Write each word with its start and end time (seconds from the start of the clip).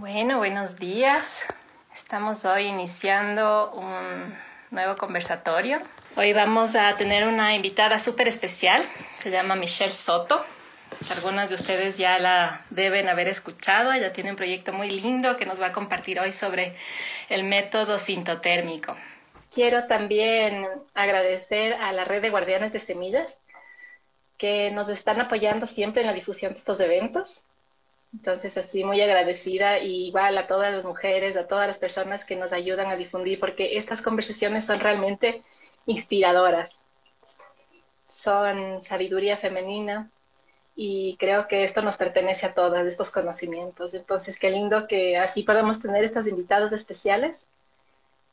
Bueno, 0.00 0.38
buenos 0.38 0.76
días. 0.76 1.46
Estamos 1.94 2.46
hoy 2.46 2.68
iniciando 2.68 3.70
un 3.72 4.34
nuevo 4.70 4.96
conversatorio. 4.96 5.82
Hoy 6.16 6.32
vamos 6.32 6.74
a 6.74 6.96
tener 6.96 7.28
una 7.28 7.54
invitada 7.54 7.98
súper 7.98 8.26
especial. 8.26 8.82
Se 9.18 9.30
llama 9.30 9.56
Michelle 9.56 9.92
Soto. 9.92 10.42
Algunos 11.14 11.50
de 11.50 11.56
ustedes 11.56 11.98
ya 11.98 12.18
la 12.18 12.64
deben 12.70 13.10
haber 13.10 13.28
escuchado. 13.28 13.92
Ella 13.92 14.10
tiene 14.10 14.30
un 14.30 14.36
proyecto 14.36 14.72
muy 14.72 14.88
lindo 14.88 15.36
que 15.36 15.44
nos 15.44 15.60
va 15.60 15.66
a 15.66 15.72
compartir 15.72 16.18
hoy 16.18 16.32
sobre 16.32 16.76
el 17.28 17.44
método 17.44 17.98
sintotérmico. 17.98 18.96
Quiero 19.52 19.86
también 19.86 20.66
agradecer 20.94 21.74
a 21.74 21.92
la 21.92 22.06
red 22.06 22.22
de 22.22 22.30
guardianes 22.30 22.72
de 22.72 22.80
semillas 22.80 23.36
que 24.38 24.70
nos 24.70 24.88
están 24.88 25.20
apoyando 25.20 25.66
siempre 25.66 26.00
en 26.00 26.06
la 26.06 26.14
difusión 26.14 26.54
de 26.54 26.58
estos 26.58 26.80
eventos. 26.80 27.44
Entonces, 28.12 28.56
así 28.58 28.82
muy 28.82 29.00
agradecida 29.00 29.78
y 29.78 30.08
igual 30.08 30.36
a 30.36 30.46
todas 30.46 30.72
las 30.72 30.84
mujeres, 30.84 31.36
a 31.36 31.46
todas 31.46 31.68
las 31.68 31.78
personas 31.78 32.24
que 32.24 32.36
nos 32.36 32.52
ayudan 32.52 32.90
a 32.90 32.96
difundir, 32.96 33.38
porque 33.38 33.76
estas 33.76 34.02
conversaciones 34.02 34.66
son 34.66 34.80
realmente 34.80 35.42
inspiradoras. 35.86 36.80
Son 38.08 38.82
sabiduría 38.82 39.36
femenina 39.36 40.10
y 40.74 41.16
creo 41.18 41.46
que 41.46 41.64
esto 41.64 41.82
nos 41.82 41.96
pertenece 41.96 42.46
a 42.46 42.54
todas, 42.54 42.86
estos 42.86 43.10
conocimientos. 43.10 43.94
Entonces, 43.94 44.38
qué 44.38 44.50
lindo 44.50 44.88
que 44.88 45.16
así 45.16 45.42
podamos 45.42 45.80
tener 45.80 46.04
estos 46.04 46.26
invitados 46.26 46.72
especiales 46.72 47.46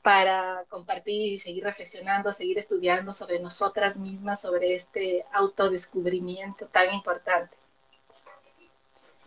para 0.01 0.63
compartir 0.69 1.33
y 1.33 1.39
seguir 1.39 1.63
reflexionando, 1.65 2.33
seguir 2.33 2.57
estudiando 2.57 3.13
sobre 3.13 3.39
nosotras 3.39 3.97
mismas, 3.97 4.41
sobre 4.41 4.75
este 4.75 5.25
autodescubrimiento 5.33 6.65
tan 6.67 6.93
importante. 6.93 7.55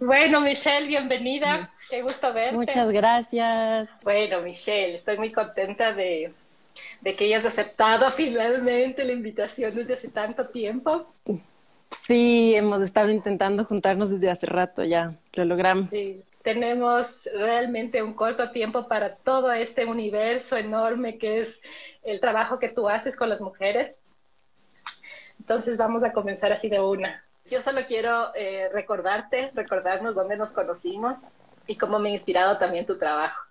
Bueno, 0.01 0.41
Michelle, 0.41 0.87
bienvenida. 0.87 1.71
Qué 1.91 2.01
gusto 2.01 2.33
verte. 2.33 2.57
Muchas 2.57 2.91
gracias. 2.91 3.91
Bueno, 4.03 4.41
Michelle, 4.41 4.97
estoy 4.97 5.19
muy 5.19 5.31
contenta 5.31 5.93
de, 5.93 6.33
que 7.05 7.25
hayas 7.27 7.45
aceptado 7.45 8.11
finalmente 8.17 9.05
la 9.05 9.13
invitación 9.13 9.75
desde 9.75 9.95
hace 9.95 10.09
tanto 10.09 10.49
tiempo. 10.49 11.13
Sí, 12.07 12.55
hemos 12.55 12.83
estado 12.83 13.11
intentando 13.11 13.63
juntarnos 13.63 14.11
desde 14.11 14.31
hace 14.31 14.47
rato 14.47 14.83
ya, 14.85 15.17
lo 15.35 15.45
logramos. 15.45 15.91
Sí, 15.91 16.23
tenemos 16.43 17.29
realmente 17.35 18.03
un 18.03 18.15
corto 18.15 18.53
tiempo 18.53 18.89
para 18.89 19.17
todo 19.17 19.53
este 19.53 19.85
universo 19.85 20.57
enorme 20.57 21.19
que 21.19 21.41
es 21.41 21.61
el 22.05 22.21
trabajo 22.21 22.59
que 22.59 22.71
tú 22.71 22.89
haces 22.89 23.17
con 23.17 23.29
las 23.29 23.43
mujeres. 23.43 24.01
Entonces 25.39 25.77
vamos 25.77 26.05
a 26.05 26.13
comenzar 26.13 26.53
así 26.53 26.71
de 26.71 26.81
una. 26.81 27.23
Yo 27.51 27.61
solo 27.61 27.81
quiero 27.89 28.33
eh, 28.37 28.69
recordarte, 28.73 29.51
recordarnos 29.55 30.15
dónde 30.15 30.37
nos 30.37 30.53
conocimos 30.53 31.19
y 31.67 31.77
cómo 31.77 31.99
me 31.99 32.11
ha 32.11 32.13
inspirado 32.13 32.59
también 32.59 32.87
tu 32.87 32.97
trabajo. 32.97 33.43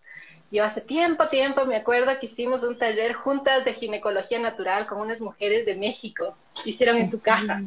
Yo 0.51 0.63
hace 0.63 0.79
tiempo, 0.79 1.27
tiempo 1.27 1.65
me 1.65 1.75
acuerdo 1.75 2.17
que 2.17 2.25
hicimos 2.25 2.63
un 2.63 2.77
taller 2.77 3.13
juntas 3.13 3.65
de 3.65 3.73
ginecología 3.73 4.39
natural 4.39 4.87
con 4.87 5.01
unas 5.01 5.19
mujeres 5.19 5.65
de 5.65 5.75
México. 5.75 6.35
Hicieron 6.63 6.95
en 6.95 7.09
tu 7.09 7.19
casa. 7.19 7.61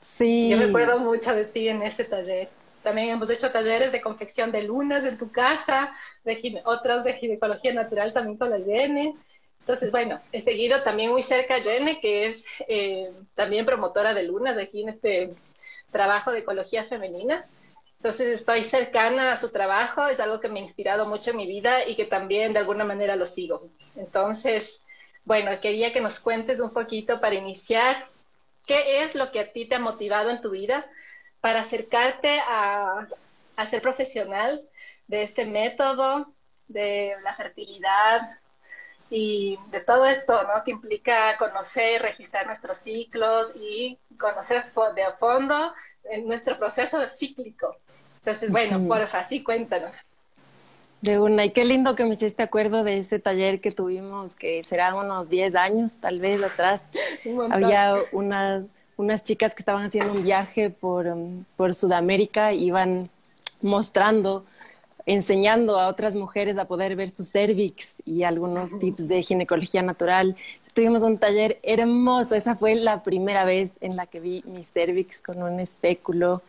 Sí. 0.00 0.48
Yo 0.50 0.58
recuerdo 0.58 0.98
mucho 0.98 1.34
de 1.34 1.44
ti 1.44 1.68
en 1.68 1.82
ese 1.82 2.04
taller. 2.04 2.48
También 2.82 3.10
hemos 3.10 3.28
hecho 3.28 3.52
talleres 3.52 3.92
de 3.92 4.00
confección 4.00 4.52
de 4.52 4.62
lunas 4.62 5.04
en 5.04 5.18
tu 5.18 5.30
casa, 5.30 5.92
de 6.24 6.62
otros 6.64 7.04
de 7.04 7.14
ginecología 7.14 7.74
natural 7.74 8.12
también 8.14 8.38
con 8.38 8.50
la 8.50 8.58
Yene. 8.58 9.14
Entonces, 9.60 9.90
bueno, 9.92 10.20
he 10.32 10.40
seguido 10.40 10.82
también 10.82 11.10
muy 11.10 11.22
cerca 11.22 11.54
a 11.54 11.62
Yene, 11.62 12.00
que 12.00 12.26
es 12.26 12.44
eh, 12.68 13.10
también 13.34 13.64
promotora 13.64 14.12
de 14.12 14.24
lunas 14.24 14.58
aquí 14.58 14.82
en 14.82 14.88
este 14.88 15.30
trabajo 15.94 16.32
de 16.32 16.40
ecología 16.40 16.84
femenina. 16.84 17.46
Entonces 17.98 18.40
estoy 18.40 18.64
cercana 18.64 19.32
a 19.32 19.36
su 19.36 19.48
trabajo, 19.50 20.08
es 20.08 20.20
algo 20.20 20.40
que 20.40 20.48
me 20.48 20.58
ha 20.58 20.62
inspirado 20.62 21.06
mucho 21.06 21.30
en 21.30 21.38
mi 21.38 21.46
vida 21.46 21.86
y 21.88 21.94
que 21.94 22.04
también 22.04 22.52
de 22.52 22.58
alguna 22.58 22.84
manera 22.84 23.16
lo 23.16 23.24
sigo. 23.24 23.62
Entonces, 23.96 24.80
bueno, 25.24 25.52
quería 25.62 25.92
que 25.92 26.02
nos 26.02 26.18
cuentes 26.18 26.60
un 26.60 26.72
poquito 26.74 27.20
para 27.20 27.36
iniciar 27.36 28.04
qué 28.66 29.04
es 29.04 29.14
lo 29.14 29.30
que 29.30 29.40
a 29.40 29.52
ti 29.52 29.66
te 29.66 29.76
ha 29.76 29.78
motivado 29.78 30.30
en 30.30 30.42
tu 30.42 30.50
vida 30.50 30.84
para 31.40 31.60
acercarte 31.60 32.40
a, 32.40 33.06
a 33.56 33.66
ser 33.66 33.80
profesional 33.80 34.60
de 35.06 35.22
este 35.22 35.46
método, 35.46 36.34
de 36.66 37.14
la 37.22 37.34
fertilidad, 37.34 38.38
y 39.16 39.56
de 39.70 39.78
todo 39.80 40.06
esto, 40.06 40.42
¿no? 40.42 40.64
Que 40.64 40.72
implica 40.72 41.36
conocer, 41.38 42.02
registrar 42.02 42.46
nuestros 42.46 42.78
ciclos 42.78 43.52
y 43.54 43.96
conocer 44.18 44.64
de 44.96 45.02
a 45.04 45.12
fondo 45.12 45.72
nuestro 46.24 46.58
proceso 46.58 46.98
cíclico. 47.06 47.76
Entonces, 48.18 48.50
bueno, 48.50 48.88
porfa, 48.88 49.22
sí, 49.22 49.44
cuéntanos. 49.44 49.98
De 51.00 51.20
una, 51.20 51.44
y 51.44 51.50
qué 51.50 51.64
lindo 51.64 51.94
que 51.94 52.04
me 52.04 52.14
hiciste 52.14 52.42
acuerdo 52.42 52.82
de 52.82 52.98
ese 52.98 53.20
taller 53.20 53.60
que 53.60 53.70
tuvimos, 53.70 54.34
que 54.34 54.64
será 54.64 54.92
unos 54.96 55.28
10 55.28 55.54
años 55.54 55.98
tal 55.98 56.18
vez 56.18 56.42
atrás. 56.42 56.82
Había 57.52 57.94
unas, 58.10 58.64
unas 58.96 59.22
chicas 59.22 59.54
que 59.54 59.60
estaban 59.60 59.84
haciendo 59.84 60.12
un 60.12 60.24
viaje 60.24 60.70
por, 60.70 61.06
um, 61.06 61.44
por 61.56 61.72
Sudamérica, 61.74 62.52
iban 62.52 63.08
mostrando 63.62 64.44
enseñando 65.06 65.78
a 65.78 65.88
otras 65.88 66.14
mujeres 66.14 66.56
a 66.58 66.66
poder 66.66 66.96
ver 66.96 67.10
su 67.10 67.24
cervix 67.24 67.94
y 68.04 68.22
algunos 68.22 68.78
tips 68.78 69.06
de 69.08 69.22
ginecología 69.22 69.82
natural. 69.82 70.36
Tuvimos 70.72 71.02
un 71.02 71.18
taller 71.18 71.58
hermoso, 71.62 72.34
esa 72.34 72.56
fue 72.56 72.74
la 72.74 73.02
primera 73.02 73.44
vez 73.44 73.72
en 73.80 73.96
la 73.96 74.06
que 74.06 74.20
vi 74.20 74.42
mi 74.46 74.64
cervix 74.64 75.18
con 75.20 75.42
un 75.42 75.60
espéculo, 75.60 76.42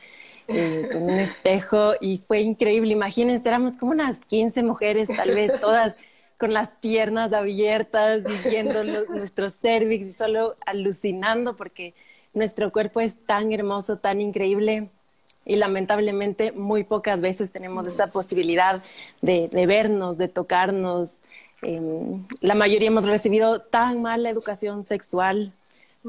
eh, 0.47 0.89
con 0.91 1.03
un 1.03 1.19
espejo 1.19 1.93
y 1.99 2.19
fue 2.19 2.41
increíble. 2.41 2.93
Imagínense, 2.93 3.47
éramos 3.47 3.73
como 3.73 3.91
unas 3.91 4.19
15 4.21 4.63
mujeres, 4.63 5.09
tal 5.15 5.31
vez 5.31 5.51
todas 5.61 5.95
con 6.37 6.53
las 6.53 6.73
piernas 6.73 7.33
abiertas 7.33 8.23
y 8.27 8.49
viendo 8.49 8.83
nuestro 8.83 9.49
cervix 9.49 10.07
y 10.07 10.13
solo 10.13 10.55
alucinando 10.65 11.55
porque 11.55 11.93
nuestro 12.33 12.71
cuerpo 12.71 12.99
es 12.99 13.17
tan 13.25 13.51
hermoso, 13.53 13.97
tan 13.99 14.21
increíble 14.21 14.89
y 15.45 15.55
lamentablemente 15.57 16.51
muy 16.51 16.83
pocas 16.83 17.21
veces 17.21 17.51
tenemos 17.51 17.85
esa 17.87 18.07
posibilidad 18.07 18.83
de, 19.21 19.47
vernos, 19.67 20.17
de 20.17 20.27
tocarnos. 20.27 21.17
Em, 21.61 22.25
la 22.41 22.55
mayoría 22.55 22.87
hemos 22.87 23.05
recibido 23.05 23.61
tan 23.61 24.01
mala 24.01 24.29
educación 24.29 24.81
sexual, 24.81 25.53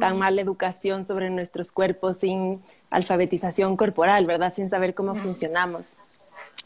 tan 0.00 0.18
mala 0.18 0.40
educación 0.42 1.04
sobre 1.04 1.30
nuestros 1.30 1.70
cuerpos 1.72 2.18
sin 2.18 2.60
alfabetización 2.90 3.76
corporal, 3.76 4.26
¿verdad? 4.26 4.52
Sin 4.54 4.68
saber 4.68 4.94
cómo 4.94 5.14
funcionamos. 5.14 5.96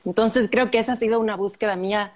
Entonces 0.04 0.48
creo 0.50 0.70
que 0.70 0.78
esa 0.78 0.92
ha 0.92 0.96
sido 0.96 1.20
una 1.20 1.36
búsqueda 1.36 1.76
mía 1.76 2.12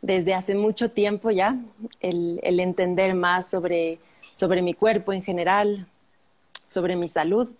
desde 0.00 0.34
hace 0.34 0.54
mucho 0.54 0.90
tiempo 0.90 1.30
ya, 1.30 1.56
el, 2.00 2.40
el 2.42 2.60
entender 2.60 3.14
más 3.14 3.50
sobre, 3.50 3.98
sobre 4.32 4.62
mi 4.62 4.74
cuerpo 4.74 5.12
en 5.12 5.22
general, 5.22 5.86
sobre 6.68 6.94
mi 6.96 7.08
salud 7.08 7.52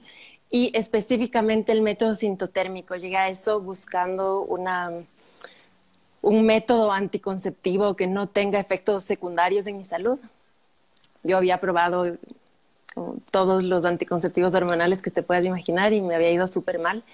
y 0.51 0.71
específicamente 0.75 1.73
el 1.73 1.83
método 1.83 2.15
sintotérmico. 2.15 2.97
Llegué 2.97 3.17
a 3.17 3.29
eso 3.29 3.61
buscando 3.61 4.43
una, 4.43 4.91
un 6.23 6.47
método 6.47 6.93
anticonceptivo 6.93 7.95
que 7.97 8.07
no 8.07 8.29
tenga 8.29 8.59
efectos 8.59 9.05
secundarios 9.05 9.67
en 9.67 9.77
mi 9.77 9.85
salud. 9.85 10.19
Yo 11.23 11.37
había 11.37 11.61
probado 11.61 12.05
todos 13.31 13.63
los 13.63 13.85
anticonceptivos 13.85 14.55
hormonales 14.55 15.03
que 15.03 15.11
te 15.11 15.23
puedas 15.23 15.45
imaginar 15.45 15.93
y 15.93 16.01
me 16.01 16.15
había 16.15 16.31
ido 16.31 16.47
súper 16.47 16.79
mal. 16.79 17.05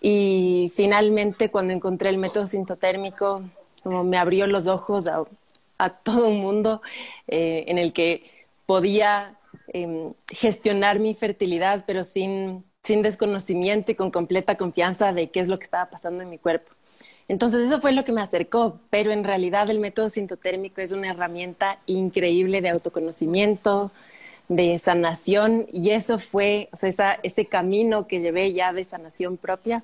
Y 0.00 0.72
finalmente 0.74 1.50
cuando 1.50 1.72
encontré 1.72 2.10
el 2.10 2.18
método 2.18 2.46
sintotérmico, 2.46 3.42
como 3.82 4.04
me 4.04 4.18
abrió 4.18 4.46
los 4.46 4.66
ojos 4.66 5.08
a, 5.08 5.90
todo 5.90 6.28
un 6.28 6.40
mundo 6.40 6.80
eh, 7.28 7.64
en 7.68 7.78
el 7.78 7.92
que 7.92 8.30
podía 8.64 9.36
Em, 9.68 10.12
gestionar 10.28 10.98
mi 10.98 11.14
fertilidad, 11.14 11.84
pero 11.86 12.04
sin, 12.04 12.64
sin 12.82 13.02
desconocimiento 13.02 13.92
y 13.92 13.94
con 13.94 14.10
completa 14.10 14.56
confianza 14.56 15.12
de 15.12 15.30
qué 15.30 15.40
es 15.40 15.48
lo 15.48 15.58
que 15.58 15.64
estaba 15.64 15.90
pasando 15.90 16.22
en 16.22 16.30
mi 16.30 16.38
cuerpo. 16.38 16.72
Entonces 17.28 17.66
eso 17.66 17.80
fue 17.80 17.92
lo 17.92 18.04
que 18.04 18.12
me 18.12 18.22
acercó, 18.22 18.78
pero 18.88 19.10
en 19.10 19.24
realidad 19.24 19.68
el 19.68 19.80
método 19.80 20.10
sintotérmico 20.10 20.80
es 20.80 20.92
una 20.92 21.10
herramienta 21.10 21.78
increíble 21.86 22.60
de 22.60 22.70
autoconocimiento, 22.70 23.90
de 24.48 24.78
sanación 24.78 25.66
y 25.72 25.90
eso 25.90 26.20
fue, 26.20 26.68
o 26.72 26.76
sea, 26.76 27.18
ese 27.24 27.46
camino 27.46 28.06
que 28.06 28.20
llevé 28.20 28.52
ya 28.52 28.72
de 28.72 28.84
sanación 28.84 29.36
propia 29.36 29.82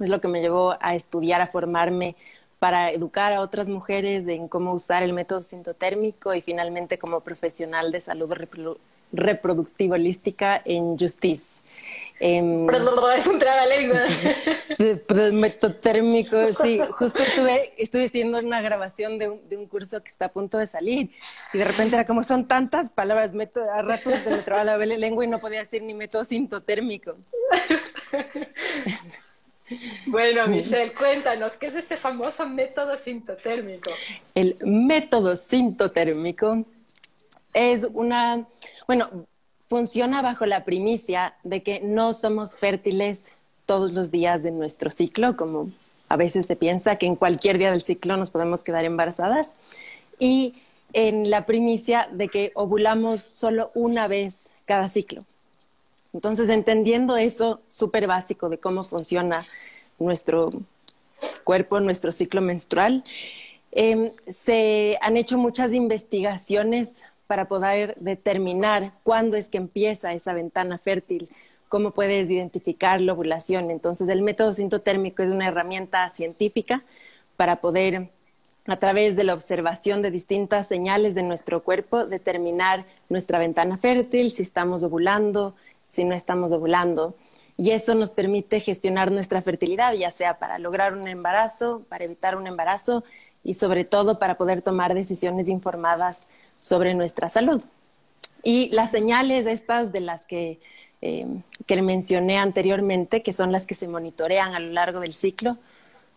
es 0.00 0.08
lo 0.08 0.20
que 0.20 0.26
me 0.26 0.40
llevó 0.40 0.76
a 0.80 0.96
estudiar, 0.96 1.40
a 1.40 1.46
formarme 1.46 2.16
para 2.58 2.90
educar 2.90 3.32
a 3.32 3.40
otras 3.40 3.68
mujeres 3.68 4.26
en 4.26 4.48
cómo 4.48 4.72
usar 4.72 5.02
el 5.04 5.12
método 5.12 5.42
sintotérmico 5.42 6.34
y 6.34 6.42
finalmente 6.42 6.98
como 6.98 7.20
profesional 7.20 7.92
de 7.92 8.00
salud 8.00 8.30
reproductiva 9.12 9.96
holística 9.96 10.60
en 10.64 10.98
Justice. 10.98 11.62
Eh, 12.24 12.66
es 13.16 13.26
un 13.26 13.38
trabalengua. 13.40 14.02
Metotérmico, 15.32 16.52
sí. 16.54 16.80
Justo 16.92 17.20
estuve, 17.20 17.72
estuve 17.78 18.06
haciendo 18.06 18.38
una 18.38 18.60
grabación 18.60 19.18
de 19.18 19.28
un, 19.28 19.48
de 19.48 19.56
un, 19.56 19.66
curso 19.66 20.00
que 20.00 20.08
está 20.08 20.26
a 20.26 20.28
punto 20.28 20.58
de 20.58 20.68
salir 20.68 21.10
y 21.52 21.58
de 21.58 21.64
repente 21.64 21.96
era 21.96 22.06
como 22.06 22.22
son 22.22 22.46
tantas 22.46 22.90
palabras, 22.90 23.32
meto, 23.32 23.60
a 23.68 23.82
ratos 23.82 24.14
se 24.20 24.30
me 24.30 24.38
traba 24.38 24.62
la 24.62 24.76
lengua 24.78 25.24
y 25.24 25.28
no 25.28 25.40
podía 25.40 25.60
decir 25.60 25.82
ni 25.82 25.94
método 25.94 26.24
sintotérmico. 26.24 27.16
Bueno, 30.06 30.46
Michelle, 30.48 30.92
cuéntanos, 30.92 31.56
¿qué 31.56 31.68
es 31.68 31.74
este 31.74 31.96
famoso 31.96 32.46
método 32.46 32.96
sintotérmico? 32.98 33.90
El 34.34 34.56
método 34.60 35.36
sintotérmico 35.36 36.66
es 37.54 37.86
una, 37.92 38.46
bueno, 38.86 39.08
funciona 39.68 40.22
bajo 40.22 40.46
la 40.46 40.64
primicia 40.64 41.34
de 41.44 41.62
que 41.62 41.80
no 41.80 42.12
somos 42.12 42.56
fértiles 42.56 43.32
todos 43.66 43.92
los 43.92 44.10
días 44.10 44.42
de 44.42 44.50
nuestro 44.50 44.90
ciclo, 44.90 45.36
como 45.36 45.70
a 46.08 46.16
veces 46.16 46.46
se 46.46 46.56
piensa 46.56 46.96
que 46.96 47.06
en 47.06 47.16
cualquier 47.16 47.58
día 47.58 47.70
del 47.70 47.82
ciclo 47.82 48.16
nos 48.16 48.30
podemos 48.30 48.62
quedar 48.62 48.84
embarazadas, 48.84 49.54
y 50.18 50.54
en 50.92 51.30
la 51.30 51.46
primicia 51.46 52.08
de 52.12 52.28
que 52.28 52.52
ovulamos 52.54 53.22
solo 53.32 53.70
una 53.74 54.08
vez 54.08 54.50
cada 54.66 54.88
ciclo. 54.88 55.24
Entonces, 56.12 56.50
entendiendo 56.50 57.16
eso 57.16 57.60
súper 57.72 58.06
básico 58.06 58.50
de 58.50 58.58
cómo 58.58 58.84
funciona 58.84 59.46
nuestro 59.98 60.50
cuerpo, 61.44 61.80
nuestro 61.80 62.12
ciclo 62.12 62.42
menstrual, 62.42 63.04
em, 63.70 64.12
se 64.28 64.98
han 65.00 65.16
hecho 65.16 65.38
muchas 65.38 65.72
investigaciones 65.72 66.92
para 67.32 67.48
poder 67.48 67.94
determinar 67.98 68.92
cuándo 69.04 69.38
es 69.38 69.48
que 69.48 69.56
empieza 69.56 70.12
esa 70.12 70.34
ventana 70.34 70.76
fértil, 70.76 71.30
cómo 71.70 71.92
puedes 71.92 72.28
identificar 72.28 73.00
la 73.00 73.14
ovulación. 73.14 73.70
Entonces, 73.70 74.06
el 74.10 74.20
método 74.20 74.52
sintotérmico 74.52 75.22
es 75.22 75.30
una 75.30 75.48
herramienta 75.48 76.10
científica 76.10 76.84
para 77.38 77.62
poder, 77.62 78.10
a 78.66 78.76
través 78.76 79.16
de 79.16 79.24
la 79.24 79.32
observación 79.32 80.02
de 80.02 80.10
distintas 80.10 80.66
señales 80.66 81.14
de 81.14 81.22
nuestro 81.22 81.62
cuerpo, 81.62 82.04
determinar 82.04 82.84
nuestra 83.08 83.38
ventana 83.38 83.78
fértil, 83.78 84.30
si 84.30 84.42
estamos 84.42 84.82
ovulando, 84.82 85.54
si 85.88 86.04
no 86.04 86.14
estamos 86.14 86.52
ovulando. 86.52 87.14
Y 87.56 87.70
eso 87.70 87.94
nos 87.94 88.12
permite 88.12 88.60
gestionar 88.60 89.10
nuestra 89.10 89.40
fertilidad, 89.40 89.94
ya 89.94 90.10
sea 90.10 90.38
para 90.38 90.58
lograr 90.58 90.92
un 90.92 91.08
embarazo, 91.08 91.82
para 91.88 92.04
evitar 92.04 92.36
un 92.36 92.46
embarazo 92.46 93.04
y 93.42 93.54
sobre 93.54 93.86
todo 93.86 94.18
para 94.18 94.36
poder 94.36 94.60
tomar 94.60 94.92
decisiones 94.92 95.48
informadas 95.48 96.26
sobre 96.62 96.94
nuestra 96.94 97.28
salud. 97.28 97.60
Y 98.44 98.68
las 98.70 98.92
señales 98.92 99.46
estas 99.46 99.92
de 99.92 100.00
las 100.00 100.24
que, 100.26 100.60
eh, 101.02 101.26
mencioné 101.82 102.38
anteriormente, 102.38 103.22
que 103.22 103.32
son 103.32 103.50
las 103.50 103.66
que 103.66 103.74
se 103.74 103.88
monitorean 103.88 104.54
a 104.54 104.60
lo 104.60 104.72
largo 104.72 105.00
del 105.00 105.12
ciclo, 105.12 105.58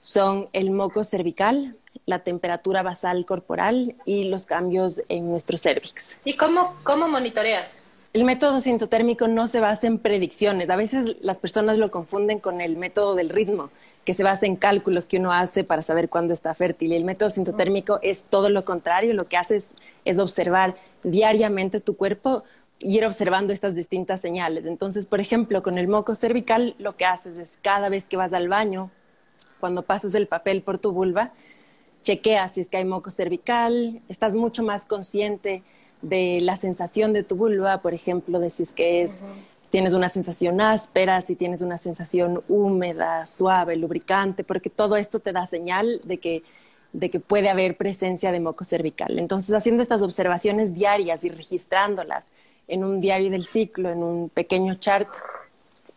son 0.01 0.47
el 0.53 0.69
moco 0.69 1.03
cervical, 1.03 1.75
la 2.05 2.19
temperatura 2.19 2.83
basal 2.83 3.25
corporal 3.25 3.95
y 4.05 4.25
los 4.25 4.45
cambios 4.45 5.01
en 5.09 5.29
nuestro 5.31 5.57
cervix. 5.57 6.19
¿Y 6.23 6.37
cómo, 6.37 6.75
cómo 6.83 7.07
monitoreas? 7.07 7.67
El 8.15 8.23
método 8.23 8.61
sintotérmico 8.61 9.27
no 9.27 9.45
se 9.45 9.59
basa 9.59 9.87
en 9.87 9.99
predicciones. 9.99 10.69
A 10.69 10.77
veces 10.77 11.17
las 11.19 11.41
personas 11.41 11.77
lo 11.77 11.91
confunden 11.91 12.39
con 12.39 12.61
el 12.61 12.77
método 12.77 13.13
del 13.13 13.27
ritmo, 13.27 13.71
que 14.05 14.13
se 14.13 14.23
basa 14.23 14.45
en 14.45 14.55
cálculos 14.55 15.09
que 15.09 15.17
uno 15.17 15.33
hace 15.33 15.65
para 15.65 15.81
saber 15.81 16.07
cuándo 16.07 16.33
está 16.33 16.53
fértil. 16.53 16.93
Y 16.93 16.95
el 16.95 17.03
método 17.03 17.29
sintotérmico 17.29 17.99
es 18.01 18.23
todo 18.23 18.49
lo 18.49 18.63
contrario. 18.63 19.13
Lo 19.13 19.27
que 19.27 19.35
haces 19.35 19.73
es 20.05 20.17
observar 20.17 20.77
diariamente 21.03 21.81
tu 21.81 21.97
cuerpo 21.97 22.45
y 22.79 22.99
ir 22.99 23.05
observando 23.05 23.51
estas 23.51 23.75
distintas 23.75 24.21
señales. 24.21 24.65
Entonces, 24.65 25.07
por 25.07 25.19
ejemplo, 25.19 25.61
con 25.61 25.77
el 25.77 25.89
moco 25.89 26.15
cervical, 26.15 26.73
lo 26.77 26.95
que 26.95 27.03
haces 27.03 27.37
es 27.37 27.49
cada 27.61 27.89
vez 27.89 28.05
que 28.05 28.15
vas 28.15 28.31
al 28.31 28.47
baño, 28.47 28.91
cuando 29.59 29.81
pasas 29.81 30.15
el 30.15 30.27
papel 30.27 30.61
por 30.61 30.77
tu 30.77 30.93
vulva, 30.93 31.33
chequeas 32.01 32.53
si 32.53 32.61
es 32.61 32.69
que 32.69 32.77
hay 32.77 32.85
moco 32.85 33.11
cervical, 33.11 34.01
estás 34.07 34.33
mucho 34.33 34.63
más 34.63 34.85
consciente 34.85 35.63
de 36.05 36.39
la 36.41 36.55
sensación 36.55 37.13
de 37.13 37.23
tu 37.23 37.35
vulva, 37.35 37.79
por 37.81 37.95
ejemplo, 37.95 38.39
de 38.39 38.51
si 38.51 38.63
es 38.63 38.73
que 38.73 39.01
es, 39.01 39.15
tienes 39.71 39.93
una 39.93 40.07
sensación 40.07 40.61
áspera, 40.61 41.19
si 41.21 41.35
tienes 41.35 41.61
una 41.61 41.77
sensación 41.77 42.43
húmeda, 42.47 43.25
suave, 43.25 43.75
lubricante, 43.75 44.43
porque 44.43 44.69
todo 44.69 44.97
esto 44.97 45.19
te 45.19 45.31
da 45.31 45.47
señal 45.47 45.99
de 46.05 46.19
que, 46.19 46.43
de 46.93 47.09
que 47.09 47.19
puede 47.19 47.49
haber 47.49 47.75
presencia 47.75 48.31
de 48.31 48.39
moco 48.39 48.63
cervical. 48.63 49.15
Entonces, 49.19 49.55
haciendo 49.55 49.81
estas 49.81 50.03
observaciones 50.03 50.75
diarias 50.75 51.23
y 51.23 51.29
registrándolas 51.29 52.25
en 52.67 52.83
un 52.83 53.01
diario 53.01 53.31
del 53.31 53.43
ciclo, 53.43 53.89
en 53.89 54.03
un 54.03 54.29
pequeño 54.29 54.75
chart, 54.75 55.09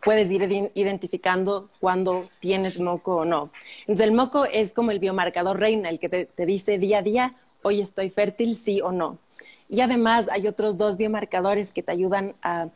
puedes 0.03 0.31
ir 0.31 0.71
identificando 0.73 1.69
cuando 1.79 2.29
tienes 2.39 2.79
moco 2.79 3.17
o 3.17 3.25
no. 3.25 3.51
Entonces, 3.81 4.07
el 4.07 4.13
moco 4.13 4.45
es 4.45 4.73
como 4.73 4.89
el 4.89 4.97
biomarcador 4.97 5.59
reina, 5.59 5.89
el 5.89 5.99
que 5.99 6.09
te, 6.09 6.25
te 6.25 6.47
dice 6.47 6.79
día 6.79 6.99
a 6.99 7.01
día, 7.03 7.35
hoy 7.61 7.79
estoy 7.79 8.09
fértil, 8.09 8.55
sí 8.55 8.81
o 8.81 8.91
no. 8.91 9.19
Y 9.69 9.81
además 9.81 10.27
hay 10.31 10.47
otros 10.47 10.77
dos 10.77 10.97
biomarcadores 10.97 11.71
que 11.71 11.83
te 11.83 11.91
ayudan 11.91 12.35
a, 12.41 12.69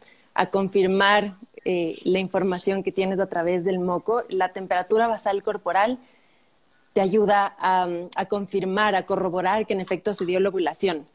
confirmar 0.52 1.36
eh, 1.66 2.00
la 2.04 2.20
información 2.20 2.84
que 2.84 2.92
tienes 2.92 3.20
a 3.20 3.28
través 3.28 3.64
del 3.64 3.80
moco. 3.80 4.24
La 4.30 4.50
temperatura 4.50 5.08
basal 5.08 5.44
corporal 5.44 6.00
te 6.94 7.02
ayuda 7.02 7.56
a, 7.60 7.88
a, 8.16 8.26
confirmar, 8.26 8.96
a 8.96 9.06
corroborar 9.06 9.66
que 9.66 9.74
en 9.74 9.82
efecto 9.82 10.14
se 10.14 10.26
dio 10.26 10.40
la 10.40 10.50
ovulación. 10.50 11.08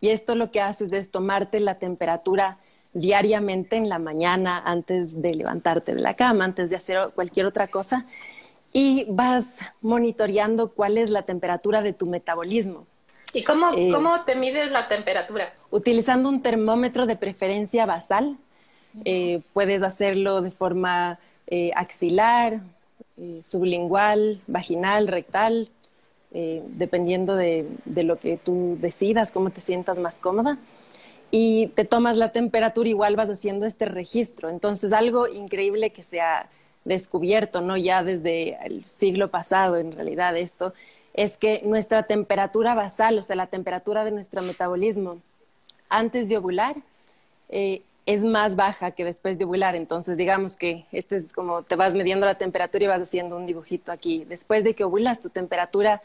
Y 0.00 0.08
esto 0.10 0.34
lo 0.34 0.50
que 0.50 0.60
haces 0.60 0.92
es 0.92 1.10
tomarte 1.10 1.60
la 1.60 1.78
temperatura 1.78 2.58
diariamente 2.92 3.76
en 3.76 3.88
la 3.88 3.98
mañana 3.98 4.62
antes 4.64 5.20
de 5.22 5.34
levantarte 5.34 5.94
de 5.94 6.00
la 6.00 6.14
cama, 6.14 6.44
antes 6.44 6.70
de 6.70 6.76
hacer 6.76 7.10
cualquier 7.14 7.46
otra 7.46 7.68
cosa, 7.68 8.06
y 8.72 9.06
vas 9.08 9.60
monitoreando 9.80 10.72
cuál 10.72 10.98
es 10.98 11.10
la 11.10 11.22
temperatura 11.22 11.82
de 11.82 11.92
tu 11.92 12.06
metabolismo. 12.06 12.86
¿Y 13.32 13.44
cómo, 13.44 13.70
eh, 13.76 13.90
cómo 13.92 14.24
te 14.24 14.34
mides 14.34 14.70
la 14.70 14.88
temperatura? 14.88 15.52
Utilizando 15.70 16.28
un 16.28 16.42
termómetro 16.42 17.06
de 17.06 17.16
preferencia 17.16 17.86
basal. 17.86 18.36
Eh, 19.04 19.40
puedes 19.52 19.82
hacerlo 19.82 20.40
de 20.42 20.50
forma 20.50 21.18
eh, 21.46 21.70
axilar, 21.76 22.60
sublingual, 23.42 24.40
vaginal, 24.46 25.06
rectal, 25.06 25.68
dependiendo 26.32 27.36
de, 27.36 27.68
de, 27.84 28.02
lo 28.02 28.18
que 28.18 28.38
tú 28.38 28.78
decidas, 28.80 29.30
cómo 29.30 29.50
te 29.50 29.60
sientas 29.60 29.98
más 29.98 30.14
cómoda. 30.14 30.58
Y 31.30 31.68
te 31.74 31.84
tomas 31.84 32.16
la 32.16 32.32
temperatura, 32.32 32.88
igual 32.88 33.16
vas 33.16 33.28
haciendo 33.28 33.66
este 33.66 33.84
registro. 33.84 34.48
Entonces, 34.48 34.92
algo 34.92 35.28
increíble 35.28 35.90
que 35.90 36.02
se 36.02 36.20
ha 36.20 36.48
descubierto, 36.84 37.60
¿no? 37.60 37.76
Ya 37.76 38.02
desde 38.02 38.56
el 38.64 38.84
siglo 38.86 39.28
pasado, 39.28 39.76
en 39.76 39.92
realidad, 39.92 40.36
esto 40.36 40.72
es 41.14 41.36
que 41.36 41.62
nuestra 41.64 42.04
temperatura 42.04 42.74
basal, 42.74 43.18
o 43.18 43.22
sea, 43.22 43.36
la 43.36 43.46
temperatura 43.46 44.04
de 44.04 44.10
nuestro 44.10 44.42
metabolismo 44.42 45.18
antes 45.88 46.28
de 46.28 46.38
ovular, 46.38 46.76
eh, 47.48 47.82
es 48.06 48.24
más 48.24 48.56
baja 48.56 48.92
que 48.92 49.04
después 49.04 49.38
de 49.38 49.44
ovular. 49.44 49.76
Entonces, 49.76 50.16
digamos 50.16 50.56
que 50.56 50.86
este 50.92 51.16
es 51.16 51.32
como 51.32 51.62
te 51.62 51.76
vas 51.76 51.94
midiendo 51.94 52.26
la 52.26 52.38
temperatura 52.38 52.84
y 52.84 52.88
vas 52.88 53.00
haciendo 53.00 53.36
un 53.36 53.46
dibujito 53.46 53.92
aquí. 53.92 54.24
Después 54.28 54.64
de 54.64 54.74
que 54.74 54.84
ovulas, 54.84 55.20
tu 55.20 55.30
temperatura 55.30 56.02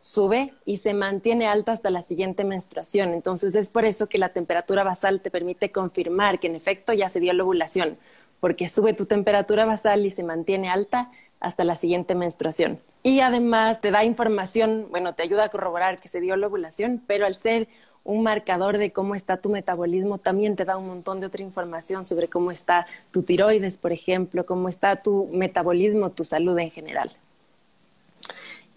sube 0.00 0.54
y 0.64 0.76
se 0.76 0.94
mantiene 0.94 1.48
alta 1.48 1.72
hasta 1.72 1.90
la 1.90 2.02
siguiente 2.02 2.44
menstruación. 2.44 3.12
Entonces, 3.12 3.54
es 3.54 3.70
por 3.70 3.84
eso 3.84 4.08
que 4.08 4.18
la 4.18 4.30
temperatura 4.30 4.84
basal 4.84 5.20
te 5.20 5.30
permite 5.30 5.70
confirmar 5.72 6.38
que 6.38 6.46
en 6.46 6.54
efecto 6.54 6.92
ya 6.92 7.08
se 7.08 7.20
dio 7.20 7.32
la 7.32 7.42
ovulación, 7.42 7.98
porque 8.40 8.68
sube 8.68 8.94
tu 8.94 9.06
temperatura 9.06 9.64
basal 9.64 10.04
y 10.06 10.10
se 10.10 10.22
mantiene 10.22 10.68
alta 10.68 11.10
hasta 11.40 11.64
la 11.64 11.76
siguiente 11.76 12.14
menstruación. 12.14 12.80
Y 13.02 13.20
además 13.20 13.80
te 13.80 13.90
da 13.90 14.04
información, 14.04 14.88
bueno, 14.90 15.14
te 15.14 15.22
ayuda 15.22 15.44
a 15.44 15.48
corroborar 15.48 16.00
que 16.00 16.08
se 16.08 16.20
dio 16.20 16.36
la 16.36 16.48
ovulación, 16.48 17.02
pero 17.06 17.26
al 17.26 17.34
ser 17.34 17.68
un 18.06 18.22
marcador 18.22 18.78
de 18.78 18.92
cómo 18.92 19.14
está 19.14 19.36
tu 19.36 19.48
metabolismo, 19.50 20.18
también 20.18 20.56
te 20.56 20.64
da 20.64 20.76
un 20.76 20.86
montón 20.86 21.20
de 21.20 21.26
otra 21.26 21.42
información 21.42 22.04
sobre 22.04 22.28
cómo 22.28 22.50
está 22.50 22.86
tu 23.10 23.22
tiroides, 23.22 23.78
por 23.78 23.92
ejemplo, 23.92 24.46
cómo 24.46 24.68
está 24.68 24.96
tu 25.02 25.28
metabolismo, 25.32 26.10
tu 26.10 26.24
salud 26.24 26.58
en 26.58 26.70
general. 26.70 27.10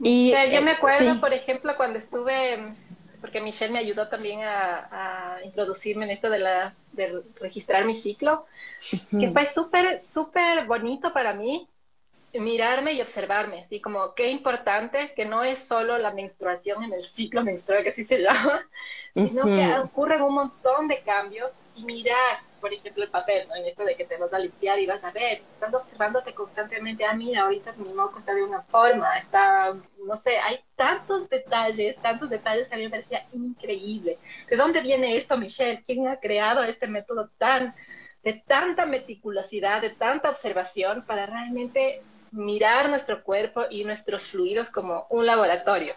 Y, 0.01 0.31
yo 0.31 0.61
me 0.61 0.71
eh, 0.71 0.75
acuerdo, 0.75 1.19
por 1.19 1.33
ejemplo, 1.33 1.73
cuando 1.75 1.99
estuve, 1.99 2.73
porque 3.21 3.41
Michelle 3.41 3.73
me 3.73 3.79
ayudó 3.79 4.07
también 4.07 4.41
a, 4.43 5.39
introducirme 5.43 6.05
en 6.05 6.11
esto 6.11 6.29
de, 6.29 6.39
la, 6.39 6.73
de 6.91 7.23
registrar 7.39 7.85
mi 7.85 7.95
ciclo, 7.95 8.45
que 9.19 9.31
fue 9.31 9.45
súper, 9.45 10.03
súper 10.03 10.65
bonito 10.65 11.13
para 11.13 11.33
mí, 11.33 11.67
mirarme 12.33 12.93
y 12.93 13.01
observarme, 13.01 13.61
así 13.61 13.81
como 13.81 14.13
qué 14.13 14.29
importante 14.29 15.13
que 15.15 15.25
no 15.25 15.43
es 15.43 15.59
solo 15.59 15.97
la 15.97 16.11
menstruación 16.11 16.83
en 16.83 16.93
el 16.93 17.03
ciclo 17.03 17.43
menstrual, 17.43 17.83
que 17.83 17.89
así 17.89 18.03
se 18.03 18.21
llama, 18.21 18.61
sino 19.13 19.45
que 19.45 19.79
ocurren 19.79 20.21
un 20.21 20.35
montón 20.35 20.87
de 20.87 21.01
cambios 21.01 21.59
y 21.75 21.83
mirar, 21.85 22.39
por 22.59 22.73
ejemplo, 22.73 23.03
el 23.03 23.09
papel, 23.09 23.47
¿no? 23.47 23.55
En 23.55 23.65
esto 23.65 23.83
de 23.83 23.95
que 23.95 24.05
te 24.05 24.17
vas 24.17 24.33
a 24.33 24.39
limpiar 24.39 24.79
y 24.79 24.85
vas 24.85 25.03
a 25.03 25.11
ver, 25.11 25.41
estás 25.53 25.73
observándote 25.73 26.33
constantemente, 26.33 27.05
ah, 27.05 27.13
mira, 27.13 27.41
ahorita 27.41 27.73
mi 27.77 27.93
moco 27.93 28.19
está 28.19 28.33
de 28.33 28.43
una 28.43 28.61
forma, 28.63 29.17
está, 29.17 29.73
no 30.05 30.15
sé, 30.15 30.37
hay 30.37 30.59
tantos 30.75 31.29
detalles, 31.29 31.97
tantos 31.99 32.29
detalles 32.29 32.67
que 32.67 32.75
a 32.75 32.77
mí 32.77 32.83
me 32.85 32.89
parecía 32.89 33.25
increíble. 33.31 34.17
¿De 34.49 34.55
dónde 34.55 34.81
viene 34.81 35.17
esto, 35.17 35.37
Michelle? 35.37 35.83
¿Quién 35.85 36.07
ha 36.07 36.19
creado 36.19 36.63
este 36.63 36.87
método 36.87 37.29
tan 37.37 37.75
de 38.23 38.33
tanta 38.45 38.85
meticulosidad, 38.85 39.81
de 39.81 39.91
tanta 39.91 40.29
observación 40.29 41.05
para 41.05 41.25
realmente 41.25 42.01
mirar 42.31 42.89
nuestro 42.89 43.23
cuerpo 43.23 43.63
y 43.69 43.83
nuestros 43.83 44.27
fluidos 44.27 44.69
como 44.69 45.07
un 45.09 45.25
laboratorio. 45.25 45.93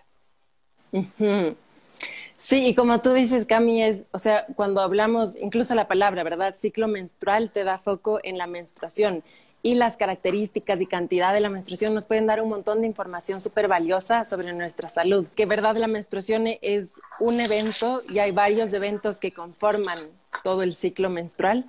Sí, 2.43 2.67
y 2.67 2.75
como 2.75 3.01
tú 3.01 3.13
dices, 3.13 3.47
Cami, 3.47 3.85
es, 3.85 4.03
o 4.11 4.19
sea, 4.19 4.47
cuando 4.57 4.81
hablamos, 4.81 5.37
incluso 5.37 5.77
la 5.77 5.87
palabra, 5.87 6.25
¿verdad? 6.25 6.57
Ciclo 6.57 6.89
menstrual 6.89 7.53
te 7.53 7.63
da 7.63 7.79
foco 7.79 8.19
en 8.25 8.37
la 8.37 8.49
menstruación. 8.49 9.23
y 9.63 9.77
las 9.77 9.97
características 9.97 10.81
y 10.81 10.87
cantidad 10.87 11.33
de 11.33 11.39
la 11.39 11.49
menstruación 11.49 11.95
nos 11.95 12.07
pueden 12.07 12.27
dar 12.27 12.43
un 12.43 12.49
montón 12.49 12.81
de 12.81 12.89
información 12.89 13.41
súper 13.41 13.69
valiosa 13.69 14.25
sobre 14.25 14.53
nuestra 14.53 14.89
salud. 14.89 15.25
Que 15.37 15.47
verdad 15.47 15.77
la 15.77 15.87
menstruación 15.87 16.49
es 16.63 17.01
un 17.21 17.41
evento 17.41 18.03
y 18.09 18.19
hay 18.19 18.33
varios 18.33 18.73
eventos 18.73 19.21
que 19.21 19.31
conforman 19.31 20.01
todo 20.43 20.65
el 20.65 20.73
ciclo 20.73 21.11
menstrual. 21.11 21.65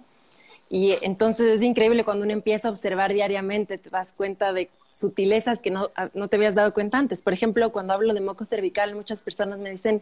Y 0.69 0.97
entonces 1.03 1.45
es 1.57 1.61
increíble 1.61 2.03
cuando 2.03 2.25
uno 2.25 2.33
empieza 2.33 2.67
a 2.67 2.71
observar 2.71 3.13
diariamente, 3.13 3.77
te 3.77 3.91
das 3.91 4.11
cuenta 4.11 4.53
de 4.53 4.71
sutilezas 4.89 5.61
que 5.61 5.69
no, 5.69 5.91
no 6.15 6.29
te 6.29 6.37
habías 6.37 6.55
dado 6.55 6.73
cuenta 6.73 6.97
antes. 6.97 7.21
Por 7.21 7.33
ejemplo, 7.33 7.71
cuando 7.71 7.93
hablo 7.93 8.15
de 8.15 8.21
moco 8.21 8.43
cervical, 8.45 8.95
muchas 8.95 9.21
personas 9.21 9.59
me 9.59 9.69
dicen, 9.69 10.01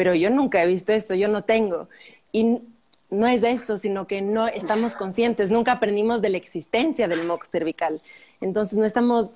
pero 0.00 0.14
yo 0.14 0.30
nunca 0.30 0.62
he 0.62 0.66
visto 0.66 0.94
esto, 0.94 1.14
yo 1.14 1.28
no 1.28 1.44
tengo. 1.44 1.90
Y 2.32 2.62
no 3.10 3.26
es 3.26 3.42
esto, 3.42 3.76
sino 3.76 4.06
que 4.06 4.22
no 4.22 4.48
estamos 4.48 4.96
conscientes, 4.96 5.50
nunca 5.50 5.72
aprendimos 5.72 6.22
de 6.22 6.30
la 6.30 6.38
existencia 6.38 7.06
del 7.06 7.26
moco 7.26 7.44
cervical. 7.44 8.00
Entonces 8.40 8.78
no 8.78 8.86
estamos, 8.86 9.34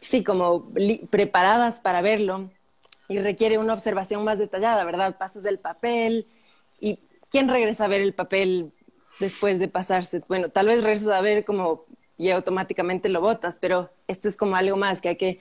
sí, 0.00 0.24
como 0.24 0.66
preparadas 1.10 1.80
para 1.80 2.00
verlo 2.00 2.50
y 3.06 3.18
requiere 3.18 3.58
una 3.58 3.74
observación 3.74 4.24
más 4.24 4.38
detallada, 4.38 4.82
¿verdad? 4.86 5.18
Pasas 5.18 5.44
el 5.44 5.58
papel 5.58 6.26
y 6.80 7.00
¿quién 7.30 7.50
regresa 7.50 7.84
a 7.84 7.88
ver 7.88 8.00
el 8.00 8.14
papel 8.14 8.72
después 9.20 9.58
de 9.58 9.68
pasarse? 9.68 10.22
Bueno, 10.26 10.48
tal 10.48 10.68
vez 10.68 10.82
regresas 10.82 11.08
a 11.08 11.20
ver 11.20 11.44
como 11.44 11.84
y 12.16 12.30
automáticamente 12.30 13.10
lo 13.10 13.20
botas, 13.20 13.58
pero 13.60 13.90
esto 14.06 14.26
es 14.26 14.38
como 14.38 14.56
algo 14.56 14.78
más 14.78 15.02
que 15.02 15.10
hay 15.10 15.16
que 15.16 15.38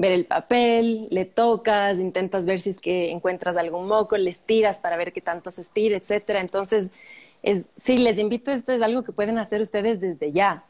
ver 0.00 0.12
el 0.12 0.24
papel, 0.24 1.08
le 1.10 1.26
tocas, 1.26 1.98
intentas 1.98 2.46
ver 2.46 2.58
si 2.58 2.70
es 2.70 2.80
que 2.80 3.10
encuentras 3.10 3.58
algún 3.58 3.86
moco, 3.86 4.16
le 4.16 4.30
estiras 4.30 4.80
para 4.80 4.96
ver 4.96 5.12
qué 5.12 5.20
tanto 5.20 5.50
se 5.50 5.60
estira, 5.60 5.94
etcétera. 5.94 6.40
Entonces, 6.40 6.88
sí, 7.76 7.98
les 7.98 8.16
invito, 8.16 8.50
esto 8.50 8.72
es 8.72 8.80
algo 8.80 9.02
que 9.02 9.12
pueden 9.12 9.36
hacer 9.36 9.60
ustedes 9.60 10.00
desde 10.00 10.32
ya, 10.32 10.64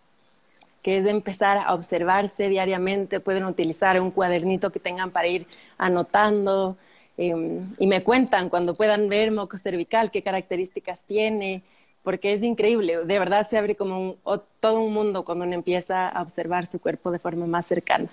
que 0.82 0.98
es 0.98 1.06
empezar 1.06 1.58
a 1.58 1.74
observarse 1.74 2.48
diariamente, 2.48 3.20
pueden 3.20 3.44
utilizar 3.44 4.00
un 4.00 4.10
cuadernito 4.10 4.72
que 4.72 4.80
tengan 4.80 5.12
para 5.12 5.28
ir 5.28 5.46
anotando 5.78 6.76
em, 7.16 7.72
y 7.78 7.86
me 7.86 8.02
cuentan 8.02 8.48
cuando 8.48 8.74
puedan 8.74 9.08
ver 9.08 9.30
moco 9.30 9.56
cervical, 9.58 10.10
qué 10.10 10.22
características 10.22 11.04
tiene, 11.04 11.62
porque 12.02 12.32
es 12.32 12.42
increíble, 12.42 13.04
de 13.04 13.18
verdad 13.20 13.46
se 13.48 13.58
abre 13.58 13.76
como 13.76 14.16
todo 14.58 14.80
un 14.80 14.92
mundo 14.92 15.24
cuando 15.24 15.44
uno 15.44 15.54
empieza 15.54 16.08
a 16.08 16.20
observar 16.20 16.66
su 16.66 16.80
cuerpo 16.80 17.12
de 17.12 17.20
forma 17.20 17.46
más 17.46 17.66
cercana. 17.66 18.10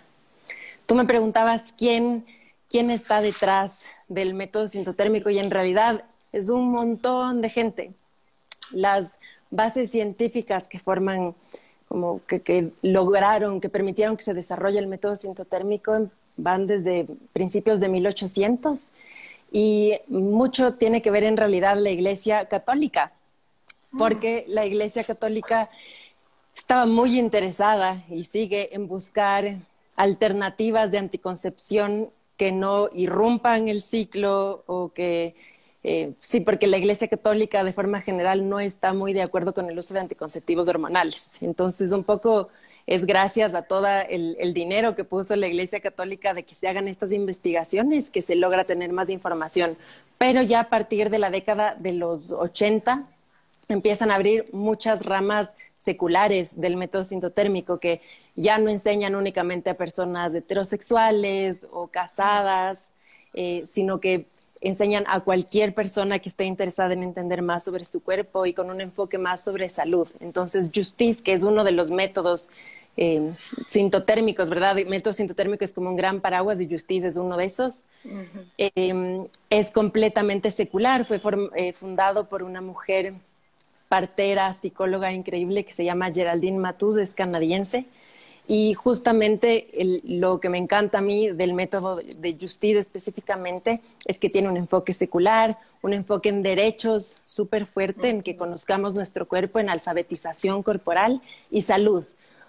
Tú 0.88 0.96
me 0.96 1.04
preguntabas 1.04 1.74
quién, 1.78 2.26
quién 2.70 2.92
está 2.92 3.20
detrás 3.20 3.82
del 4.08 4.34
método 4.34 4.70
sintotérmico 4.70 5.30
y 5.30 5.38
en 5.38 5.52
realidad 5.52 6.06
es 6.32 6.48
un 6.48 6.72
montón 6.72 7.42
de 7.42 7.50
gente. 7.50 7.92
Las 8.72 9.12
bases 9.52 9.92
científicas 9.92 10.70
que 10.70 10.80
forman, 10.80 11.36
como 11.90 12.22
que, 12.26 12.42
que 12.42 12.72
lograron, 12.82 13.60
que 13.60 13.68
permitieron 13.68 14.16
que 14.16 14.24
se 14.24 14.34
desarrolle 14.34 14.80
el 14.80 14.88
método 14.88 15.18
sintotérmico 15.18 16.10
van 16.38 16.68
desde 16.68 17.06
principios 17.34 17.82
de 17.82 17.90
1800 17.90 18.90
y 19.52 19.94
mucho 20.08 20.76
tiene 20.76 21.02
que 21.02 21.12
ver 21.12 21.26
en 21.26 21.36
realidad 21.36 21.78
la 21.78 21.90
Iglesia 21.90 22.46
Católica, 22.46 23.12
porque 23.98 24.46
la 24.48 24.66
Iglesia 24.66 25.04
Católica 25.04 25.70
estaba 26.56 26.86
muy 26.86 27.20
interesada 27.20 28.04
y 28.10 28.24
sigue 28.24 28.74
en 28.74 28.88
buscar 28.88 29.58
alternativas 29.98 30.92
de 30.92 31.00
anticoncepción 31.00 32.12
que 32.38 32.54
no 32.54 32.90
irrumpan 32.94 33.68
el 33.68 33.82
ciclo 33.82 34.64
o 34.68 34.94
que 34.94 35.36
eh, 35.84 36.14
sí, 36.20 36.40
porque 36.40 36.68
la 36.68 36.78
Iglesia 36.78 37.08
Católica 37.08 37.64
de 37.64 37.74
forma 37.74 38.02
general 38.02 38.48
no 38.48 38.60
está 38.60 38.94
muy 38.94 39.14
de 39.14 39.22
acuerdo 39.22 39.54
con 39.54 39.70
el 39.70 39.78
uso 39.78 39.94
de 39.94 40.02
anticonceptivos 40.02 40.68
hormonales. 40.68 41.32
Entonces, 41.42 41.92
un 41.92 42.04
poco 42.04 42.50
es 42.86 43.06
gracias 43.06 43.54
a 43.54 43.64
todo 43.64 43.88
el, 43.88 44.38
el, 44.40 44.54
dinero 44.54 44.96
que 44.96 45.04
puso 45.04 45.36
la 45.36 45.48
Iglesia 45.48 45.80
Católica 45.80 46.34
de 46.34 46.44
que 46.44 46.56
se 46.56 46.68
hagan 46.68 46.88
estas 46.88 47.12
investigaciones 47.12 48.10
que 48.10 48.22
se 48.22 48.36
logra 48.36 48.66
tener 48.66 48.92
más 48.92 49.10
información. 49.10 49.78
Pero 50.18 50.42
ya 50.42 50.62
a 50.62 50.70
partir 50.70 51.10
de 51.10 51.20
la 51.20 51.30
década 51.30 51.76
de 51.80 51.94
los 51.94 52.32
80 52.32 53.08
empiezan 53.70 54.12
a 54.12 54.16
abrir 54.16 54.46
muchas 54.54 55.06
ramas 55.06 55.52
seculares 55.78 56.60
del 56.60 56.76
método 56.76 57.04
sintotérmico 57.04 57.80
que 57.80 58.02
ya 58.38 58.60
no 58.60 58.70
enseñan 58.70 59.16
únicamente 59.16 59.70
a 59.70 59.78
personas 59.78 60.34
heterosexuales 60.34 61.68
o 61.72 61.88
casadas, 61.88 62.94
eh, 63.34 63.66
sino 63.68 64.00
que 64.00 64.28
enseñan 64.62 65.04
a 65.08 65.20
cualquier 65.22 65.74
persona 65.74 66.20
que 66.20 66.30
esté 66.30 66.46
interesada 66.46 66.94
en 66.94 67.04
entender 67.04 67.42
más 67.42 67.64
sobre 67.64 67.84
su 67.84 68.02
cuerpo 68.02 68.46
y 68.46 68.54
con 68.54 68.70
un 68.70 68.80
enfoque 68.80 69.18
más 69.18 69.42
sobre 69.44 69.68
salud. 69.70 70.08
Entonces, 70.20 70.72
Justice, 70.74 71.22
que 71.22 71.34
es 71.34 71.44
uno 71.44 71.64
de 71.64 71.72
los 71.72 71.92
métodos 71.92 72.48
eh, 72.96 73.34
sintotérmicos, 73.68 74.50
¿verdad? 74.50 74.76
Método 74.88 75.14
sintotérmico 75.14 75.64
es 75.64 75.74
como 75.74 75.90
un 75.90 75.96
gran 75.96 76.22
paraguas 76.22 76.60
y 76.60 76.68
Justice 76.68 77.08
es 77.08 77.18
uno 77.18 77.38
de 77.38 77.46
esos. 77.46 77.86
Eh, 78.58 79.28
es 79.50 79.72
completamente 79.72 80.50
secular, 80.52 81.06
fue 81.06 81.20
eh, 81.56 81.74
fundado 81.74 82.28
por 82.28 82.44
una 82.44 82.62
mujer 82.62 83.14
partera, 83.88 84.52
psicóloga 84.54 85.12
increíble 85.12 85.64
que 85.64 85.74
se 85.74 85.86
llama 85.86 86.12
Geraldine 86.12 86.58
Matus, 86.58 86.98
es 86.98 87.14
canadiense. 87.14 87.86
Y 88.50 88.74
justamente 88.76 89.68
lo 90.06 90.40
que 90.40 90.48
me 90.48 90.58
encanta 90.58 91.00
a 91.00 91.02
mí 91.02 91.30
del 91.32 91.54
método 91.54 91.98
de 91.98 92.38
Justice 92.40 92.80
específicamente 92.80 93.82
es 94.06 94.18
que 94.18 94.30
tiene 94.30 94.48
un 94.48 94.56
enfoque 94.56 94.94
secular, 94.94 95.58
un 95.82 95.94
enfoque 95.94 96.30
en 96.30 96.44
derechos 96.44 97.22
súper 97.26 97.66
fuerte, 97.66 98.10
en 98.10 98.22
que 98.22 98.38
conozcamos 98.38 98.96
nuestro 98.96 99.28
cuerpo, 99.28 99.60
en 99.60 99.70
alfabetización 99.70 100.64
corporal 100.64 101.22
y 101.52 101.64
salud. 101.64 102.06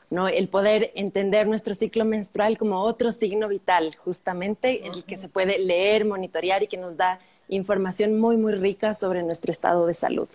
¿no? 0.09 0.29
El 0.29 0.49
poder 0.49 0.93
entender 0.95 1.49
nuestro 1.49 1.75
ciclo 1.75 2.05
menstrual 2.05 2.57
como 2.57 2.83
otro 2.83 3.11
signo 3.11 3.49
vital, 3.49 3.95
justamente 3.97 4.87
en 4.87 4.95
el 4.95 5.05
que 5.05 5.17
se 5.17 5.29
puede 5.29 5.59
leer, 5.59 6.05
monitorear 6.05 6.63
y 6.63 6.69
que 6.69 6.77
nos 6.77 6.97
da 6.97 7.19
información 7.49 8.21
muy, 8.21 8.37
muy 8.37 8.53
rica 8.53 8.95
sobre 8.95 9.25
nuestro 9.25 9.51
estado 9.51 9.85
de 9.87 9.95
salud. 9.95 10.29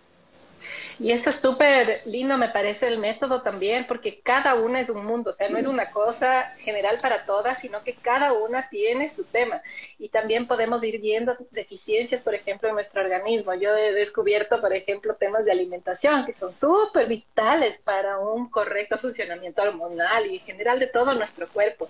Y 1.00 1.12
eso 1.12 1.30
es 1.30 1.38
súper 1.38 2.02
lindo, 2.06 2.38
me 2.38 2.50
parece, 2.50 2.88
el 2.88 2.98
método 2.98 3.42
también, 3.42 3.86
porque 3.88 4.22
cada 4.22 4.56
una 4.56 4.80
es 4.80 4.90
un 4.90 5.06
mundo, 5.06 5.32
o 5.32 5.34
sea, 5.34 5.50
no 5.50 5.58
es 5.58 5.68
una 5.68 5.92
cosa 5.92 6.54
general 6.60 6.98
para 7.02 7.26
todas, 7.26 7.60
sino 7.60 7.84
que 7.84 7.96
cada 7.96 8.34
una 8.34 8.70
tiene 8.70 9.10
su 9.10 9.26
tema. 9.26 9.62
Y 10.00 10.10
también 10.10 10.48
podemos 10.48 10.84
ir 10.84 11.02
viendo 11.02 11.36
deficiencias, 11.52 12.22
por 12.22 12.36
ejemplo, 12.36 12.70
en 12.70 12.76
nuestro 12.76 13.02
organismo. 13.02 13.54
Yo 13.54 13.76
he 13.76 13.94
descubierto, 13.94 14.62
por 14.62 14.74
ejemplo, 14.74 15.16
temas 15.16 15.46
de 15.46 15.52
alimentación 15.52 16.26
que 16.26 16.34
son 16.34 16.54
súper 16.54 17.08
vitales 17.08 17.78
para 17.78 18.20
un 18.20 18.50
correcto 18.50 18.98
funcionamiento 18.98 19.62
hormonal 19.62 20.28
y 20.28 20.38
en 20.38 20.42
general 20.42 20.80
de 20.80 20.88
todo 20.88 21.14
nuestro 21.14 21.48
cuerpo. 21.48 21.90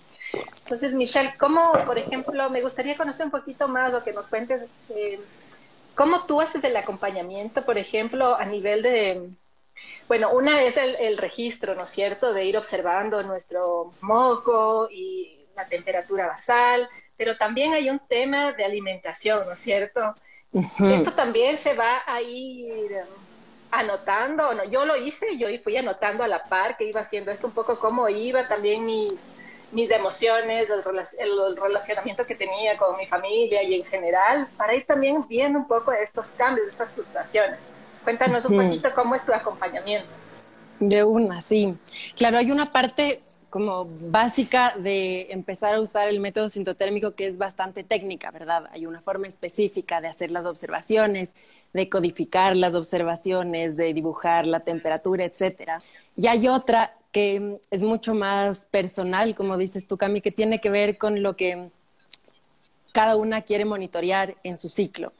Entonces, 0.63 0.93
Michelle, 0.93 1.35
¿cómo, 1.37 1.71
por 1.85 1.97
ejemplo, 1.97 2.49
me 2.49 2.61
gustaría 2.61 2.97
conocer 2.97 3.25
un 3.25 3.31
poquito 3.31 3.67
más 3.67 3.91
lo 3.91 4.01
que 4.01 4.13
nos 4.13 4.27
cuentes? 4.27 4.61
Eh, 4.89 5.19
¿Cómo 5.95 6.25
tú 6.25 6.41
haces 6.41 6.63
el 6.63 6.75
acompañamiento, 6.75 7.63
por 7.65 7.77
ejemplo, 7.77 8.35
a 8.35 8.45
nivel 8.45 8.81
de, 8.81 9.29
bueno, 10.07 10.31
una 10.31 10.63
es 10.63 10.75
el, 10.77 11.17
registro, 11.17 11.75
¿no 11.75 11.83
es 11.83 11.89
cierto?, 11.89 12.33
de 12.33 12.45
ir 12.45 12.57
observando 12.57 13.21
nuestro 13.23 13.93
moco 14.01 14.87
y 14.91 15.45
la 15.55 15.67
temperatura 15.67 16.27
basal, 16.27 16.89
pero 17.15 17.37
también 17.37 17.73
hay 17.73 17.89
un 17.89 17.99
tema 17.99 18.53
de 18.53 18.65
alimentación, 18.65 19.45
¿no 19.45 19.53
es 19.53 19.59
cierto? 19.59 20.15
Esto 20.87 21.13
también 21.13 21.57
se 21.57 21.73
va 21.73 22.03
a 22.05 22.21
ir 22.21 22.91
anotando, 23.71 24.53
no, 24.53 24.63
yo 24.65 24.85
lo 24.85 24.95
hice, 24.95 25.37
yo 25.37 25.47
fui 25.63 25.77
anotando 25.77 26.23
a 26.23 26.27
la 26.27 26.43
par 26.43 26.77
que 26.77 26.85
iba 26.85 27.01
haciendo 27.01 27.31
esto 27.31 27.47
un 27.47 27.53
poco 27.53 27.79
cómo 27.79 28.07
iba, 28.07 28.47
también 28.47 28.85
mis 28.85 29.13
mis 29.73 29.89
emociones, 29.91 30.69
el, 30.69 31.57
relacionamiento 31.57 32.25
que 32.25 32.35
tenía 32.35 32.77
con 32.77 32.95
mi 32.95 33.05
familia 33.05 33.63
y 33.63 33.75
en 33.75 33.85
general, 33.85 34.47
para 34.55 34.75
ir 34.75 34.85
también 34.85 35.27
viendo 35.27 35.59
un 35.59 35.67
poco 35.67 35.91
estos 35.91 36.27
cambios, 36.27 36.67
estas 36.67 36.91
fluctuaciones. 36.91 37.59
Cuéntanos 38.03 38.45
un 38.45 38.57
poquito 38.57 38.89
cómo 38.93 39.15
es 39.15 39.25
tu 39.25 39.33
acompañamiento. 39.33 40.07
De 40.79 41.03
una, 41.03 41.41
sí. 41.41 41.75
Claro, 42.15 42.37
hay 42.37 42.51
una 42.51 42.65
parte 42.65 43.19
como 43.49 43.85
básica 43.85 44.73
de 44.77 45.31
empezar 45.31 45.75
a 45.75 45.79
usar 45.79 46.09
el 46.09 46.19
método 46.19 46.49
sintotérmico 46.49 47.13
que 47.13 47.27
es 47.27 47.37
bastante 47.37 47.83
técnica, 47.83 48.31
¿verdad? 48.31 48.67
Hay 48.71 48.85
una 48.85 49.01
forma 49.01 49.27
específica 49.27 50.01
de 50.01 50.07
hacer 50.07 50.31
las 50.31 50.45
observaciones, 50.45 51.33
de 51.71 51.87
codificar 51.87 52.55
las 52.55 52.73
observaciones, 52.73 53.77
de 53.77 53.93
dibujar 53.93 54.47
la 54.47 54.61
temperatura, 54.61 55.23
etcétera. 55.23 55.77
Y 56.17 56.27
hay 56.27 56.47
otra 56.47 56.95
que 57.13 57.59
es 57.69 57.83
mucho 57.83 58.15
más 58.15 58.65
personal, 58.65 59.35
como 59.35 59.55
dices 59.55 59.87
tú, 59.87 59.97
Cami, 59.97 60.19
que 60.19 60.31
tiene 60.31 60.59
que 60.59 60.69
ver 60.69 60.97
con 60.97 61.23
lo 61.23 61.37
que 61.37 61.69
cada 62.91 63.15
una 63.15 63.43
quiere 63.43 63.65
monitorear 63.65 64.35
en 64.43 64.57
su 64.57 64.67
ciclo. 64.67 65.13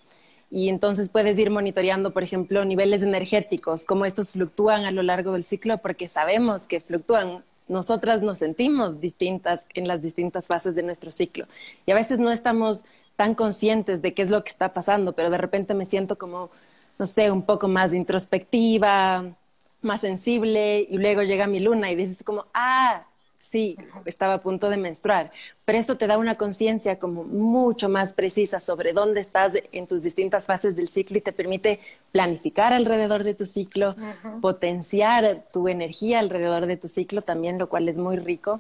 Y 0.50 0.70
entonces 0.70 1.10
puedes 1.10 1.38
ir 1.38 1.52
monitoreando, 1.52 2.12
por 2.12 2.24
ejemplo, 2.24 2.66
niveles 2.66 3.04
energéticos, 3.04 3.86
cómo 3.86 4.06
estos 4.06 4.32
fluctúan 4.32 4.86
a 4.86 4.92
lo 4.92 5.04
largo 5.04 5.34
del 5.34 5.44
ciclo, 5.44 5.78
porque 5.78 6.08
sabemos 6.08 6.64
que 6.64 6.82
fluctúan. 6.82 7.44
Nosotras 7.68 8.22
nos 8.22 8.40
sentimos 8.40 9.00
distintas 9.00 9.68
en 9.74 9.88
las 9.88 10.02
distintas 10.02 10.48
fases 10.48 10.76
de 10.76 10.84
nuestro 10.84 11.12
ciclo. 11.12 11.46
Y 11.86 11.92
a 11.92 11.96
veces 11.96 12.20
no 12.20 12.32
estamos 12.32 12.86
tan 13.16 13.36
conscientes 13.36 14.02
de 14.02 14.16
qué 14.16 14.24
es 14.24 14.32
lo 14.32 14.44
que 14.44 14.50
está 14.50 14.74
pasando, 14.74 15.14
pero 15.14 15.30
de 15.30 15.38
repente 15.38 15.76
me 15.76 15.86
siento 15.86 16.18
como, 16.18 16.50
no 16.98 17.06
sé, 17.06 17.30
un 17.30 17.44
poco 17.44 17.68
más 17.68 17.94
introspectiva, 17.94 19.36
más 19.84 20.02
sensible 20.02 20.86
y 20.90 20.98
luego 20.98 21.24
llega 21.24 21.48
mi 21.48 21.60
luna 21.60 21.92
y 21.92 21.96
dices 21.96 22.24
como, 22.24 22.48
ah, 22.54 23.06
sí, 23.38 23.78
estaba 24.06 24.36
a 24.36 24.42
punto 24.42 24.70
de 24.70 24.78
menstruar. 24.78 25.32
Pero 25.66 25.78
esto 25.78 25.98
te 25.98 26.08
da 26.08 26.18
una 26.18 26.36
conciencia 26.36 26.98
como 26.98 27.24
mucho 27.24 27.90
más 27.90 28.14
precisa 28.14 28.60
sobre 28.60 28.94
dónde 28.94 29.20
estás 29.20 29.54
en 29.72 29.86
tus 29.86 30.02
distintas 30.02 30.46
fases 30.46 30.76
del 30.76 30.88
ciclo 30.88 31.18
y 31.18 31.22
te 31.22 31.34
permite 31.34 31.80
planificar 32.12 32.74
alrededor 32.74 33.24
de 33.24 33.36
tu 33.36 33.46
ciclo, 33.46 33.96
potenciar 34.42 35.46
tu 35.52 35.68
energía 35.68 36.20
alrededor 36.20 36.66
de 36.66 36.78
tu 36.78 36.88
ciclo 36.88 37.22
también, 37.22 37.58
lo 37.58 37.68
cual 37.68 37.90
es 37.90 37.98
muy 37.98 38.18
rico. 38.18 38.60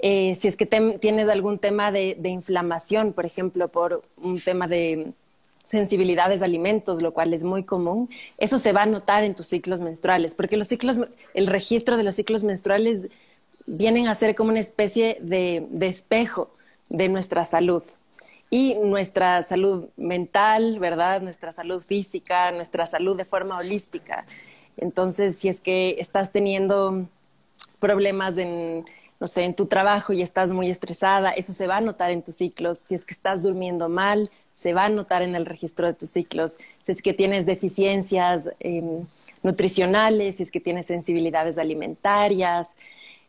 Eh, 0.00 0.34
si 0.36 0.46
es 0.48 0.56
que 0.56 0.66
tienes 0.66 1.28
algún 1.28 1.58
tema 1.58 1.90
de, 1.90 2.16
de 2.18 2.28
inflamación, 2.28 3.12
por 3.12 3.26
ejemplo, 3.26 3.68
por 3.68 4.02
un 4.16 4.40
tema 4.40 4.68
de 4.68 5.12
sensibilidades 5.68 6.40
de 6.40 6.46
alimentos, 6.46 7.02
lo 7.02 7.12
cual 7.12 7.34
es 7.34 7.44
muy 7.44 7.62
común, 7.62 8.08
eso 8.38 8.58
se 8.58 8.72
va 8.72 8.82
a 8.82 8.86
notar 8.86 9.22
en 9.22 9.34
tus 9.34 9.46
ciclos 9.46 9.80
menstruales, 9.80 10.34
porque 10.34 10.56
los 10.56 10.66
ciclos, 10.66 10.98
el 11.34 11.46
registro 11.46 11.96
de 11.96 12.02
los 12.02 12.14
ciclos 12.14 12.42
menstruales 12.42 13.08
vienen 13.66 14.08
a 14.08 14.14
ser 14.14 14.34
como 14.34 14.50
una 14.50 14.60
especie 14.60 15.18
de, 15.20 15.68
espejo 15.82 16.50
de 16.88 17.08
nuestra 17.08 17.44
salud 17.44 17.82
y 18.50 18.74
nuestra 18.76 19.42
salud 19.42 19.88
mental, 19.98 20.78
¿verdad? 20.78 21.20
Nuestra 21.20 21.52
salud 21.52 21.82
física, 21.82 22.50
nuestra 22.50 22.86
salud 22.86 23.14
de 23.14 23.26
forma 23.26 23.58
holística. 23.58 24.24
Entonces, 24.78 25.36
si 25.36 25.48
es 25.48 25.60
que 25.60 25.96
estás 25.98 26.32
teniendo 26.32 27.06
problemas 27.78 28.38
en, 28.38 28.86
no 29.20 29.26
sé, 29.26 29.44
en 29.44 29.54
tu 29.54 29.66
trabajo 29.66 30.14
y 30.14 30.22
estás 30.22 30.48
muy 30.48 30.70
estresada, 30.70 31.30
eso 31.32 31.52
se 31.52 31.66
va 31.66 31.76
a 31.76 31.82
notar 31.82 32.10
en 32.10 32.22
tus 32.22 32.36
ciclos. 32.36 32.78
Si 32.78 32.94
es 32.94 33.04
que 33.04 33.12
estás 33.12 33.42
durmiendo 33.42 33.90
mal, 33.90 34.30
se 34.58 34.74
va 34.74 34.86
a 34.86 34.88
notar 34.88 35.22
en 35.22 35.36
el 35.36 35.46
registro 35.46 35.86
de 35.86 35.94
tus 35.94 36.10
ciclos. 36.10 36.56
Si 36.82 36.90
es 36.90 37.00
que 37.00 37.14
tienes 37.14 37.46
deficiencias 37.46 38.42
em, 38.58 39.06
nutricionales, 39.44 40.38
si 40.38 40.42
es 40.42 40.50
que 40.50 40.58
tienes 40.58 40.86
sensibilidades 40.86 41.58
alimentarias, 41.58 42.74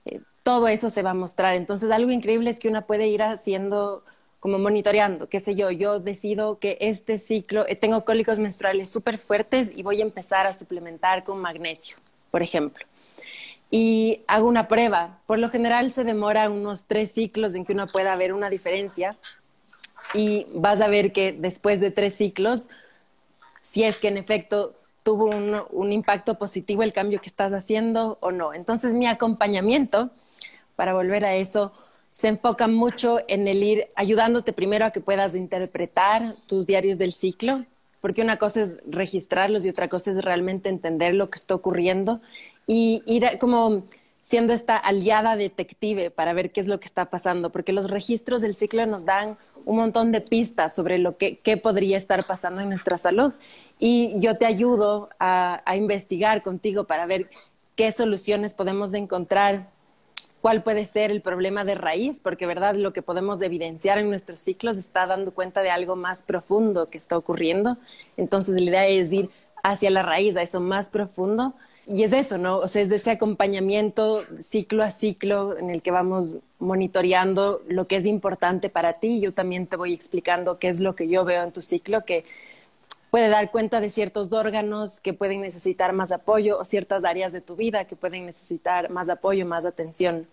eh, 0.06 0.22
todo 0.42 0.68
eso 0.68 0.90
se 0.90 1.04
va 1.04 1.12
a 1.12 1.14
mostrar. 1.14 1.54
Entonces, 1.54 1.92
algo 1.92 2.10
increíble 2.10 2.50
es 2.50 2.58
que 2.58 2.68
una 2.68 2.82
puede 2.82 3.10
ir 3.10 3.22
haciendo 3.22 4.04
como 4.40 4.58
monitoreando, 4.58 5.30
qué 5.30 5.40
sé 5.40 5.54
yo, 5.54 5.70
yo 5.70 6.00
decido 6.00 6.58
que 6.58 6.78
este 6.82 7.20
ciclo, 7.20 7.68
eh, 7.68 7.76
tengo 7.76 8.06
cólicos 8.06 8.40
menstruales 8.40 8.90
súper 8.90 9.20
fuertes 9.20 9.70
y 9.76 9.84
voy 9.84 10.00
a 10.00 10.06
empezar 10.06 10.48
a 10.48 10.54
suplementar 10.54 11.24
con 11.24 11.38
magnesio, 11.40 11.98
por 12.32 12.42
ejemplo. 12.42 12.88
Y 13.70 14.22
hago 14.26 14.48
una 14.48 14.68
prueba. 14.68 15.20
Por 15.28 15.38
lo 15.38 15.50
general 15.50 15.92
se 15.92 16.04
demora 16.04 16.50
unos 16.50 16.86
tres 16.86 17.12
ciclos 17.12 17.54
en 17.54 17.66
que 17.66 17.74
uno 17.74 17.86
pueda 17.86 18.16
ver 18.16 18.34
una 18.34 18.50
diferencia 18.50 19.16
y 20.14 20.48
vas 20.54 20.82
a 20.82 20.88
ver 20.88 21.12
que 21.12 21.34
después 21.34 21.80
de 21.80 21.92
tres 21.92 22.16
ciclos, 22.16 22.70
si 23.62 23.84
es 23.84 23.98
que 23.98 24.08
en 24.08 24.18
efecto 24.18 24.76
tuvo 25.04 25.26
un, 25.26 25.92
impacto 25.92 26.38
positivo 26.38 26.84
el 26.84 26.94
cambio 26.94 27.20
que 27.22 27.30
estás 27.30 27.52
haciendo 27.54 28.18
o 28.22 28.32
no. 28.32 28.54
Entonces 28.54 28.94
mi 28.94 29.08
acompañamiento, 29.08 30.12
para 30.76 30.94
volver 30.94 31.26
a 31.26 31.36
eso, 31.36 31.72
se 32.12 32.28
enfoca 32.28 32.68
mucho 32.68 33.20
en 33.28 33.48
el 33.48 33.64
ir 33.64 33.88
ayudándote 33.96 34.54
primero 34.54 34.86
a 34.86 34.92
que 34.92 35.02
puedas 35.02 35.36
interpretar 35.36 36.36
tus 36.48 36.68
diarios 36.68 36.98
del 36.98 37.12
ciclo, 37.12 37.66
porque 38.02 38.22
una 38.22 38.38
cosa 38.38 38.62
es 38.62 38.78
registrarlos 38.88 39.66
y 39.66 39.70
otra 39.70 39.88
cosa 39.88 40.12
es 40.12 40.24
realmente 40.24 40.70
entender 40.70 41.14
lo 41.14 41.30
que 41.30 41.40
está 41.40 41.56
ocurriendo 41.56 42.22
y 42.68 43.02
ir 43.06 43.26
como 43.40 43.84
siendo 44.22 44.54
esta 44.54 44.78
aliada 44.78 45.36
detective 45.36 46.12
para 46.12 46.34
ver 46.34 46.52
qué 46.52 46.62
es 46.62 46.68
lo 46.68 46.80
que 46.80 46.86
está 46.86 47.10
pasando, 47.10 47.52
porque 47.52 47.74
los 47.74 47.90
registros 47.90 48.42
del 48.42 48.54
ciclo 48.54 48.86
nos 48.86 49.06
dan 49.06 49.38
un 49.66 49.78
montón 49.78 50.12
de 50.12 50.22
pistas 50.22 50.76
sobre 50.76 50.98
lo 50.98 51.18
que 51.18 51.38
qué 51.40 51.58
podría 51.58 51.98
estar 51.98 52.26
pasando 52.28 52.62
en 52.62 52.70
nuestra 52.70 52.98
salud 52.98 53.34
y 53.80 54.20
yo 54.20 54.38
te 54.38 54.46
ayudo 54.46 55.10
a, 55.20 55.64
investigar 55.76 56.44
contigo 56.44 56.84
para 56.84 57.06
ver 57.06 57.30
qué 57.76 57.92
soluciones 57.94 58.54
podemos 58.54 58.94
encontrar, 58.94 59.70
cuál 60.42 60.64
puede 60.64 60.84
ser 60.84 61.12
el 61.12 61.22
problema 61.22 61.64
de 61.64 61.76
raíz, 61.76 62.20
porque 62.20 62.46
verdad 62.46 62.76
lo 62.76 62.92
que 62.92 63.02
podemos 63.02 63.42
evidenciar 63.42 63.98
en 63.98 64.10
nuestros 64.10 64.42
ciclos 64.42 64.76
está 64.76 65.08
dando 65.08 65.34
cuenta 65.34 65.62
de 65.62 65.72
algo 65.72 65.96
más 65.96 66.24
profundo 66.24 66.90
que 66.90 66.98
está 66.98 67.18
ocurriendo. 67.18 67.78
Entonces 68.18 68.56
la 68.56 68.62
idea 68.62 68.88
es 68.88 69.12
ir 69.14 69.30
hacia 69.64 69.90
la 69.90 70.04
raíz, 70.04 70.36
a 70.36 70.42
eso 70.42 70.60
más 70.60 70.90
profundo. 70.90 71.54
Y 71.86 72.04
es 72.04 72.14
eso, 72.14 72.38
¿no? 72.38 72.58
O 72.58 72.68
sea, 72.68 72.84
es 72.84 72.92
ese 72.92 73.12
acompañamiento 73.12 74.24
ciclo 74.42 74.84
a 74.84 74.92
ciclo 74.92 75.58
en 75.58 75.70
el 75.70 75.82
que 75.82 75.92
vamos 75.92 76.34
monitoreando 76.60 77.62
lo 77.68 77.88
que 77.88 77.96
es 77.96 78.06
importante 78.06 78.70
para 78.70 78.94
ti. 78.94 79.20
Yo 79.20 79.34
también 79.34 79.66
te 79.66 79.76
voy 79.76 79.94
explicando 79.94 80.60
qué 80.60 80.70
es 80.70 80.80
lo 80.80 80.96
que 80.96 81.08
yo 81.08 81.26
veo 81.26 81.44
en 81.44 81.52
tu 81.52 81.62
ciclo, 81.62 82.06
que 82.06 82.26
puede 83.10 83.28
dar 83.30 83.50
cuenta 83.50 83.82
de 83.82 83.90
ciertos 83.90 84.32
órganos 84.32 85.00
que 85.02 85.14
pueden 85.14 85.42
necesitar 85.42 85.94
más 85.94 86.12
apoyo 86.12 86.60
o 86.60 86.66
ciertas 86.66 87.04
áreas 87.06 87.32
de 87.32 87.42
tu 87.42 87.56
vida 87.56 87.86
que 87.86 87.96
pueden 87.96 88.26
necesitar 88.26 88.90
más 88.90 89.10
apoyo, 89.10 89.46
más 89.46 89.66
atención. 89.66 90.28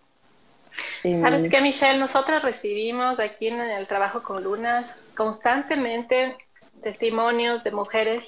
Sabes 1.02 1.44
em, 1.44 1.50
que 1.50 1.60
Michelle, 1.60 1.98
nosotras 1.98 2.42
recibimos 2.42 3.18
aquí 3.18 3.48
en 3.48 3.60
el 3.60 3.86
trabajo 3.86 4.22
con 4.22 4.44
Lunas 4.44 4.86
constantemente 5.16 6.36
testimonios 6.82 7.64
de 7.64 7.70
mujeres 7.70 8.24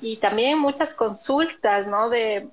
y 0.00 0.16
también 0.16 0.58
muchas 0.58 0.94
consultas, 0.94 1.86
¿no? 1.86 2.08
De 2.08 2.48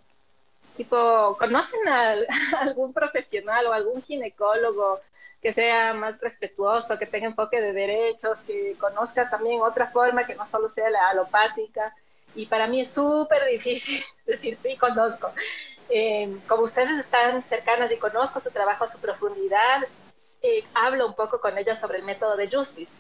tipo, 0.75 1.36
¿conocen 1.39 1.88
a 1.88 2.15
algún 2.62 2.93
profesional 2.93 3.67
o 3.67 3.73
algún 3.73 4.01
ginecólogo 4.03 5.01
que 5.41 5.53
sea 5.53 5.93
más 5.93 6.19
respetuoso, 6.19 6.97
que 6.97 7.05
tenga 7.05 7.27
enfoque 7.27 7.62
de 7.62 7.73
derechos, 7.73 8.39
que 8.39 8.75
conozca 8.79 9.29
también 9.29 9.62
otra 9.62 9.91
forma 9.91 10.25
que 10.25 10.36
no 10.36 10.45
solo 10.45 10.67
sea 10.67 10.89
la 10.89 11.10
alopática. 11.10 11.95
Y 12.36 12.47
para 12.47 12.67
mí 12.67 12.81
es 12.81 12.89
súper 12.89 13.45
difícil 13.45 14.03
decir 14.25 14.57
sí, 14.62 14.75
conozco. 14.77 15.31
Eh, 15.89 16.38
como 16.47 16.63
ustedes 16.63 16.99
están 16.99 17.41
cercanas 17.43 17.91
y 17.91 17.97
conozco 17.97 18.39
su 18.39 18.51
trabajo 18.51 18.83
a 18.83 18.88
su 18.88 18.99
profundidad, 18.99 19.83
eh, 20.41 20.63
hablo 20.73 21.07
un 21.07 21.15
poco 21.15 21.39
con 21.39 21.57
ellas 21.57 21.79
sobre 21.79 21.99
el 21.99 22.03
método 22.03 22.36
de 22.36 22.49
Justice, 22.49 22.91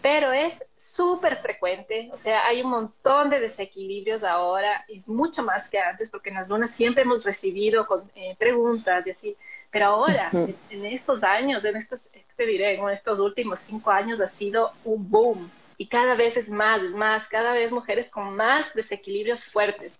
pero 0.00 0.32
es 0.32 0.64
súper 1.00 1.38
frecuente, 1.38 2.10
o 2.12 2.18
sea, 2.18 2.46
hay 2.46 2.60
un 2.60 2.68
montón 2.68 3.30
de 3.30 3.40
desequilibrios 3.40 4.22
ahora, 4.22 4.84
es 4.86 5.08
mucho 5.08 5.42
más 5.42 5.66
que 5.66 5.78
antes, 5.78 6.10
porque 6.10 6.28
en 6.28 6.34
las 6.34 6.46
lunas 6.46 6.72
siempre 6.72 7.04
hemos 7.04 7.24
recibido 7.24 7.86
con, 7.86 8.02
eh, 8.14 8.36
preguntas 8.38 9.06
y 9.06 9.10
así, 9.10 9.36
pero 9.70 9.86
ahora, 9.86 10.28
en, 10.68 10.84
estos 10.84 11.22
años, 11.24 11.64
en 11.64 11.76
estos, 11.76 12.10
te 12.36 12.44
diré, 12.44 12.74
en 12.74 12.86
estos 12.90 13.18
últimos 13.18 13.60
cinco 13.60 13.90
años 13.90 14.20
ha 14.20 14.28
sido 14.28 14.72
un 14.84 15.08
boom. 15.08 15.50
Y 15.78 15.86
cada 15.86 16.14
vez 16.14 16.36
es 16.36 16.50
más, 16.50 16.82
es 16.82 16.92
más, 16.92 17.26
cada 17.28 17.52
vez 17.54 17.72
mujeres 17.72 18.10
con 18.10 18.36
más 18.36 18.74
desequilibrios 18.74 19.46
fuertes. 19.46 19.92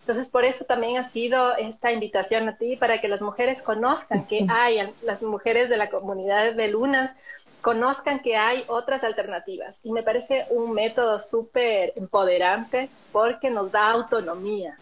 Entonces, 0.00 0.28
por 0.28 0.44
eso 0.44 0.64
también 0.64 0.96
ha 0.96 1.04
sido 1.04 1.56
esta 1.56 1.92
invitación 1.92 2.48
a 2.48 2.56
ti 2.56 2.74
para 2.74 3.00
que 3.00 3.06
las 3.06 3.22
mujeres 3.22 3.62
conozcan 3.62 4.26
que 4.26 4.44
hay, 4.50 4.80
las 5.02 5.22
mujeres 5.22 5.68
de 5.68 5.76
la 5.76 5.88
comunidad 5.88 6.54
de 6.54 6.66
lunas 6.66 7.14
conozcan 7.62 8.20
que 8.20 8.36
hay 8.36 8.64
otras 8.68 9.04
alternativas. 9.04 9.78
Y 9.82 9.92
me 9.92 10.02
parece 10.02 10.46
un 10.50 10.72
método 10.72 11.18
súper 11.18 11.92
empoderante 11.96 12.90
porque 13.12 13.48
nos 13.48 13.72
da 13.72 13.90
autonomía 13.90 14.76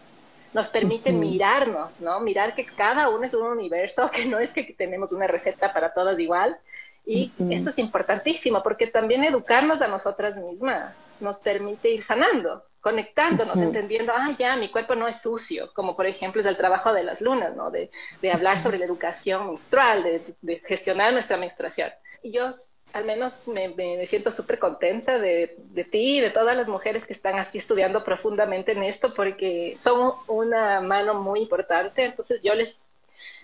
nos 0.53 0.69
permite 0.69 1.13
mirarnos, 1.13 2.01
¿no? 2.01 2.21
Mirar 2.21 2.55
que 2.55 2.67
cada 2.67 3.09
uno 3.09 3.25
es 3.25 3.35
un 3.35 3.47
universo, 3.47 4.11
que 4.15 4.27
no 4.27 4.39
es 4.39 4.53
que 4.53 4.75
tenemos 4.77 5.13
una 5.13 5.27
receta 5.27 5.73
para 5.73 5.93
todas 5.93 6.19
igual. 6.19 6.59
Y 7.07 7.33
eso 7.51 7.71
es 7.71 7.79
importantísimo 7.79 8.63
porque 8.63 8.87
también 8.87 9.25
educarnos 9.25 9.81
a 9.81 9.89
nosotras 9.89 10.37
mismas 10.37 11.03
nos 11.19 11.39
permite 11.39 11.91
ir 11.91 12.03
sanando, 12.03 12.63
conectándonos, 12.81 13.57
entendiendo, 13.57 14.13
ah, 14.15 14.37
ya, 14.39 14.55
mi 14.57 14.69
cuerpo 14.69 14.95
no 14.95 15.09
es 15.09 15.21
sucio, 15.21 15.73
como 15.73 15.97
por 15.97 16.07
ejemplo 16.07 16.41
es 16.41 16.47
el 16.47 16.59
trabajo 16.59 16.93
de 16.93 17.03
las 17.03 17.21
lunas, 17.21 17.57
¿no? 17.57 17.71
De, 17.71 17.91
de 18.21 18.31
hablar 18.31 18.63
sobre 18.63 18.79
la 18.79 18.85
educación 18.85 19.49
menstrual, 19.49 20.05
de, 20.05 20.23
de 20.43 20.59
gestionar 20.61 21.13
nuestra 21.13 21.37
menstruación. 21.37 21.91
Y 22.23 22.33
yo 22.33 22.55
al 22.93 23.05
menos 23.05 23.47
me, 23.47 24.07
siento 24.07 24.31
súper 24.31 24.59
contenta 24.59 25.19
de, 25.19 25.57
ti 25.91 26.19
y 26.19 26.21
de 26.21 26.31
todas 26.31 26.57
las 26.57 26.69
mujeres 26.69 27.07
que 27.07 27.13
están 27.13 27.39
así 27.39 27.59
estudiando 27.59 28.05
profundamente 28.05 28.73
en 28.73 28.83
esto, 28.83 29.15
porque 29.15 29.75
son 29.77 30.15
una 30.27 30.81
mano 30.81 31.15
muy 31.15 31.41
importante. 31.41 32.05
Entonces 32.05 32.43
yo 32.43 32.55
les, 32.55 32.87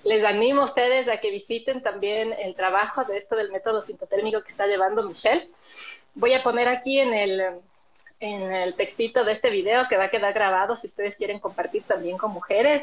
les 0.04 0.24
animo 0.24 0.62
a 0.62 0.66
ustedes 0.66 1.09
a 1.09 1.18
que 1.20 1.30
visiten 1.30 1.82
también 1.82 2.32
el 2.38 2.54
trabajo 2.54 3.04
de 3.04 3.18
esto 3.18 3.37
del 3.37 3.52
método 3.52 3.82
sintotérmico 3.82 4.42
que 4.42 4.50
está 4.50 4.66
llevando 4.66 5.02
Michelle. 5.02 5.48
Voy 6.14 6.35
a 6.35 6.42
poner 6.42 6.68
aquí 6.68 6.98
en 6.98 7.12
el, 7.14 7.42
en 8.20 8.52
el 8.52 8.74
textito 8.74 9.24
de 9.24 9.32
este 9.32 9.50
video 9.50 9.87
que 9.88 9.96
va 9.96 10.04
a 10.04 10.11
quedar 10.11 10.32
grabado 10.32 10.74
si 10.76 10.87
ustedes 10.87 11.16
quieren 11.16 11.38
compartir 11.38 11.82
también 11.85 12.16
con 12.16 12.32
mujeres 12.32 12.82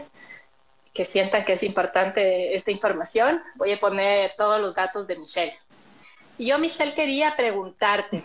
que 0.93 1.05
sientan 1.05 1.43
que 1.43 1.53
es 1.53 1.63
importante 1.63 2.55
esta 2.55 2.69
información. 2.71 3.41
Voy 3.55 3.73
a 3.73 3.79
poner 3.79 4.33
todos 4.37 4.61
los 4.61 4.75
datos 4.75 5.07
de 5.07 5.17
Michelle. 5.17 5.57
Yo, 6.37 6.57
Michelle, 6.57 6.95
quería 6.95 7.35
preguntarte, 7.35 8.23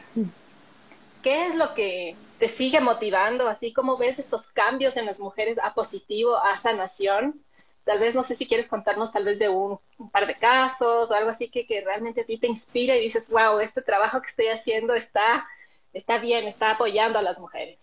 ¿qué 1.22 1.46
es 1.46 1.54
lo 1.54 1.74
que 1.74 2.16
te 2.38 2.48
sigue 2.48 2.80
motivando? 2.80 3.48
Así 3.48 3.72
como 3.72 3.96
ves 3.96 4.18
estos 4.18 4.48
cambios 4.48 4.96
en 4.96 5.06
las 5.06 5.18
mujeres 5.18 5.58
a 5.62 5.74
positivo, 5.74 6.36
a 6.36 6.56
sanación. 6.56 7.42
Tal 7.84 7.98
vez, 7.98 8.14
no 8.14 8.22
sé 8.22 8.34
si 8.34 8.46
quieres 8.46 8.68
contarnos 8.68 9.12
tal 9.12 9.24
vez 9.24 9.38
de 9.38 9.48
un, 9.48 9.78
par 10.10 10.26
de 10.26 10.34
casos 10.34 11.10
o 11.10 11.14
algo 11.14 11.30
así 11.30 11.48
que, 11.48 11.66
que, 11.66 11.80
realmente 11.82 12.22
a 12.22 12.24
ti 12.24 12.38
te 12.38 12.46
inspira 12.46 12.96
y 12.96 13.02
dices, 13.02 13.28
wow, 13.30 13.60
este 13.60 13.82
trabajo 13.82 14.20
que 14.20 14.28
estoy 14.28 14.48
haciendo 14.48 14.94
está, 14.94 15.46
está 15.92 16.18
bien, 16.18 16.46
está 16.46 16.72
apoyando 16.72 17.18
a 17.18 17.22
las 17.22 17.38
mujeres. 17.38 17.78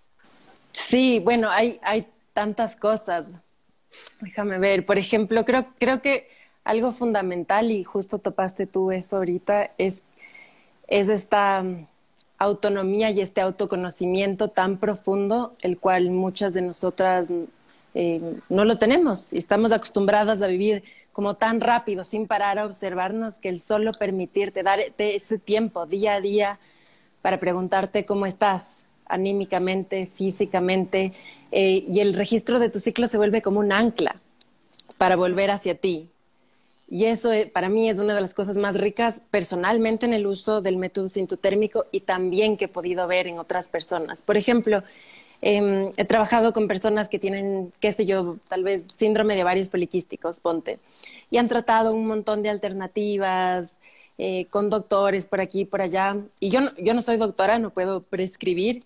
Sí, 0.72 1.20
bueno, 1.24 1.50
hay, 1.50 1.80
hay 1.84 2.08
tantas 2.34 2.76
cosas. 2.76 3.30
Déjame 4.20 4.60
ver, 4.60 4.86
por 4.86 4.98
ejemplo, 4.98 5.46
creo, 5.46 5.68
creo 5.80 6.02
que 6.02 6.30
algo 6.64 6.92
fundamental, 6.92 7.72
y 7.72 7.84
justo 7.84 8.20
topaste 8.20 8.68
tú 8.68 8.92
eso 8.92 9.18
ahorita, 9.18 9.72
es, 9.78 10.02
es 10.88 11.10
esta 11.10 11.64
autonomía 12.38 13.12
y 13.12 13.22
este 13.22 13.42
autoconocimiento 13.42 14.50
tan 14.50 14.78
profundo, 14.78 15.56
el 15.62 15.78
cual 15.78 16.12
muchas 16.12 16.54
de 16.54 16.62
nosotras 16.62 17.28
eh, 17.94 18.22
no 18.50 18.66
lo 18.66 18.78
tenemos. 18.78 19.34
Y 19.34 19.38
estamos 19.38 19.72
acostumbradas 19.72 20.42
a 20.42 20.48
vivir 20.48 20.84
como 21.14 21.36
tan 21.36 21.62
rápido, 21.62 22.04
sin 22.04 22.28
parar 22.28 22.60
a 22.60 22.66
observarnos, 22.66 23.38
que 23.38 23.50
el 23.50 23.60
solo 23.60 23.92
permitirte, 23.94 24.64
darte 24.64 25.16
ese 25.16 25.38
tiempo 25.38 25.86
día 25.86 26.16
a 26.16 26.22
día 26.22 26.60
para 27.22 27.40
preguntarte 27.40 28.06
cómo 28.06 28.26
estás 28.26 28.86
anímicamente, 29.08 30.10
físicamente, 30.14 31.14
eh, 31.52 31.86
y 31.88 32.00
el 32.02 32.16
registro 32.16 32.60
de 32.60 32.70
tu 32.70 32.80
ciclo 32.80 33.08
se 33.08 33.18
vuelve 33.18 33.42
como 33.42 33.60
un 33.60 33.72
ancla 33.72 34.18
para 34.98 35.16
volver 35.16 35.52
hacia 35.52 35.76
ti, 35.76 36.10
y 36.88 37.06
eso 37.06 37.32
eh, 37.34 37.50
para 37.52 37.70
mí 37.70 37.90
es 37.90 38.00
una 38.00 38.14
de 38.16 38.22
las 38.22 38.34
cosas 38.34 38.58
más 38.58 38.78
ricas 38.78 39.22
personalmente 39.32 40.06
en 40.06 40.14
el 40.14 40.28
uso 40.28 40.62
del 40.62 40.78
método 40.78 41.10
sintotérmico 41.10 41.86
y 41.92 42.02
también 42.02 42.58
que 42.58 42.66
he 42.66 42.68
podido 42.68 43.08
ver 43.08 43.28
en 43.28 43.40
otras 43.40 43.70
personas. 43.70 44.22
Por 44.22 44.38
ejemplo, 44.38 44.84
em, 45.42 45.92
he 45.98 46.06
trabajado 46.06 46.54
con 46.54 46.68
personas 46.68 47.10
que 47.10 47.20
tienen, 47.20 47.74
qué 47.80 47.92
sé 47.92 48.06
yo, 48.06 48.38
tal 48.50 48.64
vez 48.64 48.86
síndrome 48.98 49.36
de 49.36 49.44
varios 49.44 49.70
poliquísticos, 49.70 50.40
ponte, 50.40 50.80
y 51.32 51.38
han 51.38 51.48
tratado 51.48 51.94
un 51.94 52.08
montón 52.08 52.44
de 52.44 52.50
alternativas 52.50 53.78
eh, 54.18 54.46
con 54.50 54.70
doctores 54.70 55.28
por 55.28 55.42
aquí 55.42 55.62
y 55.62 55.66
por 55.66 55.82
allá. 55.82 56.18
Y 56.40 56.50
yo 56.50 56.62
yo 56.78 56.94
no 56.94 57.02
soy 57.02 57.18
doctora, 57.18 57.60
no 57.60 57.72
puedo 57.72 58.02
prescribir, 58.02 58.84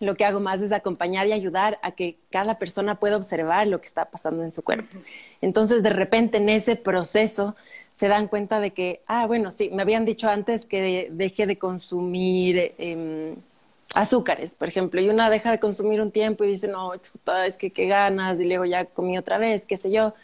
lo 0.00 0.16
que 0.16 0.24
hago 0.24 0.40
más 0.40 0.60
es 0.60 0.72
acompañar 0.72 1.26
y 1.26 1.32
ayudar 1.32 1.78
a 1.82 1.92
que 1.92 2.16
cada 2.30 2.58
persona 2.58 2.96
pueda 2.96 3.16
observar 3.16 3.66
lo 3.66 3.80
que 3.80 3.86
está 3.86 4.06
pasando 4.06 4.42
en 4.42 4.50
su 4.50 4.62
cuerpo. 4.62 4.98
Entonces, 5.40 5.82
de 5.82 5.90
repente, 5.90 6.38
en 6.38 6.48
ese 6.48 6.76
proceso, 6.76 7.54
se 7.94 8.08
dan 8.08 8.26
cuenta 8.26 8.58
de 8.58 8.72
que, 8.72 9.02
ah, 9.06 9.26
bueno, 9.26 9.50
sí, 9.50 9.70
me 9.72 9.82
habían 9.82 10.04
dicho 10.04 10.28
antes 10.28 10.66
que 10.66 11.08
deje 11.12 11.46
de 11.46 11.58
consumir 11.58 12.74
em, 12.78 13.36
azúcares, 13.94 14.56
por 14.56 14.66
ejemplo, 14.66 15.00
y 15.00 15.08
una 15.08 15.30
deja 15.30 15.52
de 15.52 15.60
consumir 15.60 16.00
un 16.00 16.10
tiempo 16.10 16.42
y 16.42 16.48
dice, 16.48 16.66
no, 16.66 16.96
chuta, 16.96 17.46
es 17.46 17.56
que 17.56 17.70
qué 17.70 17.86
ganas, 17.86 18.40
y 18.40 18.44
luego 18.44 18.64
ya 18.64 18.84
comí 18.86 19.16
otra 19.16 19.38
vez, 19.38 19.64
qué 19.64 19.76
sé 19.76 19.92
yo, 19.92 20.14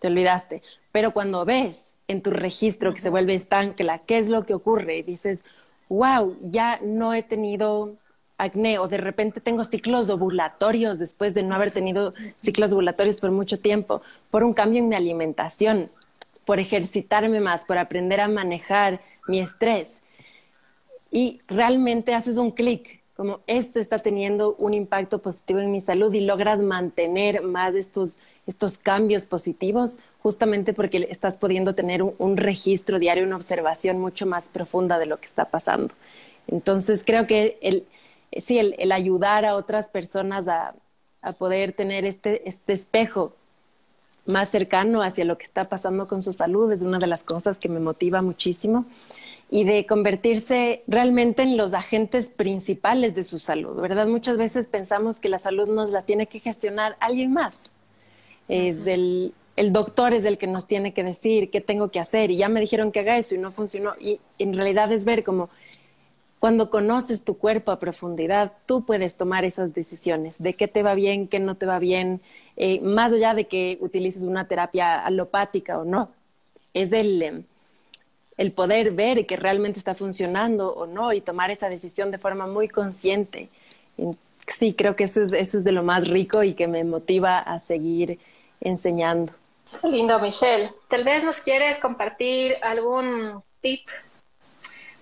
te 0.00 0.08
olvidaste. 0.08 0.62
Pero 0.92 1.12
cuando 1.12 1.46
ves 1.46 1.94
en 2.08 2.20
tu 2.22 2.30
registro 2.30 2.92
que 2.92 3.00
se 3.00 3.08
vuelve 3.08 3.34
estancla, 3.34 4.00
¿qué 4.00 4.18
es 4.18 4.28
lo 4.28 4.44
que 4.44 4.52
ocurre? 4.52 4.98
Y 4.98 5.02
dices, 5.02 5.40
wow, 5.88 6.36
ya 6.42 6.78
no 6.82 7.14
he 7.14 7.22
tenido 7.22 7.94
acné 8.44 8.78
o 8.78 8.88
de 8.88 8.98
repente 8.98 9.40
tengo 9.40 9.64
ciclos 9.64 10.08
ovulatorios 10.10 10.98
después 10.98 11.34
de 11.34 11.42
no 11.42 11.54
haber 11.54 11.70
tenido 11.70 12.14
ciclos 12.36 12.72
ovulatorios 12.72 13.20
por 13.20 13.30
mucho 13.30 13.58
tiempo, 13.58 14.02
por 14.30 14.44
un 14.44 14.54
cambio 14.54 14.80
en 14.80 14.88
mi 14.88 14.94
alimentación, 14.94 15.90
por 16.44 16.60
ejercitarme 16.60 17.40
más, 17.40 17.64
por 17.64 17.78
aprender 17.78 18.20
a 18.20 18.28
manejar 18.28 19.00
mi 19.26 19.40
estrés. 19.40 19.88
Y 21.10 21.40
realmente 21.48 22.14
haces 22.14 22.36
un 22.36 22.50
clic, 22.50 23.00
como 23.16 23.40
esto 23.46 23.78
está 23.78 23.98
teniendo 23.98 24.56
un 24.56 24.74
impacto 24.74 25.20
positivo 25.20 25.60
en 25.60 25.70
mi 25.70 25.80
salud 25.80 26.12
y 26.12 26.20
logras 26.20 26.60
mantener 26.60 27.42
más 27.42 27.74
estos, 27.74 28.18
estos 28.46 28.78
cambios 28.78 29.24
positivos 29.24 29.98
justamente 30.20 30.72
porque 30.72 31.06
estás 31.08 31.38
pudiendo 31.38 31.74
tener 31.74 32.02
un, 32.02 32.14
un 32.18 32.36
registro 32.36 32.98
diario, 32.98 33.24
una 33.24 33.36
observación 33.36 34.00
mucho 34.00 34.26
más 34.26 34.48
profunda 34.48 34.98
de 34.98 35.06
lo 35.06 35.20
que 35.20 35.26
está 35.26 35.44
pasando. 35.44 35.94
Entonces 36.48 37.04
creo 37.04 37.26
que 37.26 37.58
el, 37.62 37.86
sí, 38.40 38.58
el, 38.58 38.92
ayudar 38.92 39.44
a 39.44 39.54
otras 39.54 39.88
personas 39.88 40.46
a, 40.48 40.74
poder 41.38 41.72
tener 41.72 42.04
este, 42.04 42.46
este 42.46 42.74
espejo 42.74 43.34
más 44.26 44.50
cercano 44.50 45.02
hacia 45.02 45.24
lo 45.24 45.38
que 45.38 45.44
está 45.44 45.70
pasando 45.70 46.06
con 46.06 46.22
su 46.22 46.34
salud 46.34 46.70
es 46.70 46.82
una 46.82 46.98
de 46.98 47.06
las 47.06 47.24
cosas 47.24 47.58
que 47.58 47.70
me 47.70 47.80
motiva 47.80 48.20
muchísimo 48.20 48.84
y 49.50 49.64
de 49.64 49.86
convertirse 49.86 50.82
realmente 50.86 51.42
en 51.42 51.56
los 51.56 51.74
agentes 51.74 52.30
principales 52.30 53.14
de 53.14 53.24
su 53.24 53.38
salud, 53.38 53.80
¿verdad? 53.80 54.06
Muchas 54.06 54.36
veces 54.36 54.66
pensamos 54.66 55.20
que 55.20 55.28
la 55.28 55.38
salud 55.38 55.68
nos 55.68 55.90
la 55.90 56.02
tiene 56.02 56.26
que 56.26 56.40
gestionar 56.40 56.96
alguien 57.00 57.32
más. 57.32 57.62
Es 58.48 58.86
el, 58.86 59.32
el 59.56 59.72
doctor 59.72 60.12
es 60.12 60.24
el 60.24 60.38
que 60.38 60.46
nos 60.46 60.66
tiene 60.66 60.92
que 60.92 61.04
decir 61.04 61.50
qué 61.50 61.60
tengo 61.60 61.90
que 61.90 62.00
hacer 62.00 62.30
y 62.30 62.36
ya 62.36 62.48
me 62.48 62.60
dijeron 62.60 62.90
que 62.90 63.00
haga 63.00 63.16
esto 63.16 63.34
y 63.34 63.38
no 63.38 63.50
funcionó 63.50 63.94
y 64.00 64.20
en 64.38 64.54
realidad 64.54 64.90
es 64.92 65.04
ver 65.04 65.22
como 65.22 65.50
cuando 66.44 66.68
conoces 66.68 67.24
tu 67.24 67.38
cuerpo 67.38 67.72
a 67.72 67.78
profundidad, 67.78 68.52
tú 68.66 68.84
puedes 68.84 69.16
tomar 69.16 69.46
esas 69.46 69.72
decisiones 69.72 70.42
de 70.42 70.52
qué 70.52 70.68
te 70.68 70.82
va 70.82 70.94
bien, 70.94 71.26
qué 71.26 71.40
no 71.40 71.54
te 71.54 71.64
va 71.64 71.78
bien, 71.78 72.20
eh, 72.58 72.82
más 72.82 73.14
allá 73.14 73.32
de 73.32 73.46
que 73.46 73.78
utilices 73.80 74.24
una 74.24 74.46
terapia 74.46 75.02
alopática 75.02 75.78
o 75.78 75.86
no. 75.86 76.10
Es 76.74 76.92
el, 76.92 77.22
em, 77.22 77.44
el 78.36 78.52
poder 78.52 78.90
ver 78.90 79.24
que 79.24 79.36
realmente 79.36 79.78
está 79.78 79.94
funcionando 79.94 80.70
o 80.74 80.84
no 80.86 81.14
y 81.14 81.22
tomar 81.22 81.50
esa 81.50 81.70
decisión 81.70 82.10
de 82.10 82.18
forma 82.18 82.46
muy 82.46 82.68
consciente. 82.68 83.48
Sí, 84.46 84.74
creo 84.74 84.96
que 84.96 85.04
eso 85.04 85.22
es, 85.22 85.32
eso 85.32 85.56
es 85.56 85.64
de 85.64 85.72
lo 85.72 85.82
más 85.82 86.08
rico 86.08 86.42
y 86.42 86.52
que 86.52 86.68
me 86.68 86.84
motiva 86.84 87.38
a 87.38 87.58
seguir 87.60 88.18
enseñando. 88.60 89.32
Lindo, 89.82 90.18
Michelle. 90.18 90.72
Tal 90.88 91.04
vez 91.04 91.24
nos 91.24 91.38
quieres 91.40 91.78
compartir 91.78 92.56
algún 92.60 93.42
tip 93.62 93.88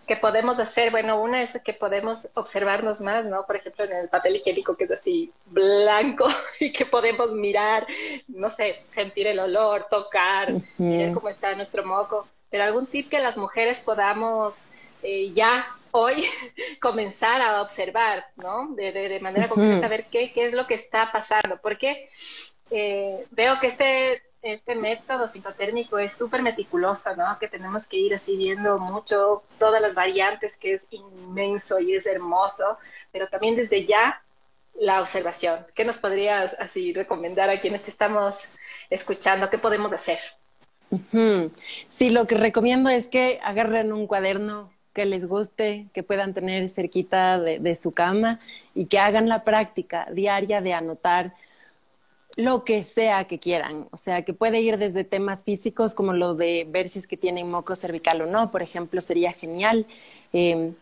que 0.06 0.16
podemos 0.16 0.58
hacer, 0.58 0.90
bueno, 0.90 1.20
una 1.20 1.42
es 1.42 1.58
que 1.64 1.72
podemos 1.72 2.28
observarnos 2.34 3.00
más, 3.00 3.24
¿no? 3.24 3.46
Por 3.46 3.56
ejemplo, 3.56 3.84
en 3.84 3.92
el 3.92 4.08
papel 4.08 4.36
higiénico 4.36 4.76
que 4.76 4.84
es 4.84 4.90
así 4.90 5.32
blanco 5.46 6.26
y 6.60 6.72
que 6.72 6.86
podemos 6.86 7.32
mirar, 7.32 7.86
no 8.28 8.50
sé, 8.50 8.82
sentir 8.88 9.26
el 9.26 9.38
olor, 9.38 9.86
tocar, 9.90 10.52
ver 10.78 11.12
cómo 11.12 11.28
está 11.28 11.54
nuestro 11.54 11.84
moco. 11.84 12.26
Pero 12.50 12.64
algún 12.64 12.86
tip 12.86 13.08
que 13.08 13.20
las 13.20 13.36
mujeres 13.36 13.78
podamos 13.80 14.56
eh, 15.02 15.32
ya 15.32 15.66
hoy 15.92 16.26
comenzar 16.80 17.40
a 17.40 17.62
observar, 17.62 18.26
¿no? 18.36 18.68
De, 18.74 18.92
de, 18.92 19.20
manera 19.20 19.48
concreta, 19.48 19.88
ver 19.88 20.06
qué, 20.10 20.32
qué 20.32 20.46
es 20.46 20.52
lo 20.52 20.66
que 20.66 20.74
está 20.74 21.10
pasando. 21.12 21.58
Porque 21.62 22.10
eh, 22.70 23.24
veo 23.30 23.60
que 23.60 23.68
este 23.68 24.22
este 24.42 24.74
método 24.74 25.28
psicotérmico 25.28 25.98
es 25.98 26.12
súper 26.12 26.42
meticuloso, 26.42 27.14
¿no? 27.16 27.38
Que 27.38 27.48
tenemos 27.48 27.87
que 27.87 27.96
ir 27.96 28.12
así 28.12 28.37
viendo 28.37 28.78
mucho 28.78 29.44
todas 29.59 29.81
las 29.81 29.94
variantes, 29.94 30.57
que 30.57 30.74
es 30.74 30.88
inmenso 30.90 31.78
y 31.78 31.94
es 31.94 32.07
hermoso, 32.07 32.78
pero 33.12 33.28
también 33.28 33.55
desde 33.55 33.87
ya 33.87 34.20
la 34.74 35.00
observación. 35.00 35.64
¿Qué 35.74 35.85
nos 35.85 35.96
podrías 35.96 36.57
así 36.59 36.92
recomendar 36.92 37.50
a 37.50 37.61
quienes 37.61 37.83
te 37.83 37.90
estamos 37.90 38.37
escuchando? 38.90 39.48
¿Qué 39.48 39.59
podemos 39.59 39.92
hacer? 39.92 40.18
Sí, 41.88 42.11
lo 42.11 42.26
que 42.26 42.35
recomiendo 42.35 42.90
es 42.90 43.07
que 43.07 43.38
agarren 43.42 43.92
un 43.92 44.07
cuaderno 44.07 44.72
que 44.92 45.07
les 45.07 45.26
guste, 45.26 45.87
que 45.94 46.02
puedan 46.02 46.35
tener 46.35 46.68
cerquita 46.68 47.38
de 47.38 47.74
su 47.76 47.92
cama 47.92 48.40
y 48.74 48.87
que 48.87 48.98
hagan 48.98 49.28
la 49.28 49.44
práctica 49.44 50.07
diaria 50.11 50.61
de 50.61 50.74
anotar 50.74 51.33
lo 52.36 52.64
que 52.64 52.82
sea 52.82 53.24
que 53.24 53.38
quieran, 53.38 53.88
o 53.90 53.96
sea, 53.96 54.22
que 54.22 54.32
puede 54.32 54.60
ir 54.60 54.78
desde 54.78 55.04
temas 55.04 55.44
físicos 55.44 55.94
como 55.94 56.12
lo 56.14 56.34
de 56.34 56.66
ver 56.68 56.88
si 56.88 56.98
es 56.98 57.06
que 57.06 57.16
tienen 57.16 57.48
moco 57.48 57.76
cervical 57.76 58.22
o 58.22 58.26
no, 58.26 58.50
por 58.50 58.62
ejemplo, 58.62 59.00
sería 59.00 59.32
genial. 59.32 59.86
Em, 60.32 60.74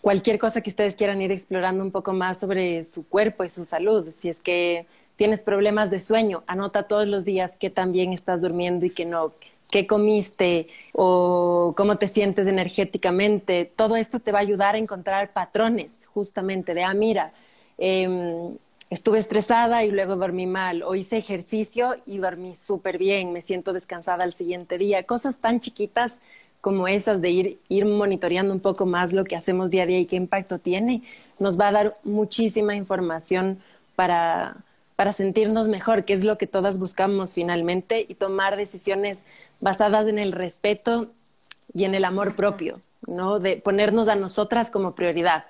cualquier 0.00 0.38
cosa 0.38 0.60
que 0.60 0.70
ustedes 0.70 0.94
quieran 0.94 1.20
ir 1.20 1.32
explorando 1.32 1.82
un 1.82 1.90
poco 1.90 2.12
más 2.12 2.38
sobre 2.38 2.84
su 2.84 3.06
cuerpo 3.08 3.44
y 3.44 3.48
su 3.48 3.64
salud, 3.64 4.10
si 4.12 4.28
es 4.28 4.40
que 4.40 4.86
tienes 5.16 5.42
problemas 5.42 5.90
de 5.90 5.98
sueño, 5.98 6.44
anota 6.46 6.84
todos 6.84 7.08
los 7.08 7.24
días 7.24 7.52
qué 7.58 7.70
tan 7.70 7.90
bien 7.92 8.12
estás 8.12 8.40
durmiendo 8.40 8.86
y 8.86 8.90
qué 8.90 9.04
no, 9.04 9.32
qué 9.68 9.86
comiste 9.86 10.68
o 10.92 11.74
cómo 11.76 11.98
te 11.98 12.06
sientes 12.06 12.46
energéticamente. 12.46 13.64
Todo 13.64 13.96
esto 13.96 14.20
te 14.20 14.30
va 14.30 14.38
a 14.38 14.42
ayudar 14.42 14.76
a 14.76 14.78
encontrar 14.78 15.32
patrones 15.32 15.98
justamente 16.06 16.72
de, 16.72 16.84
ah, 16.84 16.94
mira, 16.94 17.32
eh, 17.78 18.56
estuve 18.90 19.18
estresada 19.18 19.84
y 19.84 19.90
luego 19.90 20.16
dormí 20.16 20.46
mal, 20.46 20.82
o 20.82 20.94
hice 20.94 21.18
ejercicio 21.18 21.96
y 22.06 22.18
dormí 22.18 22.54
súper 22.54 22.98
bien, 22.98 23.32
me 23.32 23.42
siento 23.42 23.72
descansada 23.72 24.24
al 24.24 24.32
siguiente 24.32 24.78
día. 24.78 25.02
Cosas 25.02 25.38
tan 25.38 25.60
chiquitas 25.60 26.18
como 26.60 26.88
esas 26.88 27.20
de 27.20 27.30
ir, 27.30 27.58
ir 27.68 27.84
monitoreando 27.84 28.52
un 28.52 28.60
poco 28.60 28.86
más 28.86 29.12
lo 29.12 29.24
que 29.24 29.36
hacemos 29.36 29.70
día 29.70 29.84
a 29.84 29.86
día 29.86 30.00
y 30.00 30.06
qué 30.06 30.16
impacto 30.16 30.58
tiene, 30.58 31.02
nos 31.38 31.58
va 31.58 31.68
a 31.68 31.72
dar 31.72 31.94
muchísima 32.02 32.74
información 32.74 33.60
para, 33.94 34.56
para 34.96 35.12
sentirnos 35.12 35.68
mejor, 35.68 36.04
que 36.04 36.14
es 36.14 36.24
lo 36.24 36.36
que 36.38 36.46
todas 36.46 36.78
buscamos 36.78 37.34
finalmente, 37.34 38.04
y 38.08 38.14
tomar 38.14 38.56
decisiones 38.56 39.22
basadas 39.60 40.08
en 40.08 40.18
el 40.18 40.32
respeto 40.32 41.06
y 41.72 41.84
en 41.84 41.94
el 41.94 42.04
amor 42.04 42.34
propio, 42.34 42.80
¿no? 43.06 43.38
De 43.38 43.56
ponernos 43.56 44.08
a 44.08 44.16
nosotras 44.16 44.70
como 44.70 44.94
prioridad 44.94 45.44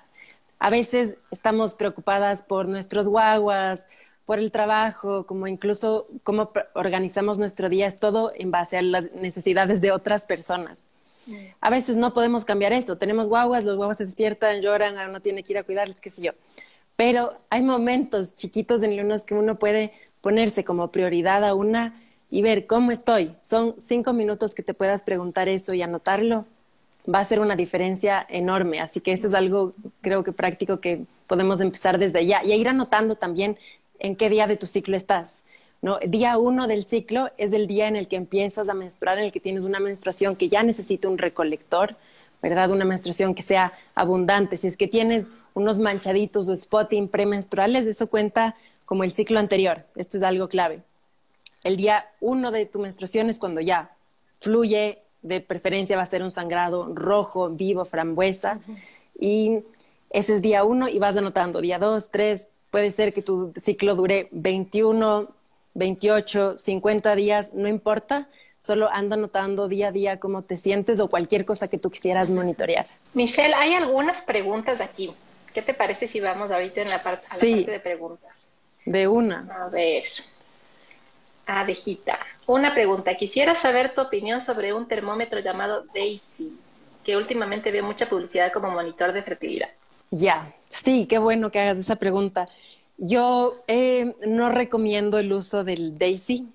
a 0.59 0.69
veces 0.69 1.15
estamos 1.31 1.75
preocupadas 1.75 2.41
por 2.43 2.67
nuestros 2.67 3.07
guaguas, 3.07 3.85
por 4.25 4.37
el 4.37 4.51
trabajo, 4.51 5.25
como 5.25 5.47
incluso 5.47 6.07
cómo 6.21 6.51
organizamos 6.75 7.39
nuestro 7.39 7.69
día, 7.69 7.87
es 7.87 7.97
todo 7.97 8.31
en 8.35 8.51
base 8.51 8.77
a 8.77 8.81
las 8.81 9.11
necesidades 9.13 9.81
de 9.81 9.91
otras 9.91 10.25
personas. 10.25 10.83
Mm. 11.25 11.33
A 11.61 11.69
veces 11.69 11.97
no 11.97 12.13
podemos 12.13 12.45
cambiar 12.45 12.73
eso. 12.73 12.97
Tenemos 12.97 13.27
guaguas, 13.27 13.63
los 13.63 13.77
guaguas 13.77 13.97
se 13.97 14.05
despiertan, 14.05 14.61
lloran, 14.61 14.95
uno 15.09 15.21
tiene 15.21 15.43
que 15.43 15.53
ir 15.53 15.57
a 15.57 15.63
cuidarles, 15.63 15.99
qué 15.99 16.09
sé 16.09 16.21
yo. 16.21 16.33
Pero 16.95 17.39
hay 17.49 17.61
momentos 17.61 18.35
chiquitos 18.35 18.83
en 18.83 19.07
los 19.07 19.23
que 19.23 19.33
uno 19.33 19.57
puede 19.57 19.93
ponerse 20.21 20.63
como 20.63 20.91
prioridad 20.91 21.43
a 21.43 21.55
una 21.55 21.99
y 22.29 22.41
ver 22.41 22.67
cómo 22.67 22.91
estoy. 22.91 23.35
Son 23.41 23.75
cinco 23.79 24.13
minutos 24.13 24.53
que 24.53 24.63
te 24.63 24.73
puedas 24.73 25.03
preguntar 25.03 25.47
eso 25.47 25.73
y 25.73 25.81
anotarlo. 25.81 26.45
Va 27.11 27.19
a 27.19 27.23
ser 27.23 27.39
una 27.39 27.55
diferencia 27.55 28.25
enorme. 28.29 28.79
Así 28.79 29.01
que 29.01 29.11
eso 29.11 29.27
es 29.27 29.33
algo, 29.33 29.73
creo 30.01 30.23
que 30.23 30.31
práctico 30.31 30.79
que 30.79 31.05
podemos 31.27 31.61
empezar 31.61 31.97
desde 31.97 32.25
ya. 32.25 32.43
Y 32.43 32.51
a 32.51 32.55
ir 32.55 32.67
anotando 32.67 33.15
también 33.15 33.57
en 33.99 34.15
qué 34.15 34.29
día 34.29 34.47
de 34.47 34.57
tu 34.57 34.67
ciclo 34.67 34.95
estás. 34.95 35.41
¿no? 35.81 35.99
Día 36.05 36.37
uno 36.37 36.67
del 36.67 36.83
ciclo 36.83 37.29
es 37.37 37.53
el 37.53 37.67
día 37.67 37.87
en 37.87 37.95
el 37.95 38.07
que 38.07 38.15
empiezas 38.15 38.69
a 38.69 38.73
menstruar, 38.73 39.17
en 39.17 39.25
el 39.25 39.31
que 39.31 39.39
tienes 39.39 39.63
una 39.63 39.79
menstruación 39.79 40.35
que 40.35 40.49
ya 40.49 40.63
necesita 40.63 41.07
un 41.07 41.17
recolector, 41.17 41.95
¿verdad? 42.41 42.71
Una 42.71 42.85
menstruación 42.85 43.33
que 43.33 43.43
sea 43.43 43.73
abundante. 43.95 44.57
Si 44.57 44.67
es 44.67 44.77
que 44.77 44.87
tienes 44.87 45.27
unos 45.53 45.79
manchaditos 45.79 46.47
o 46.47 46.55
spotting 46.55 47.07
premenstruales, 47.07 47.87
eso 47.87 48.07
cuenta 48.07 48.55
como 48.85 49.03
el 49.03 49.11
ciclo 49.11 49.39
anterior. 49.39 49.85
Esto 49.95 50.17
es 50.17 50.23
algo 50.23 50.47
clave. 50.47 50.81
El 51.63 51.77
día 51.77 52.05
uno 52.21 52.51
de 52.51 52.65
tu 52.65 52.79
menstruación 52.79 53.29
es 53.29 53.39
cuando 53.39 53.61
ya 53.61 53.91
fluye, 54.39 54.99
de 55.21 55.41
preferencia 55.41 55.97
va 55.97 56.03
a 56.03 56.07
ser 56.07 56.23
un 56.23 56.31
sangrado 56.31 56.93
rojo, 56.93 57.49
vivo, 57.49 57.85
frambuesa. 57.85 58.59
Y 59.19 59.59
ese 60.09 60.35
es 60.35 60.41
día 60.41 60.63
uno 60.63 60.87
y 60.87 60.99
vas 60.99 61.17
anotando 61.17 61.61
día 61.61 61.79
dos, 61.79 62.09
tres, 62.09 62.47
puede 62.71 62.91
ser 62.91 63.13
que 63.13 63.21
tu 63.21 63.53
ciclo 63.55 63.95
dure 63.95 64.27
21, 64.31 65.29
28, 65.73 66.57
50 66.57 67.15
días, 67.15 67.53
no 67.53 67.67
importa, 67.67 68.27
solo 68.57 68.89
anda 68.91 69.15
anotando 69.15 69.67
día 69.67 69.89
a 69.89 69.91
día 69.91 70.19
cómo 70.19 70.41
te 70.43 70.55
sientes 70.55 70.99
o 70.99 71.09
cualquier 71.09 71.45
cosa 71.45 71.67
que 71.67 71.77
tú 71.77 71.89
quisieras 71.89 72.29
monitorear. 72.29 72.87
Michelle, 73.13 73.53
hay 73.53 73.73
algunas 73.73 74.21
preguntas 74.21 74.81
aquí. 74.81 75.13
¿Qué 75.53 75.61
te 75.61 75.73
parece 75.73 76.07
si 76.07 76.19
vamos 76.19 76.51
ahorita 76.51 76.81
en 76.81 76.89
la 76.89 77.01
parte, 77.01 77.25
a 77.29 77.33
la 77.33 77.39
parte 77.39 77.71
de 77.71 77.79
preguntas? 77.79 78.45
De 78.85 79.07
una. 79.07 79.47
A 79.63 79.69
ver. 79.69 80.03
Abejita. 81.49 82.19
Una 82.45 82.73
pregunta. 82.73 83.15
Quisiera 83.15 83.55
saber 83.55 83.93
tu 83.95 84.01
opinión 84.01 84.41
sobre 84.41 84.71
un 84.73 84.87
termómetro 84.87 85.39
llamado 85.39 85.85
Daisy, 85.93 86.53
que 87.03 87.17
últimamente 87.17 87.71
veo 87.71 87.83
mucha 87.83 88.07
publicidad 88.07 88.51
como 88.53 88.69
monitor 88.69 89.13
de 89.13 89.23
fertilidad. 89.23 89.69
Ya, 90.11 90.53
sí, 90.65 91.07
qué 91.07 91.17
bueno 91.17 91.51
que 91.51 91.59
hagas 91.59 91.77
esa 91.77 91.95
pregunta. 91.95 92.45
Yo 92.97 93.55
eh, 93.67 94.13
no 94.27 94.49
recomiendo 94.49 95.17
el 95.17 95.33
uso 95.33 95.63
del 95.63 95.97
Daisy 95.97 96.47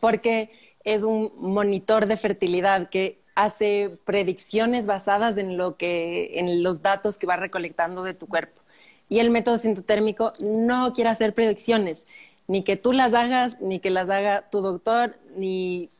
porque 0.00 0.50
es 0.84 1.02
un 1.02 1.32
monitor 1.36 2.06
de 2.06 2.16
fertilidad 2.16 2.88
que 2.88 3.18
hace 3.34 3.98
predicciones 4.04 4.86
basadas 4.86 5.36
en 5.36 5.56
lo 5.56 5.76
que 5.76 6.38
en 6.38 6.62
los 6.62 6.82
datos 6.82 7.18
que 7.18 7.26
va 7.26 7.36
recolectando 7.36 8.04
de 8.04 8.14
tu 8.14 8.26
cuerpo. 8.26 8.60
Y 9.08 9.20
el 9.20 9.30
método 9.30 9.58
sintotérmico 9.58 10.32
no 10.44 10.92
quiere 10.92 11.10
hacer 11.10 11.34
predicciones, 11.34 12.06
ni 12.48 12.62
que 12.62 12.76
tú 12.76 12.92
las 12.92 13.14
hagas, 13.14 13.60
ni 13.60 13.78
que 13.78 13.90
las 13.90 14.08
haga 14.10 14.50
tu 14.50 14.62
doctor, 14.62 15.16
ni 15.36 15.90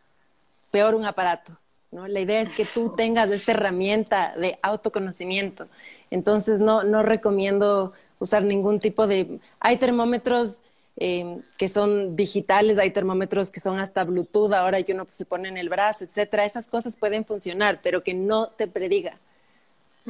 peor 0.71 0.95
un 0.95 1.05
aparato. 1.05 1.53
¿no? 1.93 2.09
La 2.09 2.21
idea 2.21 2.41
es 2.41 2.51
que 2.51 2.65
tú 2.65 2.95
tengas 2.97 3.31
esta 3.31 3.53
herramienta 3.53 4.35
de 4.37 4.59
autoconocimiento. 4.63 5.69
Entonces 6.11 6.61
no, 6.61 6.83
no 6.83 7.03
recomiendo 7.03 7.93
usar 8.19 8.43
ningún 8.43 8.81
tipo 8.81 9.07
de... 9.07 9.39
Hay 9.61 9.77
termómetros 9.77 10.63
eh, 10.97 11.39
que 11.59 11.69
son 11.69 12.17
digitales, 12.17 12.79
hay 12.79 12.91
termómetros 12.91 13.51
que 13.51 13.61
son 13.61 13.79
hasta 13.79 14.05
Bluetooth 14.05 14.53
ahora 14.53 14.83
que 14.83 14.95
uno 14.95 15.07
se 15.11 15.27
pone 15.27 15.49
en 15.49 15.59
el 15.59 15.69
brazo, 15.69 16.05
etcétera. 16.05 16.45
Esas 16.47 16.67
cosas 16.67 16.97
pueden 16.97 17.25
funcionar, 17.25 17.81
pero 17.83 18.03
que 18.03 18.15
no 18.15 18.49
te 18.49 18.67
prediga 18.67 19.19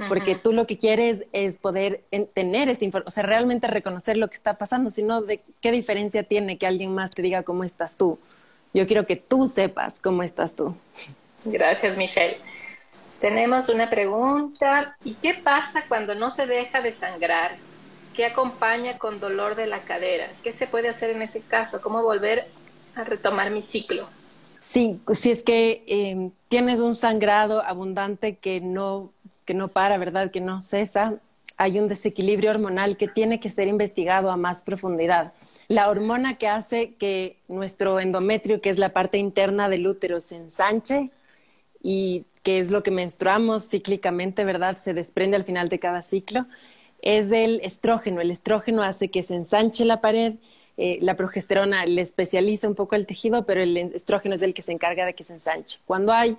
porque 0.08 0.34
tú 0.34 0.52
lo 0.52 0.66
que 0.66 0.78
quieres 0.78 1.24
es 1.32 1.58
poder 1.58 2.04
tener 2.34 2.68
esta 2.68 2.84
información, 2.84 3.08
o 3.08 3.10
sea, 3.10 3.22
realmente 3.24 3.66
reconocer 3.66 4.16
lo 4.16 4.28
que 4.28 4.34
está 4.34 4.58
pasando, 4.58 4.90
sino 4.90 5.22
de 5.22 5.42
qué 5.60 5.72
diferencia 5.72 6.22
tiene 6.22 6.58
que 6.58 6.66
alguien 6.66 6.94
más 6.94 7.10
te 7.10 7.22
diga 7.22 7.42
cómo 7.42 7.64
estás 7.64 7.96
tú. 7.96 8.18
Yo 8.74 8.86
quiero 8.86 9.06
que 9.06 9.16
tú 9.16 9.48
sepas 9.48 9.94
cómo 10.00 10.22
estás 10.22 10.54
tú. 10.54 10.74
Gracias, 11.44 11.96
Michelle. 11.96 12.38
Tenemos 13.20 13.68
una 13.68 13.90
pregunta. 13.90 14.96
¿Y 15.04 15.14
qué 15.14 15.34
pasa 15.34 15.84
cuando 15.88 16.14
no 16.14 16.30
se 16.30 16.46
deja 16.46 16.80
de 16.80 16.92
sangrar? 16.92 17.56
¿Qué 18.14 18.26
acompaña 18.26 18.98
con 18.98 19.20
dolor 19.20 19.56
de 19.56 19.66
la 19.66 19.80
cadera? 19.80 20.28
¿Qué 20.42 20.52
se 20.52 20.66
puede 20.66 20.88
hacer 20.88 21.10
en 21.10 21.22
ese 21.22 21.40
caso? 21.40 21.80
¿Cómo 21.80 22.02
volver 22.02 22.46
a 22.94 23.04
retomar 23.04 23.50
mi 23.50 23.62
ciclo? 23.62 24.08
Sí, 24.60 25.00
si 25.12 25.30
es 25.30 25.42
que 25.42 25.84
eh, 25.86 26.30
tienes 26.48 26.80
un 26.80 26.96
sangrado 26.96 27.62
abundante 27.62 28.36
que 28.36 28.60
no 28.60 29.12
que 29.48 29.54
no 29.54 29.68
para, 29.68 29.96
¿verdad? 29.96 30.30
Que 30.30 30.42
no 30.42 30.62
cesa, 30.62 31.14
hay 31.56 31.78
un 31.78 31.88
desequilibrio 31.88 32.50
hormonal 32.50 32.98
que 32.98 33.08
tiene 33.08 33.40
que 33.40 33.48
ser 33.48 33.66
investigado 33.66 34.30
a 34.30 34.36
más 34.36 34.60
profundidad. 34.60 35.32
La 35.68 35.88
hormona 35.88 36.36
que 36.36 36.48
hace 36.48 36.96
que 36.96 37.38
nuestro 37.48 37.98
endometrio, 37.98 38.60
que 38.60 38.68
es 38.68 38.78
la 38.78 38.90
parte 38.90 39.16
interna 39.16 39.70
del 39.70 39.86
útero, 39.86 40.20
se 40.20 40.36
ensanche 40.36 41.10
y 41.82 42.26
que 42.42 42.58
es 42.58 42.70
lo 42.70 42.82
que 42.82 42.90
menstruamos 42.90 43.70
cíclicamente, 43.70 44.44
¿verdad? 44.44 44.76
Se 44.78 44.92
desprende 44.92 45.38
al 45.38 45.44
final 45.44 45.70
de 45.70 45.78
cada 45.78 46.02
ciclo, 46.02 46.44
es 47.00 47.32
el 47.32 47.62
estrógeno. 47.64 48.20
El 48.20 48.30
estrógeno 48.30 48.82
hace 48.82 49.08
que 49.08 49.22
se 49.22 49.34
ensanche 49.34 49.86
la 49.86 50.02
pared, 50.02 50.34
eh, 50.76 50.98
la 51.00 51.16
progesterona 51.16 51.86
le 51.86 52.02
especializa 52.02 52.68
un 52.68 52.74
poco 52.74 52.96
el 52.96 53.06
tejido, 53.06 53.46
pero 53.46 53.62
el 53.62 53.78
estrógeno 53.78 54.34
es 54.34 54.42
el 54.42 54.52
que 54.52 54.60
se 54.60 54.72
encarga 54.72 55.06
de 55.06 55.14
que 55.14 55.24
se 55.24 55.32
ensanche. 55.32 55.78
Cuando 55.86 56.12
hay 56.12 56.36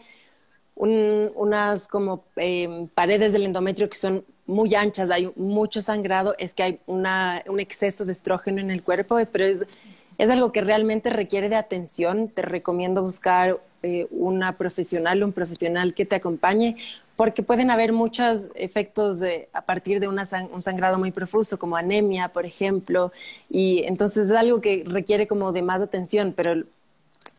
unas 0.80 1.88
como 1.88 2.24
em, 2.38 2.88
paredes 2.88 3.34
del 3.34 3.46
endometrio 3.46 3.90
que 3.90 3.98
son 3.98 4.24
muy 4.48 4.74
anchas, 4.74 5.12
hay 5.12 5.32
mucho 5.36 5.82
sangrado, 5.82 6.34
es 6.40 6.54
que 6.54 6.64
hay 6.64 6.80
una, 6.88 7.44
un 7.48 7.60
exceso 7.60 8.06
de 8.06 8.14
estrógeno 8.14 8.62
en 8.62 8.72
el 8.72 8.82
cuerpo, 8.82 9.18
pero 9.32 9.46
es, 9.46 9.66
es 10.18 10.30
algo 10.30 10.52
que 10.52 10.62
realmente 10.62 11.10
requiere 11.10 11.50
de 11.50 11.56
atención. 11.56 12.30
Te 12.30 12.42
recomiendo 12.42 13.04
buscar 13.04 13.60
eh, 13.84 14.08
una 14.10 14.58
profesional, 14.58 15.24
un 15.24 15.34
profesional 15.34 15.94
que 15.94 16.06
te 16.06 16.16
acompañe, 16.16 16.78
porque 17.16 17.44
pueden 17.44 17.70
haber 17.70 17.92
muchos 17.92 18.48
efectos 18.56 19.22
a 19.52 19.62
partir 19.62 20.00
de 20.00 20.08
un 20.08 20.62
sangrado 20.62 20.98
muy 20.98 21.12
profuso, 21.12 21.60
como 21.60 21.76
anemia, 21.76 22.30
por 22.30 22.46
ejemplo, 22.46 23.12
y 23.50 23.84
entonces 23.84 24.30
es 24.30 24.36
algo 24.36 24.62
que 24.62 24.84
requiere 24.86 25.28
como 25.28 25.52
de 25.52 25.62
más 25.62 25.82
atención, 25.82 26.34
pero 26.36 26.64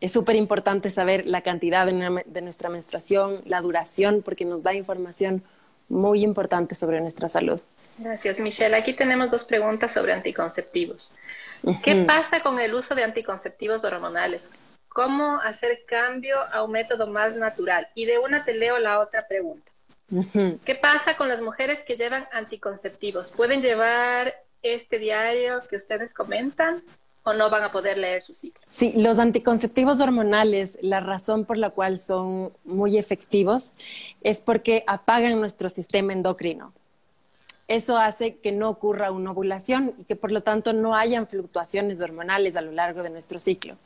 es 0.01 0.11
súper 0.11 0.35
importante 0.35 0.89
saber 0.89 1.27
la 1.27 1.41
cantidad 1.41 1.85
de, 1.85 2.41
nuestra 2.41 2.69
menstruación, 2.69 3.41
la 3.45 3.61
duración, 3.61 4.23
porque 4.23 4.45
nos 4.45 4.63
da 4.63 4.73
información 4.73 5.43
muy 5.89 6.23
importante 6.23 6.73
sobre 6.73 6.99
nuestra 6.99 7.29
salud. 7.29 7.61
Gracias, 7.99 8.39
Michelle. 8.39 8.75
Aquí 8.75 8.93
tenemos 8.93 9.29
dos 9.29 9.43
preguntas 9.43 9.93
sobre 9.93 10.11
anticonceptivos. 10.13 11.13
¿Qué 11.83 12.03
pasa 12.07 12.41
con 12.41 12.59
el 12.59 12.73
uso 12.73 12.95
de 12.95 13.03
anticonceptivos 13.03 13.83
hormonales? 13.83 14.49
¿Cómo 14.89 15.39
hacer 15.39 15.83
cambio 15.87 16.37
a 16.51 16.63
un 16.63 16.71
método 16.71 17.05
más 17.05 17.35
natural? 17.35 17.87
Y 17.93 18.05
de 18.05 18.17
una 18.17 18.43
te 18.43 18.55
leo 18.55 18.79
la 18.79 18.99
otra 18.99 19.27
pregunta. 19.27 19.71
¿Qué 20.65 20.75
pasa 20.75 21.15
con 21.15 21.29
las 21.29 21.41
mujeres 21.41 21.83
que 21.83 21.95
llevan 21.95 22.27
anticonceptivos? 22.33 23.31
¿Pueden 23.31 23.61
llevar 23.61 24.33
este 24.63 24.97
diario 24.97 25.61
que 25.69 25.75
ustedes 25.75 26.13
comentan? 26.13 26.83
O 27.23 27.33
no 27.33 27.49
van 27.49 27.63
a 27.63 27.71
poder 27.71 27.97
leer 27.97 28.23
su 28.23 28.33
ciclo. 28.33 28.61
Sí, 28.67 28.93
los 28.95 29.19
anticonceptivos 29.19 29.99
hormonales, 29.99 30.77
la 30.81 30.99
razón 30.99 31.45
por 31.45 31.57
la 31.57 31.69
cual 31.69 31.99
son 31.99 32.51
muy 32.63 32.97
efectivos 32.97 33.73
es 34.21 34.41
porque 34.41 34.83
apagan 34.87 35.39
nuestro 35.39 35.69
sistema 35.69 36.13
endocrino. 36.13 36.73
Eso 37.67 37.97
hace 37.97 38.35
que 38.35 38.51
no 38.51 38.69
ocurra 38.69 39.11
una 39.11 39.31
ovulación 39.31 39.93
y 39.97 40.03
que 40.03 40.15
por 40.15 40.31
lo 40.31 40.41
tanto 40.41 40.73
no 40.73 40.95
hayan 40.95 41.27
fluctuaciones 41.27 41.99
hormonales 42.01 42.55
a 42.55 42.61
lo 42.61 42.71
largo 42.71 43.03
de 43.03 43.11
nuestro 43.11 43.39
ciclo. 43.39 43.77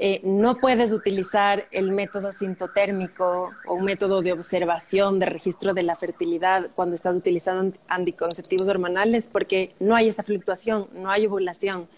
Eh, 0.00 0.20
no 0.22 0.58
puedes 0.58 0.92
utilizar 0.92 1.66
el 1.72 1.90
método 1.90 2.30
sintotérmico 2.30 3.50
o 3.66 3.74
un 3.74 3.84
método 3.84 4.22
de 4.22 4.32
observación, 4.32 5.18
de 5.18 5.26
registro 5.26 5.74
de 5.74 5.82
la 5.82 5.96
fertilidad 5.96 6.70
cuando 6.76 6.94
estás 6.94 7.16
utilizando 7.16 7.76
anticonceptivos 7.88 8.68
hormonales 8.68 9.26
porque 9.26 9.74
no 9.80 9.96
hay 9.96 10.08
esa 10.08 10.22
fluctuación, 10.22 10.88
no 10.92 11.10
hay 11.10 11.26
ovulación 11.26 11.88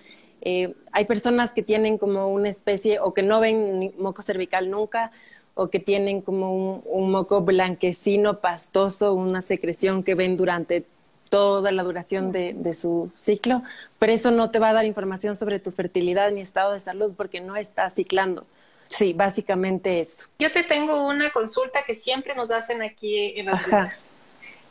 eh, 0.43 0.75
hay 0.93 1.05
personas 1.05 1.53
que 1.53 1.63
tienen 1.63 1.99
como 1.99 2.29
una 2.29 2.49
especie 2.49 2.99
o 3.01 3.15
que 3.15 3.23
no 3.23 3.41
ven 3.41 3.93
moco 3.99 4.23
cervical 4.23 4.71
nunca 4.71 5.13
o 5.55 5.69
que 5.69 5.79
tienen 5.79 6.23
como 6.23 6.77
un, 6.79 7.11
moco 7.11 7.43
blanquecino, 7.43 8.39
pastoso, 8.41 9.15
una 9.15 9.43
secreción 9.43 10.03
que 10.03 10.15
ven 10.15 10.37
durante 10.37 10.87
toda 11.29 11.71
la 11.71 11.83
duración 11.83 12.33
de, 12.33 12.55
de, 12.55 12.75
su 12.75 13.13
ciclo, 13.15 13.63
pero 13.99 14.13
eso 14.13 14.31
no 14.31 14.51
te 14.51 14.59
va 14.59 14.71
a 14.71 14.73
dar 14.73 14.85
información 14.85 15.37
sobre 15.37 15.59
tu 15.59 15.71
fertilidad 15.71 16.31
ni 16.33 16.41
estado 16.41 16.73
de 16.73 16.81
salud 16.81 17.15
porque 17.17 17.41
no 17.41 17.57
está 17.57 17.91
ciclando. 17.91 18.47
Sí, 18.89 19.13
básicamente 19.13 20.01
eso. 20.01 20.29
Yo 20.41 20.53
te 20.53 20.65
tengo 20.65 21.07
una 21.07 21.31
consulta 21.31 21.85
que 21.87 21.95
siempre 21.95 22.35
nos 22.35 22.51
hacen 22.51 22.83
aquí 22.83 23.39
en 23.39 23.47
las 23.47 23.63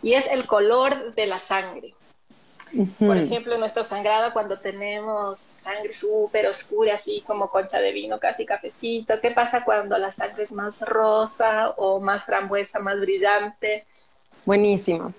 y 0.01 0.13
es 0.13 0.27
el 0.27 0.45
color 0.45 1.13
de 1.15 1.27
la 1.27 1.39
sangre. 1.39 1.93
Por 2.99 3.17
ejemplo, 3.17 3.53
en 3.53 3.59
nuestro 3.59 3.83
sangrado, 3.83 4.31
cuando 4.33 4.59
tenemos 4.59 5.39
sangre 5.39 5.93
súper 5.93 6.47
oscura, 6.47 6.95
así 6.95 7.23
como 7.25 7.49
concha 7.49 7.79
de 7.79 7.91
vino, 7.91 8.19
casi 8.19 8.45
cafecito, 8.45 9.15
¿qué 9.21 9.31
pasa 9.31 9.63
cuando 9.63 9.97
la 9.97 10.11
sangre 10.11 10.43
es 10.43 10.51
más 10.51 10.79
rosa 10.81 11.71
o 11.77 11.99
más 11.99 12.25
frambuesa, 12.25 12.79
más 12.79 12.99
brillante? 12.99 13.85
Buenísimo. 14.45 15.13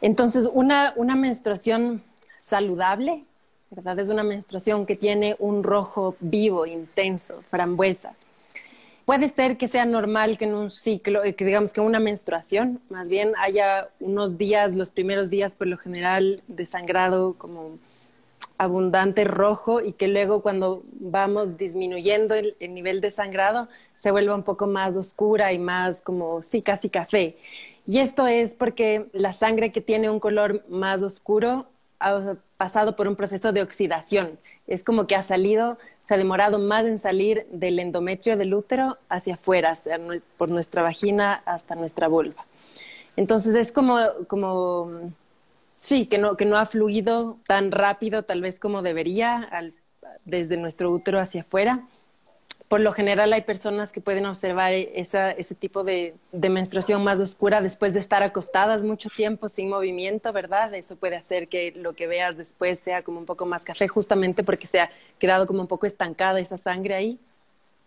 Entonces, 0.00 0.48
una, 0.52 0.92
una 0.96 1.16
menstruación 1.16 2.02
saludable 2.38 3.24
¿verdad? 3.70 3.98
Es 4.00 4.08
una 4.08 4.24
menstruación 4.24 4.84
que 4.84 4.96
tiene 4.96 5.36
un 5.38 5.62
rojo 5.62 6.16
vivo, 6.20 6.66
intenso, 6.66 7.42
frambuesa. 7.50 8.14
Puede 9.04 9.28
ser 9.28 9.56
que 9.56 9.68
sea 9.68 9.84
normal 9.84 10.38
que 10.38 10.44
en 10.44 10.54
un 10.54 10.70
ciclo, 10.70 11.24
eh, 11.24 11.34
que 11.34 11.44
digamos 11.44 11.72
que 11.72 11.80
una 11.80 12.00
menstruación, 12.00 12.80
más 12.90 13.08
bien 13.08 13.32
haya 13.38 13.88
unos 13.98 14.38
días, 14.38 14.76
los 14.76 14.90
primeros 14.90 15.30
días 15.30 15.54
por 15.54 15.66
lo 15.66 15.76
general 15.76 16.36
de 16.46 16.66
sangrado 16.66 17.34
como 17.34 17.78
abundante 18.58 19.24
rojo 19.24 19.80
y 19.80 19.94
que 19.94 20.06
luego 20.06 20.42
cuando 20.42 20.82
vamos 20.92 21.56
disminuyendo 21.56 22.34
el, 22.34 22.56
nivel 22.60 23.00
de 23.00 23.10
sangrado 23.10 23.68
se 23.98 24.10
vuelva 24.10 24.34
un 24.34 24.42
poco 24.42 24.66
más 24.66 24.96
oscura 24.96 25.52
y 25.52 25.58
más 25.58 26.02
como 26.02 26.42
sí, 26.42 26.60
casi 26.62 26.90
café. 26.90 27.36
Y 27.86 27.98
esto 27.98 28.26
es 28.26 28.54
porque 28.54 29.06
la 29.12 29.32
sangre 29.32 29.72
que 29.72 29.80
tiene 29.80 30.10
un 30.10 30.20
color 30.20 30.64
más 30.68 31.02
oscuro 31.02 31.66
ha 31.98 32.34
pasado 32.56 32.96
por 32.96 33.08
un 33.08 33.16
proceso 33.16 33.52
de 33.52 33.62
oxidación. 33.62 34.38
Es 34.70 34.82
como 34.82 35.06
que 35.06 35.14
ha 35.14 35.22
salido, 35.22 35.76
se 36.02 36.14
ha 36.14 36.16
demorado 36.16 36.58
más 36.58 36.86
en 36.86 36.98
salir 36.98 37.46
del 37.52 37.78
endometrio 37.78 38.38
del 38.38 38.54
útero 38.54 38.96
hacia 39.10 39.34
afuera, 39.34 39.74
por 40.38 40.50
nuestra 40.50 40.80
vagina 40.80 41.42
hasta 41.44 41.74
nuestra 41.74 42.08
vulva. 42.08 42.46
Entonces 43.16 43.54
es 43.54 43.72
como, 43.72 43.98
como 44.28 45.12
sí, 45.76 46.06
que 46.06 46.16
no, 46.16 46.36
que 46.38 46.46
no 46.46 46.56
ha 46.56 46.64
fluido 46.64 47.36
tan 47.46 47.70
rápido 47.70 48.22
tal 48.22 48.40
vez 48.40 48.58
como 48.58 48.80
debería 48.80 49.50
desde 50.24 50.56
nuestro 50.56 50.90
útero 50.90 51.20
hacia 51.20 51.42
afuera 51.42 51.84
por 52.70 52.78
lo 52.78 52.92
general 52.92 53.32
hay 53.32 53.42
personas 53.42 53.90
que 53.90 54.00
pueden 54.00 54.26
observar 54.26 54.72
ese 54.72 55.56
tipo 55.58 55.82
de, 55.82 56.14
menstruación 56.30 57.02
más 57.02 57.18
oscura 57.18 57.60
después 57.60 57.92
de 57.92 57.98
estar 57.98 58.22
acostadas 58.22 58.84
mucho 58.84 59.08
tiempo 59.10 59.48
sin 59.48 59.68
movimiento, 59.68 60.32
¿verdad? 60.32 60.72
Eso 60.74 60.94
puede 60.94 61.16
hacer 61.16 61.48
que 61.48 61.72
lo 61.72 61.94
que 61.94 62.06
veas 62.06 62.36
después 62.36 62.78
sea 62.78 63.02
como 63.02 63.18
un 63.18 63.26
poco 63.26 63.44
más 63.44 63.64
café, 63.64 63.88
justamente 63.88 64.44
porque 64.44 64.68
se 64.68 64.78
ha 64.78 64.90
quedado 65.18 65.48
como 65.48 65.62
un 65.62 65.66
poco 65.66 65.84
estancada 65.84 66.38
esa 66.38 66.58
sangre 66.58 66.94
ahí. 66.94 67.18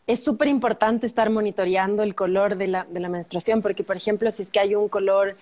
Es 0.05 0.21
súper 0.21 0.49
importante 0.49 1.07
estar 1.07 1.29
monitoreando 1.29 2.03
el 2.03 2.13
color 2.13 2.57
de 2.57 2.67
la, 2.67 2.83
menstruación, 2.83 3.61
porque, 3.61 3.85
por 3.85 3.95
ejemplo, 3.95 4.29
si 4.31 4.43
es 4.43 4.49
que 4.49 4.59
hay 4.59 4.75
un 4.75 4.89
color, 4.89 5.37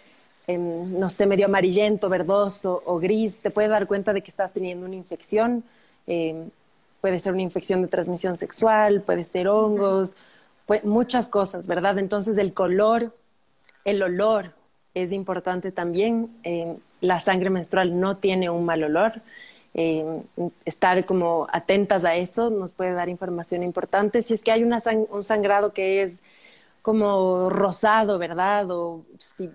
em, 0.46 1.00
no 1.00 1.10
sé, 1.10 1.26
medio 1.26 1.48
amarillento, 1.48 2.10
verdoso 2.10 2.84
o 2.86 3.00
gris, 3.00 3.40
te 3.40 3.50
puede 3.50 3.70
dar 3.70 3.88
cuenta 3.88 4.14
de 4.14 4.22
que 4.22 4.30
estás 4.30 4.54
teniendo 4.54 4.86
una 4.86 4.98
infección. 4.98 5.64
Em, 6.06 6.52
puede 7.02 7.20
ser 7.20 7.34
una 7.34 7.42
infección 7.42 7.82
de 7.82 7.88
transmisión 7.88 8.38
sexual, 8.38 9.02
puede 9.02 9.24
ser 9.24 9.48
hongos, 9.48 10.16
muchas 10.84 11.28
cosas, 11.30 11.68
¿verdad? 11.68 11.98
Entonces 12.00 12.38
el 12.38 12.54
color, 12.54 13.14
el 13.84 14.02
olor 14.02 14.54
es 14.94 15.12
importante 15.12 15.72
también. 15.72 16.30
Eh, 16.44 16.78
la 17.02 17.20
sangre 17.20 17.50
menstrual 17.50 18.00
no 18.00 18.18
tiene 18.18 18.50
un 18.50 18.64
mal 18.66 18.84
olor. 18.84 19.22
Eh, 19.74 20.22
estar 20.66 21.06
como 21.06 21.48
atentas 21.52 22.04
a 22.04 22.16
eso 22.16 22.50
nos 22.50 22.74
puede 22.74 22.94
dar 22.94 23.10
información 23.10 23.64
importante. 23.64 24.22
Si 24.22 24.34
es 24.34 24.42
que 24.42 24.52
hay 24.52 24.64
un 24.64 25.24
sangrado 25.24 25.74
que 25.74 26.04
es 26.04 26.20
como 26.82 27.50
rosado, 27.50 28.18
¿verdad? 28.18 28.70
O 28.72 29.04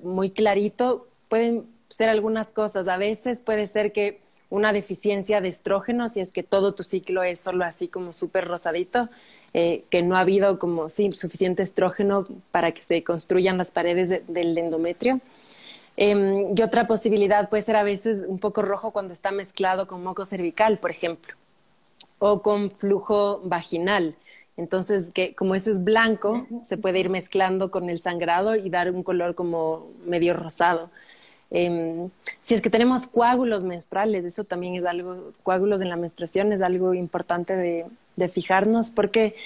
muy 0.02 0.30
clarito, 0.30 1.06
pueden 1.28 1.66
ser 1.88 2.08
algunas 2.08 2.48
cosas. 2.48 2.88
A 2.88 2.96
veces 2.96 3.42
puede 3.42 3.66
ser 3.66 3.92
que 3.92 4.20
una 4.50 4.72
deficiencia 4.72 5.40
de 5.40 5.48
estrógeno, 5.48 6.08
si 6.08 6.20
es 6.20 6.30
que 6.30 6.42
todo 6.42 6.74
tu 6.74 6.84
ciclo 6.84 7.22
es 7.22 7.40
solo 7.40 7.64
así 7.64 7.88
como 7.88 8.12
súper 8.12 8.46
rosadito, 8.46 9.08
eh, 9.54 9.84
que 9.90 10.02
no 10.02 10.16
ha 10.16 10.20
habido 10.20 10.58
como 10.58 10.88
sí, 10.88 11.10
suficiente 11.12 11.62
estrógeno 11.62 12.24
para 12.52 12.72
que 12.72 12.82
se 12.82 13.02
construyan 13.02 13.58
las 13.58 13.70
paredes 13.70 14.22
del 14.28 14.56
endometrio. 14.56 15.20
Em, 15.96 16.54
y 16.56 16.62
otra 16.62 16.86
posibilidad 16.86 17.48
puede 17.48 17.62
ser 17.62 17.76
a 17.76 17.82
veces 17.82 18.24
un 18.28 18.38
poco 18.38 18.62
rojo 18.62 18.90
cuando 18.90 19.14
está 19.14 19.30
mezclado 19.30 19.86
con 19.86 20.02
moco 20.02 20.24
cervical, 20.24 20.78
por 20.78 20.90
ejemplo, 20.90 21.34
o 22.18 22.42
con 22.42 22.70
flujo 22.70 23.40
vaginal. 23.44 24.14
Entonces, 24.56 25.10
que 25.12 25.34
como 25.34 25.54
eso 25.54 25.70
es 25.70 25.84
blanco, 25.84 26.46
se 26.62 26.76
puede 26.78 26.98
ir 27.00 27.10
mezclando 27.10 27.70
con 27.70 27.90
el 27.90 27.98
sangrado 27.98 28.56
y 28.56 28.70
dar 28.70 28.90
un 28.90 29.02
color 29.02 29.34
como 29.34 29.90
medio 30.04 30.34
rosado. 30.34 30.90
Em, 31.50 32.10
si 32.42 32.54
es 32.54 32.60
que 32.60 32.70
tenemos 32.70 33.06
coágulos 33.06 33.64
menstruales, 33.64 34.24
eso 34.24 34.44
también 34.44 34.74
es 34.74 34.84
algo, 34.84 35.32
coágulos 35.42 35.80
en 35.80 35.88
la 35.88 35.96
menstruación 35.96 36.52
es 36.52 36.60
algo 36.60 36.94
importante 36.94 37.56
de, 37.56 37.86
fijarnos 38.28 38.90
porque 38.90 39.36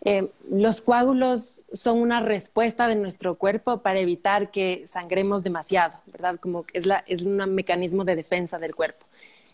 em, 0.00 0.28
los 0.50 0.80
coágulos 0.80 1.64
son 1.72 1.98
una 2.00 2.20
respuesta 2.20 2.88
de 2.88 2.94
nuestro 2.94 3.34
cuerpo 3.36 3.78
para 3.78 3.98
evitar 3.98 4.50
que 4.50 4.86
sangremos 4.86 5.42
demasiado, 5.42 5.94
¿verdad? 6.06 6.36
Como 6.40 6.64
es, 6.72 6.86
la, 6.86 7.04
es 7.06 7.24
un 7.24 7.36
mecanismo 7.54 8.04
de 8.04 8.16
defensa 8.16 8.58
del 8.58 8.74
cuerpo. 8.74 9.04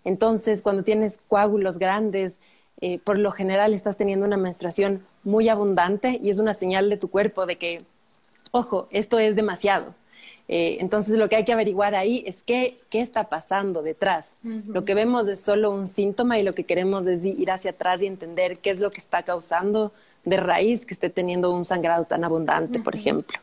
Entonces, 0.05 0.63
cuando 0.63 0.83
tienes 0.85 1.19
coágulos 1.29 1.79
grandes, 1.79 2.39
eh, 2.81 2.99
por 2.99 3.19
lo 3.19 3.31
general 3.31 3.75
estás 3.75 3.97
teniendo 3.97 4.25
una 4.25 4.39
menstruación 4.39 5.05
muy 5.23 5.49
abundante 5.49 6.19
y 6.23 6.31
es 6.31 6.39
una 6.39 6.55
señal 6.55 6.89
de 6.89 6.97
tu 6.97 7.11
cuerpo 7.11 7.45
de 7.45 7.57
que, 7.57 7.83
ojo, 8.53 8.89
esto 8.91 9.19
es 9.19 9.37
demasiado. 9.37 9.95
Eh, 10.53 10.79
entonces, 10.81 11.17
lo 11.17 11.29
que 11.29 11.37
hay 11.37 11.45
que 11.45 11.53
averiguar 11.53 11.95
ahí 11.95 12.25
es 12.27 12.43
qué, 12.43 12.77
qué 12.91 13.01
está 13.01 13.29
pasando 13.29 13.83
detrás. 13.83 14.33
Lo 14.43 14.85
que 14.85 14.95
vemos 14.95 15.29
es 15.29 15.41
solo 15.41 15.71
un 15.71 15.87
síntoma 15.87 16.41
y 16.41 16.43
lo 16.43 16.55
que 16.55 16.65
queremos 16.65 17.07
es 17.07 17.25
ir 17.25 17.53
hacia 17.53 17.71
atrás 17.71 18.03
y 18.03 18.09
entender 18.09 18.59
qué 18.59 18.71
es 18.71 18.81
lo 18.81 18.91
que 18.91 18.99
está 18.99 19.23
causando 19.23 19.93
de 20.25 20.39
raíz 20.39 20.85
que 20.85 20.93
esté 20.93 21.09
teniendo 21.09 21.53
un 21.53 21.65
sangrado 21.65 22.05
tan 22.05 22.25
abundante, 22.25 22.81
por 22.81 22.97
ejemplo. 22.97 23.39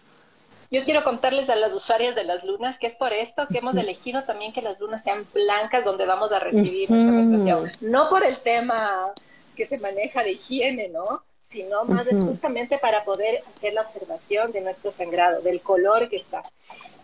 Yo 0.69 0.83
quiero 0.83 1.05
contarles 1.05 1.49
a 1.49 1.55
las 1.55 1.73
usuarias 1.73 2.13
de 2.13 2.25
las 2.25 2.43
lunas 2.43 2.77
que 2.77 2.87
es 2.87 2.95
por 2.95 3.13
esto 3.13 3.47
que 3.47 3.59
hemos 3.59 3.77
elegido 3.77 4.23
también 4.25 4.51
que 4.51 4.61
las 4.61 4.81
lunas 4.81 5.01
sean 5.01 5.25
blancas 5.33 5.85
donde 5.85 6.05
vamos 6.05 6.33
a 6.33 6.39
recibir 6.39 6.91
nuestra 6.91 7.13
menstruación. 7.13 7.71
No 7.79 8.09
por 8.09 8.25
el 8.25 8.37
tema 8.39 9.13
que 9.55 9.63
se 9.63 9.77
maneja 9.77 10.23
de 10.23 10.33
higiene, 10.33 10.89
¿no? 10.89 11.21
sino 11.47 11.85
más 11.85 12.05
es 12.07 12.23
justamente 12.25 12.77
para 12.77 13.05
poder 13.05 13.41
hacer 13.49 13.71
la 13.71 13.81
observación 13.81 14.51
de 14.51 14.59
nuestro 14.59 14.91
sangrado, 14.91 15.41
del 15.41 15.61
color 15.61 16.09
que 16.09 16.17
está. 16.17 16.43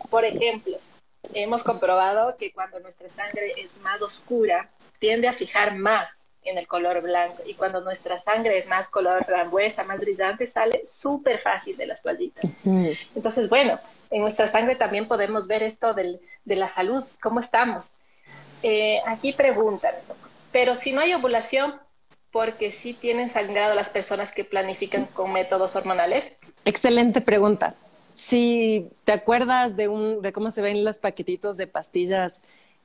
Por 0.10 0.26
ejemplo, 0.26 0.78
hemos 1.34 1.64
comprobado 1.64 2.38
que 2.38 2.52
cuando 2.52 2.80
nuestra 2.80 3.10
sangre 3.10 3.54
es 3.58 3.78
más 3.82 4.02
oscura, 4.02 4.70
tiende 5.00 5.28
a 5.28 5.34
fijar 5.34 5.76
más 5.76 6.28
en 6.44 6.58
el 6.58 6.68
color 6.68 7.02
blanco 7.02 7.42
y 7.46 7.54
cuando 7.54 7.82
nuestra 7.82 8.20
sangre 8.20 8.58
es 8.58 8.68
más 8.68 8.90
color 8.90 9.26
frambuesa, 9.26 9.84
más 9.84 10.00
brillante, 10.00 10.46
sale 10.46 10.84
súper 10.88 11.40
fácil 11.40 11.78
de 11.78 11.88
las 11.88 12.02
toallitas. 12.02 12.44
Entonces, 13.16 13.50
bueno, 13.50 13.80
en 14.10 14.22
nuestra 14.22 14.48
sangre 14.48 14.76
también 14.76 15.08
podemos 15.08 15.48
ver 15.48 15.64
esto 15.64 15.94
del, 15.94 16.20
de 16.44 16.56
la 16.56 16.68
salud, 16.68 17.06
cómo 17.22 17.40
estamos. 17.40 17.96
Eh, 18.62 19.00
aquí 19.06 19.34
preguntan, 19.34 19.94
pero 20.52 20.76
si 20.76 20.92
no 20.92 21.02
hay 21.02 21.14
ovulación, 21.14 21.76
porque 22.32 22.72
sí 22.72 22.94
tienen 22.94 23.30
sangrado 23.30 23.76
las 23.76 23.90
personas 23.90 24.32
que 24.32 24.44
planifican 24.44 25.06
con 25.06 25.32
métodos 25.32 25.76
hormonales? 25.76 26.34
Excelente 26.66 27.22
pregunta. 27.22 27.76
Si 28.16 28.90
te 29.04 29.12
acuerdas 29.12 29.76
de, 29.76 29.88
un, 29.88 30.22
de 30.22 30.32
cómo 30.32 30.52
se 30.52 30.62
ven 30.62 30.84
los 30.84 30.98
paquetitos 30.98 31.58
de 31.58 31.68
pastillas 31.68 32.36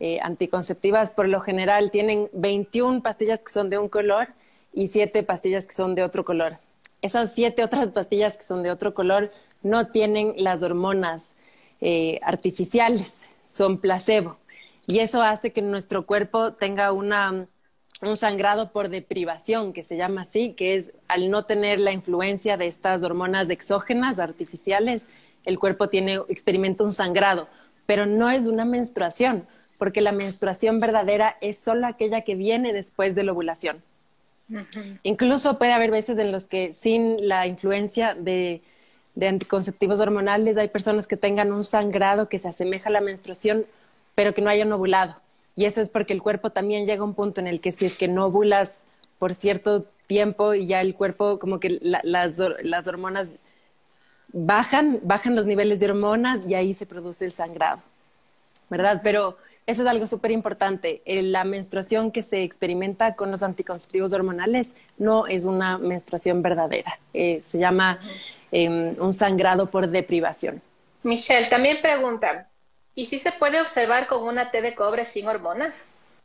eh, 0.00 0.20
anticonceptivas, 0.22 1.10
por 1.10 1.28
lo 1.28 1.40
general 1.40 1.90
tienen 1.90 2.28
21 2.32 3.02
pastillas 3.02 3.40
que 3.40 3.52
son 3.52 3.70
de 3.70 3.78
un 3.78 3.88
color 3.88 4.28
y 4.72 4.88
7 4.88 5.22
pastillas 5.22 5.66
que 5.66 5.74
son 5.74 5.94
de 5.94 6.02
otro 6.02 6.24
color. 6.24 6.58
Esas 7.02 7.34
7 7.34 7.64
otras 7.64 7.88
pastillas 7.88 8.36
que 8.36 8.42
son 8.42 8.62
de 8.62 8.70
otro 8.70 8.94
color 8.94 9.30
no 9.62 9.88
tienen 9.88 10.34
las 10.36 10.62
hormonas 10.62 11.32
eh, 11.80 12.20
artificiales, 12.22 13.30
son 13.44 13.78
placebo. 13.78 14.36
Y 14.86 15.00
eso 15.00 15.22
hace 15.22 15.52
que 15.52 15.62
nuestro 15.62 16.06
cuerpo 16.06 16.52
tenga 16.52 16.92
una 16.92 17.46
un 18.00 18.16
sangrado 18.16 18.70
por 18.70 18.88
deprivación, 18.88 19.72
que 19.72 19.82
se 19.82 19.96
llama 19.96 20.22
así, 20.22 20.52
que 20.52 20.76
es 20.76 20.92
al 21.08 21.30
no 21.30 21.44
tener 21.44 21.80
la 21.80 21.92
influencia 21.92 22.56
de 22.56 22.66
estas 22.66 23.02
hormonas 23.02 23.50
exógenas, 23.50 24.18
artificiales, 24.18 25.02
el 25.44 25.58
cuerpo 25.58 25.88
tiene, 25.88 26.20
experimenta 26.28 26.84
un 26.84 26.92
sangrado, 26.92 27.48
pero 27.86 28.06
no 28.06 28.30
es 28.30 28.46
una 28.46 28.64
menstruación, 28.64 29.46
porque 29.78 30.00
la 30.00 30.12
menstruación 30.12 30.78
verdadera 30.80 31.36
es 31.40 31.58
solo 31.58 31.86
aquella 31.86 32.22
que 32.22 32.34
viene 32.34 32.72
después 32.72 33.14
de 33.14 33.24
la 33.24 33.32
ovulación. 33.32 33.82
Incluso 35.02 35.58
puede 35.58 35.72
haber 35.72 35.90
veces 35.90 36.18
en 36.18 36.32
los 36.32 36.46
que 36.46 36.72
sin 36.72 37.28
la 37.28 37.46
influencia 37.46 38.14
de, 38.14 38.62
de 39.14 39.28
anticonceptivos 39.28 40.00
hormonales 40.00 40.56
hay 40.56 40.68
personas 40.68 41.06
que 41.06 41.18
tengan 41.18 41.52
un 41.52 41.64
sangrado 41.64 42.30
que 42.30 42.38
se 42.38 42.48
asemeja 42.48 42.88
a 42.88 42.92
la 42.92 43.02
menstruación, 43.02 43.66
pero 44.14 44.32
que 44.32 44.40
no 44.40 44.48
hayan 44.48 44.72
ovulado 44.72 45.16
y 45.58 45.64
eso 45.64 45.80
es 45.80 45.90
porque 45.90 46.12
el 46.12 46.22
cuerpo 46.22 46.50
también 46.50 46.86
llega 46.86 47.02
a 47.02 47.04
un 47.04 47.14
punto 47.14 47.40
en 47.40 47.48
el 47.48 47.60
que 47.60 47.72
si 47.72 47.84
es 47.84 47.96
que 47.96 48.06
no 48.06 48.26
ovulas 48.26 48.80
por 49.18 49.34
cierto 49.34 49.86
tiempo 50.06 50.54
y 50.54 50.68
ya 50.68 50.80
el 50.80 50.94
cuerpo 50.94 51.40
como 51.40 51.58
que 51.58 51.80
las, 51.82 52.38
las 52.62 52.86
hormonas 52.86 53.32
bajan, 54.28 55.00
bajan 55.02 55.34
los 55.34 55.46
niveles 55.46 55.80
de 55.80 55.86
hormonas 55.86 56.46
y 56.46 56.54
ahí 56.54 56.74
se 56.74 56.86
produce 56.86 57.24
el 57.24 57.32
sangrado, 57.32 57.80
¿verdad? 58.70 59.00
Pero 59.02 59.36
eso 59.66 59.82
es 59.82 59.88
algo 59.88 60.06
súper 60.06 60.30
importante. 60.30 61.02
Eh, 61.04 61.22
la 61.22 61.42
menstruación 61.42 62.12
que 62.12 62.22
se 62.22 62.44
experimenta 62.44 63.16
con 63.16 63.32
los 63.32 63.42
anticonceptivos 63.42 64.12
hormonales 64.12 64.76
no 64.96 65.26
es 65.26 65.44
una 65.44 65.76
menstruación 65.76 66.40
verdadera. 66.40 67.00
Eh, 67.12 67.40
se 67.42 67.58
llama 67.58 67.98
em, 68.52 68.94
un 69.00 69.12
sangrado 69.12 69.66
por 69.66 69.88
deprivación. 69.88 70.62
Michelle, 71.02 71.48
también 71.48 71.78
pregunta, 71.82 72.48
¿Y 72.98 73.06
si 73.06 73.20
se 73.20 73.30
puede 73.30 73.60
observar 73.60 74.08
con 74.08 74.24
una 74.24 74.50
T 74.50 74.60
de 74.60 74.74
cobre 74.74 75.04
sin 75.04 75.28
hormonas? 75.28 75.72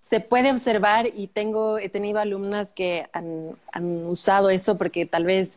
se 0.09 0.19
puede 0.19 0.51
observar 0.51 1.07
y 1.15 1.28
tengo, 1.28 1.78
he 1.80 1.89
tenido 1.89 2.19
alumnas 2.19 2.74
que 2.74 3.07
han, 3.13 3.55
han 3.71 4.05
usado 4.05 4.49
eso 4.49 4.78
porque 4.78 5.05
tal 5.05 5.26
vez 5.26 5.53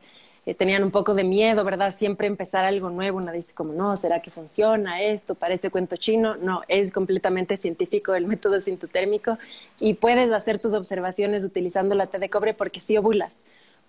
eh, 0.46 0.54
tenían 0.54 0.84
un 0.84 0.90
poco 0.90 1.14
de 1.14 1.24
miedo, 1.24 1.64
¿verdad? 1.64 1.94
Siempre 1.94 2.26
empezar 2.26 2.64
algo 2.64 2.88
nuevo, 2.88 3.18
una 3.18 3.32
dice 3.32 3.52
como, 3.52 3.72
no, 3.72 3.96
¿será 3.96 4.22
que 4.22 4.30
funciona 4.30 5.02
esto? 5.02 5.34
Parece 5.34 5.70
cuento 5.70 5.96
chino. 5.96 6.36
No, 6.36 6.62
es 6.68 6.92
completamente 6.92 7.56
científico 7.56 8.14
el 8.14 8.26
método 8.26 8.60
sintotérmico 8.60 9.36
y 9.80 9.94
puedes 9.94 10.30
hacer 10.32 10.60
tus 10.60 10.72
observaciones 10.72 11.44
utilizando 11.44 11.94
la 11.94 12.06
T 12.06 12.18
de 12.18 12.30
cobre 12.30 12.54
porque 12.54 12.80
sí 12.80 12.96
ovulas. 12.96 13.36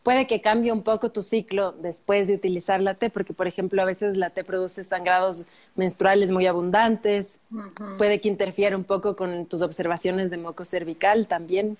Puede 0.07 0.25
que 0.25 0.39
cambie 0.39 0.71
un 0.71 0.83
poco 0.83 1.11
tu 1.11 1.21
ciclo 1.21 1.73
después 1.73 2.27
de 2.27 2.35
utilizar 2.35 2.81
la 2.81 2.93
T, 2.93 3.09
porque 3.09 3.33
por 3.33 3.45
ejemplo 3.45 3.81
a 3.81 3.85
veces 3.85 4.15
la 4.15 4.29
T 4.29 4.45
produce 4.45 4.85
sangrados 4.85 5.43
menstruales 5.75 6.31
muy 6.31 6.45
abundantes, 6.45 7.27
puede 7.97 8.21
que 8.21 8.29
interfiera 8.29 8.77
un 8.77 8.85
poco 8.85 9.17
con 9.17 9.45
tus 9.47 9.61
observaciones 9.61 10.29
de 10.29 10.37
moco 10.37 10.63
cervical 10.63 11.27
también. 11.27 11.77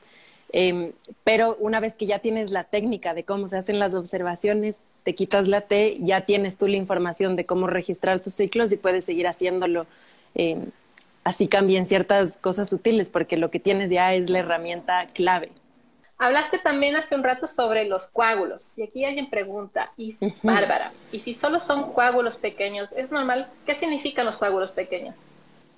Em, 0.51 0.91
pero 1.23 1.55
una 1.61 1.80
vez 1.80 1.93
que 1.93 2.05
ya 2.05 2.19
tienes 2.19 2.51
la 2.51 2.65
técnica 2.65 3.13
de 3.13 3.23
cómo 3.23 3.47
se 3.47 3.59
hacen 3.59 3.80
las 3.80 3.93
observaciones, 3.93 4.80
te 5.03 5.15
quitas 5.15 5.47
la 5.47 5.61
T, 5.61 5.97
ya 6.01 6.25
tienes 6.25 6.57
tú 6.57 6.67
la 6.67 6.75
información 6.75 7.38
de 7.38 7.45
cómo 7.45 7.65
registrar 7.67 8.21
tus 8.21 8.34
ciclos 8.34 8.73
y 8.73 8.75
puedes 8.75 9.05
seguir 9.05 9.28
haciéndolo. 9.28 9.88
Em, 10.36 10.65
así 11.23 11.47
cambien 11.47 11.88
ciertas 11.88 12.36
cosas 12.36 12.73
útiles 12.73 13.09
porque 13.09 13.38
lo 13.38 13.51
que 13.51 13.61
tienes 13.61 13.89
ya 13.89 14.13
es 14.13 14.30
la 14.30 14.39
herramienta 14.39 15.07
clave. 15.13 15.49
Hablaste 16.20 16.57
también 16.57 16.95
hace 16.95 17.13
un 17.13 17.24
rato 17.24 17.45
sobre 17.45 17.86
los 17.86 18.07
coágulos 18.07 18.65
y 18.76 18.84
aquí 18.84 19.05
alguien 19.05 19.30
pregunta, 19.30 19.91
y 19.97 20.15
Bárbara, 20.41 20.91
¿y 21.11 21.20
si 21.20 21.36
solo 21.36 21.59
son 21.59 21.93
coágulos 21.93 22.38
pequeños, 22.38 22.91
es 22.93 23.11
normal? 23.11 23.51
¿Qué 23.68 23.76
significan 23.76 24.26
los 24.26 24.38
coágulos 24.38 24.72
pequeños? 24.72 25.15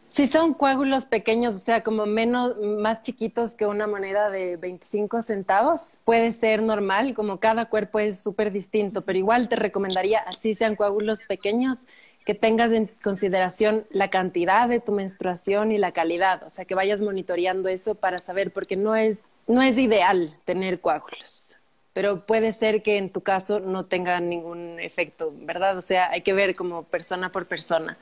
Si 0.08 0.26
son 0.26 0.56
coágulos 0.56 1.06
pequeños, 1.06 1.54
o 1.54 1.58
sea, 1.60 1.84
como 1.84 2.08
menos, 2.08 2.56
más 2.58 3.04
chiquitos 3.04 3.54
que 3.54 3.68
una 3.68 3.86
moneda 3.86 4.32
de 4.32 4.58
25 4.58 5.22
centavos, 5.22 6.00
puede 6.04 6.32
ser 6.32 6.64
normal, 6.64 7.14
como 7.14 7.40
cada 7.40 7.66
cuerpo 7.66 8.00
es 8.00 8.24
súper 8.24 8.52
distinto, 8.52 9.02
pero 9.02 9.20
igual 9.20 9.48
te 9.50 9.56
recomendaría, 9.56 10.20
así 10.20 10.56
sean 10.56 10.76
coágulos 10.76 11.22
pequeños, 11.28 11.82
que 12.26 12.34
tengas 12.34 12.72
en 12.72 12.90
consideración 13.04 13.86
la 13.92 14.10
cantidad 14.10 14.68
de 14.68 14.80
tu 14.80 14.94
menstruación 14.94 15.72
y 15.72 15.78
la 15.78 15.92
calidad, 15.92 16.42
o 16.44 16.50
sea, 16.50 16.66
que 16.66 16.76
vayas 16.76 17.02
monitoreando 17.02 17.70
eso 17.70 17.94
para 17.94 18.18
saber, 18.18 18.52
porque 18.52 18.76
no 18.76 18.96
es, 18.96 19.20
no 19.50 19.64
es 19.64 19.78
ideal 19.80 20.38
tener 20.46 20.80
coágulos, 20.80 21.58
pero 21.94 22.26
puede 22.26 22.54
ser 22.54 22.84
que 22.84 22.98
en 22.98 23.10
tu 23.10 23.22
caso 23.22 23.60
no 23.60 23.86
tenga 23.86 24.20
ningún 24.20 24.80
efecto, 24.80 25.34
¿verdad? 25.36 25.76
O 25.76 25.82
sea, 25.82 26.12
hay 26.12 26.22
que 26.22 26.34
ver 26.34 26.56
como 26.56 26.84
persona 26.84 27.32
por 27.32 27.48
persona. 27.48 27.98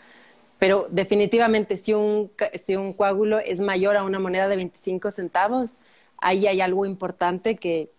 Pero 0.60 0.88
definitivamente 0.90 1.78
si 1.78 1.94
un, 1.94 2.30
si 2.54 2.76
un 2.76 2.92
coágulo 2.92 3.40
es 3.40 3.62
mayor 3.62 3.96
a 3.96 4.04
una 4.04 4.20
moneda 4.20 4.50
de 4.50 4.58
25 4.58 5.10
centavos, 5.10 5.80
ahí 6.18 6.48
hay 6.48 6.60
algo 6.60 6.86
importante 6.86 7.56
que 7.56 7.90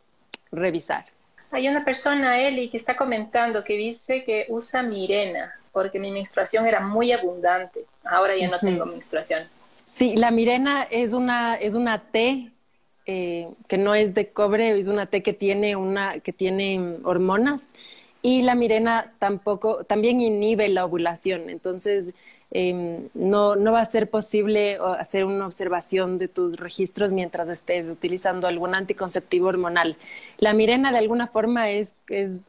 revisar. 0.53 1.07
Hay 1.51 1.69
una 1.69 1.87
persona, 1.87 2.39
Eli, 2.41 2.69
que 2.69 2.77
está 2.77 2.97
comentando 2.97 3.65
que 3.65 3.79
dice 3.79 4.25
que 4.25 4.45
usa 4.51 4.83
Mirena 4.83 5.55
porque 5.73 5.99
mi 5.99 6.11
menstruación 6.11 6.67
era 6.67 6.81
muy 6.81 7.13
abundante. 7.13 7.87
Ahora 8.05 8.37
ya 8.37 8.49
no 8.49 8.59
tengo 8.59 8.85
menstruación. 8.85 9.45
Sí, 9.87 10.17
la 10.17 10.31
Mirena 10.31 10.83
es 10.91 11.15
una, 11.15 11.55
es 11.55 11.73
una 11.73 11.99
té 11.99 12.51
eh, 13.09 13.49
que 13.67 13.79
no 13.79 13.97
es 13.97 14.15
de 14.15 14.29
cobre, 14.29 14.79
es 14.79 14.87
una 14.87 15.07
té 15.07 15.25
que 15.25 15.33
tiene, 15.33 15.75
una, 15.75 16.21
que 16.21 16.33
tiene 16.33 16.99
hormonas 17.03 17.67
y 18.23 18.43
la 18.43 18.55
Mirena 18.55 19.13
tampoco, 19.19 19.83
también 19.83 20.21
inhibe 20.21 20.69
la 20.69 20.85
ovulación. 20.85 21.51
Entonces, 21.51 22.15
Em, 22.51 23.11
no, 23.13 23.57
no 23.57 23.73
va 23.73 23.81
a 23.83 23.85
ser 23.85 24.09
posible 24.09 24.79
hacer 24.99 25.27
una 25.27 25.47
observación 25.47 26.17
de 26.17 26.29
tus 26.29 26.57
registros 26.59 27.13
mientras 27.13 27.47
estés 27.51 27.87
utilizando 27.89 28.47
algún 28.47 28.75
anticonceptivo 28.75 29.49
hormonal. 29.49 29.97
La 30.39 30.55
mirena 30.55 30.91
de 30.91 30.99
alguna 30.99 31.27
forma 31.27 31.71
es, 31.71 31.95
es 32.09 32.41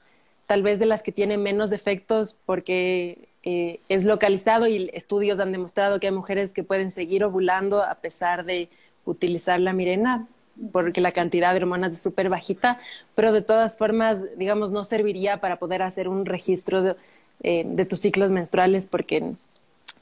tal 0.48 0.64
vez 0.64 0.80
de 0.80 0.86
las 0.86 1.04
que 1.04 1.12
tiene 1.12 1.38
menos 1.38 1.74
efectos 1.74 2.38
porque 2.46 3.28
eh, 3.44 3.82
es 3.90 4.06
localizado 4.06 4.68
y 4.68 4.90
estudios 4.94 5.40
han 5.42 5.52
demostrado 5.52 6.00
que 6.00 6.08
hay 6.08 6.14
mujeres 6.14 6.54
que 6.54 6.64
pueden 6.64 6.92
seguir 6.92 7.26
ovulando 7.26 7.84
a 7.84 7.96
pesar 7.96 8.46
de 8.46 8.70
utilizar 9.06 9.60
la 9.60 9.74
mirena 9.74 10.28
porque 10.72 11.02
la 11.02 11.12
cantidad 11.12 11.54
de 11.54 11.60
hormonas 11.62 11.94
es 11.94 12.02
súper 12.02 12.30
bajita, 12.30 12.80
pero 13.16 13.32
de 13.32 13.42
todas 13.42 13.78
formas, 13.78 14.20
digamos, 14.38 14.72
no 14.72 14.84
serviría 14.84 15.38
para 15.38 15.58
poder 15.58 15.82
hacer 15.82 16.08
un 16.08 16.26
registro 16.26 16.82
de, 16.82 16.96
eh, 17.44 17.64
de 17.66 17.86
tus 17.86 18.00
ciclos 18.00 18.32
menstruales 18.32 18.88
porque 18.88 19.34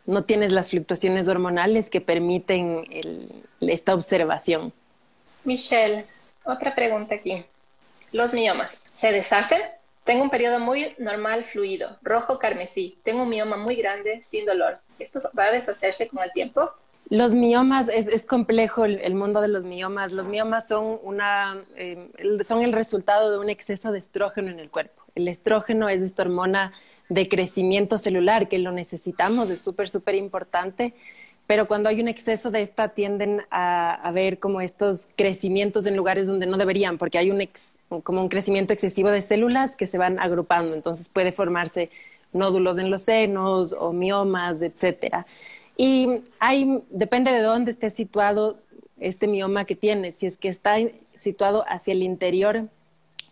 no 0.07 0.23
tienes 0.23 0.51
las 0.51 0.69
fluctuaciones 0.69 1.27
hormonales 1.27 1.89
que 1.89 2.01
permiten 2.01 2.85
esta 3.59 3.93
observación. 3.93 4.73
Michelle, 5.43 6.05
otra 6.43 6.73
pregunta 6.73 7.15
aquí. 7.15 7.45
Los 8.11 8.33
miomas, 8.33 8.85
¿se 8.93 9.11
deshacen? 9.11 9.61
Tengo 10.05 10.23
un 10.23 10.29
periodo 10.29 10.61
muy 10.61 10.95
normal 10.97 11.43
fluido, 11.43 11.97
rojo 12.01 12.39
carmesí. 12.39 12.97
Tengo 13.03 13.23
un 13.23 13.29
mioma 13.29 13.57
muy 13.57 13.75
grande 13.75 14.23
sin 14.23 14.45
dolor. 14.45 14.79
¿Esto 14.97 15.21
va 15.37 15.45
a 15.45 15.51
deshacerse 15.51 16.07
con 16.07 16.23
el 16.23 16.31
tiempo? 16.31 16.71
Los 17.09 17.35
miomas, 17.35 17.87
es, 17.87 18.25
complejo 18.25 18.83
el, 18.83 19.15
mundo 19.15 19.39
de 19.39 19.47
los 19.47 19.63
miomas. 19.63 20.11
Los 20.11 20.27
miomas 20.27 20.67
son, 20.67 20.99
una, 21.03 21.57
eh, 21.77 22.09
son 22.43 22.61
el 22.63 22.73
resultado 22.73 23.31
de 23.31 23.39
un 23.39 23.49
exceso 23.49 23.93
de 23.93 23.99
estrógeno 23.99 24.51
en 24.51 24.59
el 24.59 24.69
cuerpo. 24.69 25.03
El 25.15 25.29
estrógeno 25.29 25.87
es 25.87 26.01
esta 26.01 26.23
hormona 26.23 26.73
de 27.07 27.29
crecimiento 27.29 27.97
celular, 27.97 28.49
que 28.49 28.59
lo 28.59 28.71
necesitamos, 28.71 29.49
es 29.49 29.61
súper, 29.61 29.87
súper 29.87 30.15
importante, 30.15 30.93
pero 31.47 31.69
cuando 31.69 31.87
hay 31.87 32.01
un 32.01 32.09
exceso 32.09 32.51
de 32.51 32.61
esta 32.61 32.89
tienden 32.89 33.41
a, 33.49 33.93
a, 33.93 34.11
ver 34.11 34.39
como 34.39 34.59
estos 34.59 35.07
crecimientos 35.15 35.85
en 35.85 35.95
lugares 35.95 36.27
donde 36.27 36.45
no 36.45 36.57
deberían, 36.57 36.97
porque 36.97 37.17
hay 37.17 37.31
un 37.31 37.47
como 38.03 38.21
un 38.21 38.27
crecimiento 38.27 38.73
excesivo 38.73 39.09
de 39.11 39.21
células 39.21 39.77
que 39.77 39.87
se 39.87 39.97
van 39.97 40.19
agrupando, 40.19 40.75
entonces 40.75 41.07
puede 41.07 41.31
formarse 41.31 41.89
nódulos 42.33 42.77
en 42.77 42.91
los 42.91 43.03
senos 43.03 43.73
o 43.77 43.93
miomas, 43.93 44.61
etcétera. 44.61 45.25
Y 45.77 46.23
hay, 46.39 46.83
depende 46.89 47.31
de 47.31 47.41
dónde 47.41 47.71
esté 47.71 47.89
situado 47.89 48.57
este 48.99 49.27
mioma 49.27 49.65
que 49.65 49.75
tienes, 49.75 50.15
si 50.15 50.25
es 50.25 50.37
que 50.37 50.49
está 50.49 50.77
situado 51.15 51.63
hacia 51.67 51.93
el 51.93 52.01
interior 52.01 52.67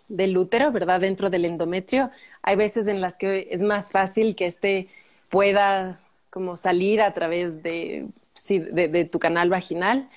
del 0.07 0.37
útero, 0.37 0.71
¿verdad? 0.71 1.01
Dentro 1.01 1.31
del 1.31 1.45
endometrio. 1.45 2.11
Hay 2.43 2.55
veces 2.55 2.87
en 2.87 3.01
las 3.01 3.15
que 3.15 3.47
es 3.49 3.61
más 3.61 3.91
fácil 3.91 4.35
que 4.35 4.45
este 4.45 4.87
pueda 5.29 5.99
como 6.29 6.57
salir 6.57 7.01
a 7.01 7.13
través 7.13 7.63
de, 7.63 8.07
tu 9.11 9.19
canal 9.19 9.49
vaginal. 9.49 10.09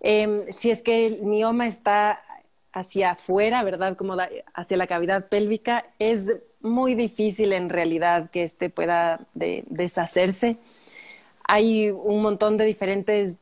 Em, 0.00 0.50
si 0.50 0.70
es 0.70 0.82
que 0.82 1.06
el 1.06 1.22
mioma 1.22 1.66
está 1.66 2.22
hacia 2.72 3.10
afuera, 3.10 3.62
¿verdad? 3.64 3.96
Como 3.96 4.16
hacia 4.54 4.76
la 4.76 4.86
cavidad 4.86 5.28
pélvica, 5.28 5.84
es 5.98 6.30
muy 6.60 6.94
difícil 6.94 7.52
en 7.52 7.68
realidad 7.68 8.30
que 8.30 8.44
este 8.44 8.70
pueda 8.70 9.26
deshacerse. 9.34 10.56
Hay 11.48 11.90
un 11.90 12.22
montón 12.22 12.58
de 12.58 12.66
diferentes 12.66 13.38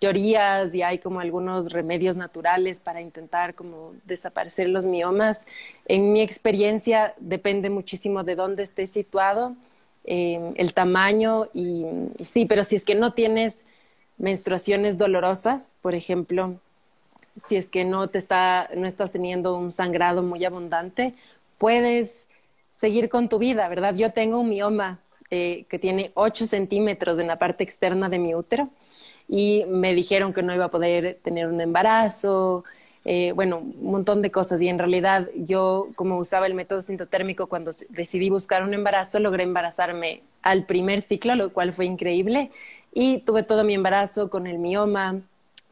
teorías 0.00 0.74
y 0.74 0.82
hay 0.82 0.98
como 0.98 1.20
algunos 1.20 1.72
remedios 1.72 2.16
naturales 2.16 2.80
para 2.80 3.00
intentar 3.00 3.54
como 3.54 3.94
desaparecer 4.04 4.68
los 4.68 4.86
miomas. 4.86 5.42
En 5.86 6.12
mi 6.12 6.20
experiencia 6.20 7.14
depende 7.18 7.70
muchísimo 7.70 8.24
de 8.24 8.34
dónde 8.34 8.64
esté 8.64 8.88
situado, 8.88 9.54
em, 10.04 10.52
el 10.56 10.74
tamaño 10.74 11.46
y, 11.54 11.84
sí, 12.22 12.44
pero 12.44 12.64
si 12.64 12.74
es 12.76 12.84
que 12.84 12.96
no 12.96 13.12
tienes 13.12 13.60
menstruaciones 14.18 14.98
dolorosas, 14.98 15.74
por 15.80 15.94
ejemplo, 15.94 16.56
si 17.46 17.56
es 17.56 17.68
que 17.68 17.84
no 17.84 18.08
te 18.08 18.18
está, 18.18 18.68
no 18.76 18.86
estás 18.86 19.12
teniendo 19.12 19.56
un 19.56 19.70
sangrado 19.70 20.24
muy 20.24 20.44
abundante, 20.44 21.14
puedes 21.56 22.28
seguir 22.78 23.08
con 23.08 23.28
tu 23.28 23.38
vida, 23.38 23.68
¿verdad? 23.68 23.94
Yo 23.94 24.12
tengo 24.12 24.40
un 24.40 24.48
mioma 24.48 24.98
eh, 25.30 25.64
que 25.68 25.78
tiene 25.78 26.10
8 26.14 26.46
centímetros 26.46 27.18
en 27.18 27.26
la 27.26 27.38
parte 27.38 27.64
externa 27.64 28.08
de 28.08 28.18
mi 28.18 28.34
útero 28.34 28.70
y 29.28 29.64
me 29.68 29.94
dijeron 29.94 30.32
que 30.32 30.42
no 30.42 30.54
iba 30.54 30.66
a 30.66 30.70
poder 30.70 31.18
tener 31.22 31.46
un 31.46 31.60
embarazo, 31.60 32.64
eh, 33.04 33.32
bueno, 33.34 33.58
un 33.58 33.90
montón 33.90 34.22
de 34.22 34.30
cosas. 34.30 34.60
Y 34.62 34.68
en 34.68 34.78
realidad 34.78 35.28
yo, 35.36 35.88
como 35.94 36.18
usaba 36.18 36.46
el 36.46 36.54
método 36.54 36.82
sintotérmico, 36.82 37.46
cuando 37.46 37.70
decidí 37.90 38.30
buscar 38.30 38.62
un 38.62 38.74
embarazo, 38.74 39.18
logré 39.18 39.44
embarazarme 39.44 40.22
al 40.42 40.64
primer 40.64 41.02
ciclo, 41.02 41.34
lo 41.34 41.52
cual 41.52 41.72
fue 41.74 41.84
increíble. 41.84 42.50
Y 42.92 43.18
tuve 43.20 43.42
todo 43.42 43.64
mi 43.64 43.74
embarazo 43.74 44.30
con 44.30 44.46
el 44.46 44.58
mioma, 44.58 45.20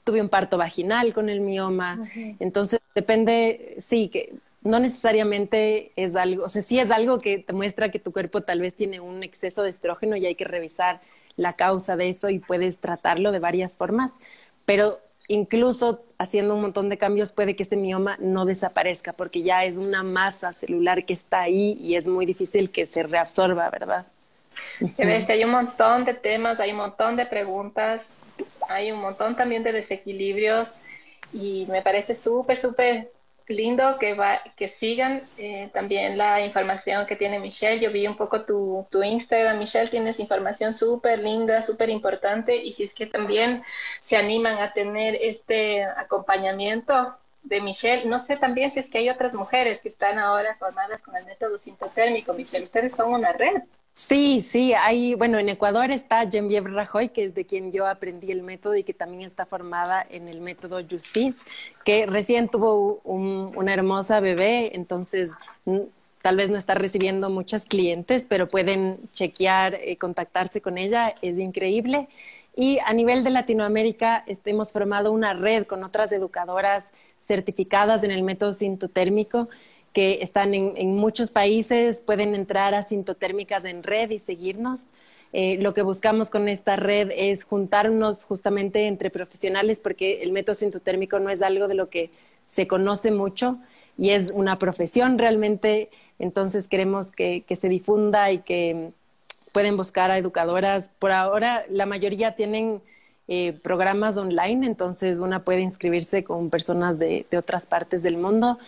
tuve 0.04 0.20
un 0.20 0.28
parto 0.28 0.59
vaginal 0.59 1.12
con 1.12 1.28
el 1.28 1.40
mioma. 1.40 2.09
Entonces, 2.38 2.80
depende, 2.94 3.76
sí, 3.80 4.09
que 4.09 4.34
no 4.66 4.80
necesariamente 4.80 5.92
es 5.96 6.16
algo, 6.16 6.44
o 6.44 6.48
sea, 6.48 6.62
sí 6.62 6.78
es 6.78 6.90
algo 6.90 7.18
que 7.18 7.38
te 7.38 7.52
muestra 7.52 7.90
que 7.90 7.98
tu 7.98 8.12
cuerpo 8.12 8.42
tal 8.42 8.60
vez 8.60 8.74
tiene 8.74 9.00
un 9.00 9.22
exceso 9.22 9.62
de 9.62 9.70
estrógeno 9.70 10.16
y 10.16 10.26
hay 10.26 10.34
que 10.34 10.44
revisar 10.44 11.00
la 11.36 11.54
causa 11.54 11.96
de 11.96 12.08
eso 12.08 12.30
y 12.30 12.38
puedes 12.38 12.78
tratarlo 12.78 13.32
de 13.32 13.38
varias 13.38 13.76
formas, 13.76 14.14
pero 14.64 14.98
incluso 15.28 16.04
haciendo 16.18 16.54
un 16.54 16.62
montón 16.62 16.88
de 16.88 16.98
cambios 16.98 17.32
puede 17.32 17.56
que 17.56 17.62
este 17.62 17.76
mioma 17.76 18.16
no 18.20 18.44
desaparezca 18.44 19.12
porque 19.12 19.42
ya 19.42 19.64
es 19.64 19.76
una 19.76 20.02
masa 20.02 20.52
celular 20.52 21.04
que 21.04 21.12
está 21.12 21.40
ahí 21.42 21.78
y 21.80 21.96
es 21.96 22.08
muy 22.08 22.26
difícil 22.26 22.70
que 22.70 22.86
se 22.86 23.02
reabsorba, 23.02 23.68
¿verdad? 23.70 24.06
Hay 25.28 25.44
un 25.44 25.50
montón 25.50 26.04
de 26.04 26.14
temas, 26.14 26.60
hay 26.60 26.70
un 26.70 26.78
montón 26.78 27.16
de 27.16 27.26
preguntas. 27.26 28.08
hay 28.68 28.90
un 28.90 29.00
montón 29.00 29.36
también 29.36 29.62
de 29.62 29.72
desequilibrios 29.72 30.68
y 31.32 31.66
me 31.68 31.82
parece 31.82 32.14
súper, 32.14 32.58
súper 32.58 33.10
lindo 33.49 33.99
que, 33.99 34.14
va, 34.14 34.40
que 34.57 34.68
sigan 34.68 35.22
eh, 35.38 35.70
también 35.72 36.18
la 36.18 36.44
información 36.44 37.07
que 37.07 37.16
tiene 37.16 37.38
Michelle. 37.38 37.80
Yo 37.80 37.90
vi 37.92 38.07
un 38.07 38.16
poco 38.16 38.44
tu, 38.44 38.86
tu 38.90 39.03
Instagram, 39.03 39.59
Michelle, 39.59 39.88
tienes 39.88 40.20
información 40.20 40.74
súper 40.74 41.18
linda, 41.20 41.62
súper 41.62 41.90
importante 41.90 42.57
y 42.57 42.72
si 42.72 42.84
es 42.84 42.94
que 42.94 43.07
también 43.07 43.62
se 44.01 44.16
animan 44.16 44.59
a 44.59 44.72
tener 44.72 45.16
este 45.16 45.84
acompañamiento 45.84 47.16
de 47.42 47.61
Michelle, 47.61 48.07
no 48.07 48.18
sé 48.18 48.36
también 48.36 48.70
si 48.70 48.80
es 48.80 48.90
que 48.90 48.99
hay 48.99 49.09
otras 49.09 49.32
mujeres 49.32 49.82
que 49.82 49.88
están 49.88 50.18
ahora 50.18 50.57
formadas 50.57 51.01
con 51.03 51.16
el 51.16 51.24
método 51.24 51.59
sintotérmico, 51.59 52.32
Michelle, 52.34 52.64
ustedes 52.64 52.94
son 52.94 53.12
una 53.12 53.32
red. 53.32 53.62
Sí, 53.99 54.42
sí, 54.42 54.74
hay, 54.74 55.14
bueno, 55.14 55.38
en 55.38 55.49
Ecuador 55.49 55.90
está 55.90 56.30
Genevieve 56.30 56.70
Rajoy, 56.70 57.09
que 57.09 57.24
es 57.24 57.34
de 57.34 57.47
quien 57.47 57.72
yo 57.72 57.86
aprendí 57.86 58.30
el 58.30 58.42
método 58.42 58.76
y 58.76 58.84
que 58.84 58.92
también 58.92 59.22
está 59.22 59.47
formada 59.47 60.07
en 60.11 60.28
el 60.28 60.42
método 60.42 60.82
Justice, 60.82 61.38
que 61.82 62.05
recién 62.05 62.51
tuvo 62.51 63.01
una 63.05 63.72
hermosa 63.72 64.20
bebé, 64.20 64.76
entonces 64.76 65.30
tal 66.20 66.36
vez 66.36 66.51
no 66.51 66.59
está 66.59 66.74
recibiendo 66.74 67.30
muchos 67.30 67.64
clientes, 67.64 68.26
pero 68.28 68.49
pueden 68.49 68.99
chequear, 69.14 69.76
eh, 69.76 69.97
contactarse 69.97 70.61
con 70.61 70.76
ella, 70.76 71.14
es 71.22 71.38
increíble. 71.38 72.09
Y 72.55 72.78
a 72.80 72.92
nivel 72.92 73.24
de 73.24 73.30
Latinoamérica, 73.30 74.24
este, 74.26 74.51
hemos 74.51 74.72
formado 74.72 75.11
una 75.11 75.32
red 75.32 75.64
con 75.64 75.82
otras 75.82 76.12
educadoras 76.12 76.90
certificadas 77.26 78.05
en 78.05 78.11
el 78.11 78.22
método 78.22 78.53
sintotérmico 78.53 79.49
que 79.97 80.18
están 80.20 80.53
en, 80.53 80.94
muchos 80.94 81.30
países, 81.30 82.03
pueden 82.03 82.34
entrar 82.34 82.74
a 82.74 82.82
Sintotérmicas 82.82 83.64
en 83.64 83.82
red 83.82 84.11
y 84.11 84.18
seguirnos. 84.18 84.90
Eh, 85.32 85.57
lo 85.62 85.72
que 85.72 85.80
buscamos 85.80 86.28
con 86.28 86.51
esta 86.51 86.76
red 86.76 87.11
es 87.16 87.44
juntarnos 87.44 88.26
justamente 88.26 88.88
entre 88.88 89.09
profesionales 89.09 89.80
porque 89.80 90.20
el 90.20 90.32
método 90.32 90.53
sintotérmico 90.53 91.18
no 91.18 91.30
es 91.30 91.40
algo 91.40 91.66
de 91.66 91.76
lo 91.76 91.88
que 91.88 92.11
se 92.44 92.66
conoce 92.66 93.11
mucho 93.11 93.57
y 93.97 94.11
es 94.11 94.32
una 94.32 94.59
profesión 94.59 95.18
realmente, 95.18 95.88
entonces 96.18 96.68
queremos 96.68 97.11
que, 97.11 97.42
se 97.49 97.68
difunda 97.70 98.30
y 98.30 98.40
que 98.40 98.90
pueden 99.53 99.78
buscar 99.78 100.11
a 100.11 100.18
educadoras. 100.18 100.90
Por 100.99 101.11
ahora 101.11 101.64
la 101.70 101.86
mayoría 101.86 102.36
tienen 102.36 102.82
eh, 103.28 103.55
programas 103.62 104.18
online, 104.18 104.66
entonces 104.66 105.20
una 105.20 105.42
puede 105.42 105.61
inscribirse 105.61 106.22
con 106.22 106.51
personas 106.51 106.99
de, 106.99 107.24
de, 107.30 107.38
otras 107.38 107.64
partes 107.64 108.03
del 108.03 108.18
mundo 108.18 108.59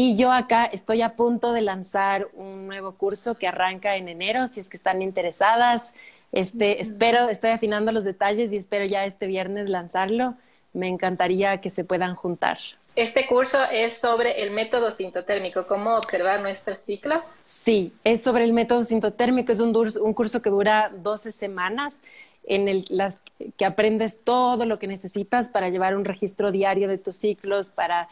y 0.00 0.16
yo 0.16 0.30
acá 0.30 0.64
estoy 0.66 1.02
a 1.02 1.16
punto 1.16 1.52
de 1.52 1.60
lanzar 1.60 2.28
un 2.34 2.68
nuevo 2.68 2.92
curso 2.92 3.34
que 3.34 3.48
arranca 3.48 3.96
en 3.96 4.08
enero, 4.08 4.46
si 4.46 4.60
es 4.60 4.68
que 4.68 4.76
están 4.76 5.02
interesadas. 5.02 5.92
Este, 6.30 6.80
espero, 6.80 7.28
estoy 7.28 7.50
afinando 7.50 7.90
los 7.90 8.04
detalles 8.04 8.52
y 8.52 8.58
espero 8.58 8.84
ya 8.84 9.06
este 9.06 9.26
viernes 9.26 9.68
lanzarlo. 9.68 10.34
Me 10.72 10.86
encantaría 10.86 11.60
que 11.60 11.70
se 11.70 11.82
puedan 11.82 12.14
juntar. 12.14 12.58
Este 12.94 13.26
curso 13.26 13.58
es 13.72 13.98
sobre 13.98 14.40
el 14.40 14.52
método 14.52 14.92
sintotérmico, 14.92 15.66
cómo 15.66 15.96
observar 15.96 16.42
nuestro 16.42 16.76
ciclo. 16.76 17.20
Sí, 17.44 17.92
es 18.04 18.22
sobre 18.22 18.44
el 18.44 18.52
método 18.52 18.84
sintotérmico, 18.84 19.50
es 19.50 19.58
un, 19.58 19.76
un 19.76 20.14
curso 20.14 20.40
que 20.40 20.50
dura 20.50 20.92
12 20.94 21.32
semanas 21.32 21.98
en 22.46 22.68
el 22.68 22.84
las, 22.88 23.18
que 23.56 23.64
aprendes 23.64 24.20
todo 24.22 24.64
lo 24.64 24.78
que 24.78 24.86
necesitas 24.86 25.48
para 25.48 25.70
llevar 25.70 25.96
un 25.96 26.04
registro 26.04 26.52
diario 26.52 26.86
de 26.86 26.98
tus 26.98 27.16
ciclos, 27.16 27.70
para 27.70 28.08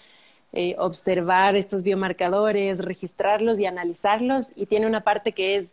eh, 0.52 0.74
observar 0.78 1.56
estos 1.56 1.82
biomarcadores, 1.82 2.78
registrarlos 2.78 3.60
y 3.60 3.66
analizarlos. 3.66 4.52
Y 4.56 4.66
tiene 4.66 4.86
una 4.86 5.02
parte 5.02 5.32
que 5.32 5.56
es 5.56 5.72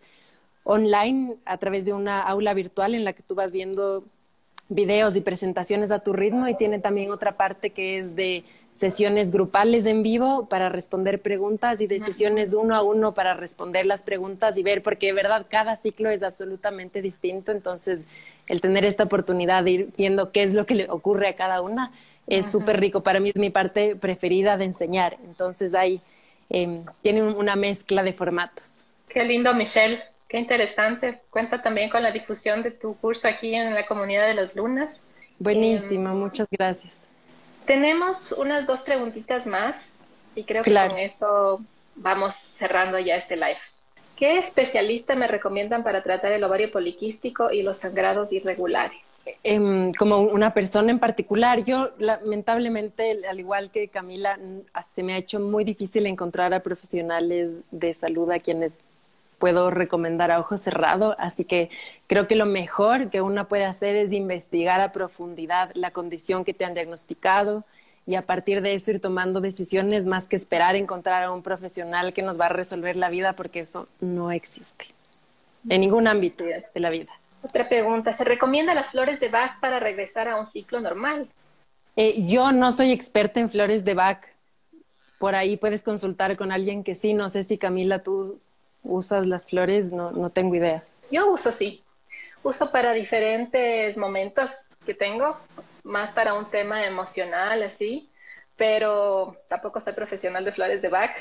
online 0.64 1.36
a 1.46 1.58
través 1.58 1.86
de 1.86 1.94
una 1.94 2.22
aula 2.22 2.54
virtual 2.54 2.96
en 2.96 3.04
la 3.04 3.14
que 3.14 3.24
tú 3.24 3.36
vas 3.36 3.52
viendo 3.52 4.04
videos 4.70 5.16
y 5.16 5.22
presentaciones 5.22 5.92
a 5.92 6.00
tu 6.00 6.14
ritmo. 6.14 6.48
Y 6.48 6.56
tiene 6.56 6.80
también 6.80 7.12
otra 7.12 7.38
parte 7.38 7.70
que 7.70 7.98
es 7.98 8.16
de 8.16 8.44
sesiones 8.76 9.32
grupales 9.32 9.86
en 9.86 10.04
vivo 10.04 10.48
para 10.48 10.70
responder 10.70 11.22
preguntas 11.22 11.80
y 11.80 11.88
de 11.88 12.00
sesiones 12.00 12.54
uno 12.54 12.76
a 12.76 12.82
uno 12.82 13.14
para 13.14 13.34
responder 13.34 13.86
las 13.86 14.02
preguntas 14.02 14.58
y 14.58 14.64
ver, 14.64 14.82
porque 14.82 15.08
de 15.08 15.14
verdad 15.14 15.46
cada 15.48 15.76
ciclo 15.76 16.10
es 16.10 16.24
absolutamente 16.24 17.02
distinto, 17.02 17.52
entonces 17.52 18.02
el 18.48 18.62
tener 18.62 18.84
esta 18.84 19.04
oportunidad 19.04 19.64
de 19.64 19.72
ir 19.72 19.90
viendo 19.96 20.32
qué 20.32 20.44
es 20.44 20.54
lo 20.54 20.66
que 20.66 20.76
le 20.76 20.90
ocurre 20.90 21.28
a 21.28 21.36
cada 21.36 21.62
una 21.62 21.92
es 22.28 22.52
súper 22.52 22.80
rico. 22.80 23.02
Para 23.02 23.20
mí 23.20 23.30
es 23.30 23.38
mi 23.38 23.50
parte 23.50 23.96
preferida 23.96 24.58
de 24.58 24.66
enseñar. 24.66 25.18
Entonces 25.24 25.74
ahí 25.74 26.02
em, 26.50 26.84
tiene 27.02 27.24
una 27.24 27.56
mezcla 27.56 28.04
de 28.04 28.14
formatos. 28.14 28.84
Qué 29.10 29.24
lindo, 29.24 29.54
Michelle. 29.54 30.02
Qué 30.28 30.40
interesante. 30.40 31.22
Cuenta 31.30 31.62
también 31.62 31.90
con 31.90 32.02
la 32.02 32.12
difusión 32.12 32.64
de 32.64 32.72
tu 32.72 32.96
curso 32.98 33.28
aquí 33.28 33.54
en 33.54 33.74
la 33.74 33.86
comunidad 33.86 34.28
de 34.28 34.34
las 34.34 34.56
lunas. 34.56 35.02
Buenísimo, 35.40 36.10
em, 36.10 36.18
muchas 36.18 36.48
gracias. 36.50 37.02
Tenemos 37.66 38.32
unas 38.32 38.66
dos 38.66 38.82
preguntitas 38.82 39.46
más 39.46 39.88
y 40.36 40.44
creo 40.44 40.64
que 40.64 40.74
con 40.74 40.98
eso 40.98 41.62
vamos 41.96 42.34
cerrando 42.36 43.00
ya 43.00 43.16
este 43.16 43.36
live. 43.36 43.60
¿Qué 44.18 44.38
especialista 44.38 45.16
me 45.16 45.28
recomiendan 45.28 45.84
para 45.84 46.04
tratar 46.04 46.32
el 46.32 46.44
ovario 46.44 46.72
poliquístico 46.72 47.52
y 47.52 47.64
los 47.64 47.78
sangrados 47.78 48.32
irregulares? 48.32 49.13
Em, 49.44 49.94
como 49.94 50.20
una 50.20 50.54
persona 50.54 50.92
en 50.92 51.00
particular. 51.00 51.64
Yo, 51.64 51.92
lamentablemente, 51.98 53.26
al 53.26 53.40
igual 53.40 53.72
que 53.72 53.88
Camila, 53.88 54.38
se 54.94 55.02
me 55.02 55.14
ha 55.14 55.18
hecho 55.18 55.40
muy 55.40 55.64
difícil 55.64 56.06
encontrar 56.08 56.54
a 56.54 56.62
profesionales 56.62 57.52
de 57.72 57.94
salud 57.94 58.30
a 58.32 58.40
quienes 58.40 58.82
puedo 59.40 59.72
recomendar 59.72 60.32
a 60.32 60.40
ojo 60.40 60.58
cerrado, 60.58 61.16
así 61.20 61.44
que 61.44 61.70
creo 62.08 62.28
que 62.28 62.36
lo 62.36 62.46
mejor 62.46 63.10
que 63.10 63.22
uno 63.22 63.48
puede 63.48 63.66
hacer 63.66 63.96
es 63.98 64.14
investigar 64.14 64.80
a 64.80 64.94
profundidad 64.94 65.72
la 65.74 65.92
condición 65.92 66.46
que 66.46 66.54
te 66.54 66.64
han 66.64 66.74
diagnosticado 66.74 67.66
y 68.06 68.16
a 68.16 68.22
partir 68.26 68.62
de 68.62 68.74
eso 68.74 68.92
ir 68.92 69.02
tomando 69.02 69.42
decisiones 69.42 70.06
más 70.06 70.28
que 70.28 70.38
esperar 70.38 70.78
encontrar 70.78 71.24
a 71.24 71.32
un 71.32 71.44
profesional 71.44 72.14
que 72.14 72.22
nos 72.22 72.40
va 72.40 72.46
a 72.46 72.50
resolver 72.50 72.96
la 72.96 73.10
vida 73.10 73.34
porque 73.34 73.62
eso 73.62 73.88
no 74.00 74.32
existe 74.32 74.86
en 75.68 75.82
ningún 75.82 76.08
ámbito 76.08 76.46
de 76.46 76.80
la 76.80 76.90
vida. 76.90 77.12
Otra 77.44 77.68
pregunta, 77.68 78.14
¿se 78.14 78.24
recomienda 78.24 78.74
las 78.74 78.88
flores 78.88 79.20
de 79.20 79.28
Bach 79.28 79.60
para 79.60 79.80
regresar 79.80 80.30
a 80.30 80.38
un 80.38 80.48
ciclo 80.48 80.80
normal? 80.80 81.28
Eh, 81.98 82.26
yo 82.26 82.54
no 82.54 82.72
soy 82.72 82.92
experta 82.92 83.42
en 83.42 83.50
flores 83.50 83.84
de 83.84 83.94
Bach. 83.94 84.26
Por 85.20 85.36
ahí 85.36 85.58
puedes 85.58 85.84
consultar 85.84 86.38
con 86.38 86.52
alguien 86.54 86.84
que 86.84 86.96
sí. 86.96 87.14
No 87.14 87.30
sé 87.30 87.44
si 87.44 87.58
Camila, 87.58 88.00
tú 88.00 88.40
usas 88.82 89.28
las 89.28 89.48
flores, 89.48 89.92
no, 89.92 90.12
no 90.12 90.30
tengo 90.30 90.56
idea. 90.56 90.84
Yo 91.12 91.32
uso 91.32 91.52
sí. 91.52 91.84
Uso 92.44 92.72
para 92.72 92.94
diferentes 92.94 93.98
momentos 93.98 94.66
que 94.86 94.94
tengo, 94.94 95.38
más 95.84 96.12
para 96.12 96.34
un 96.34 96.50
tema 96.50 96.86
emocional, 96.86 97.62
así. 97.64 98.10
Pero 98.56 99.38
tampoco 99.50 99.82
soy 99.82 99.94
profesional 99.94 100.46
de 100.46 100.52
flores 100.54 100.82
de 100.82 100.90
Bach. 100.90 101.12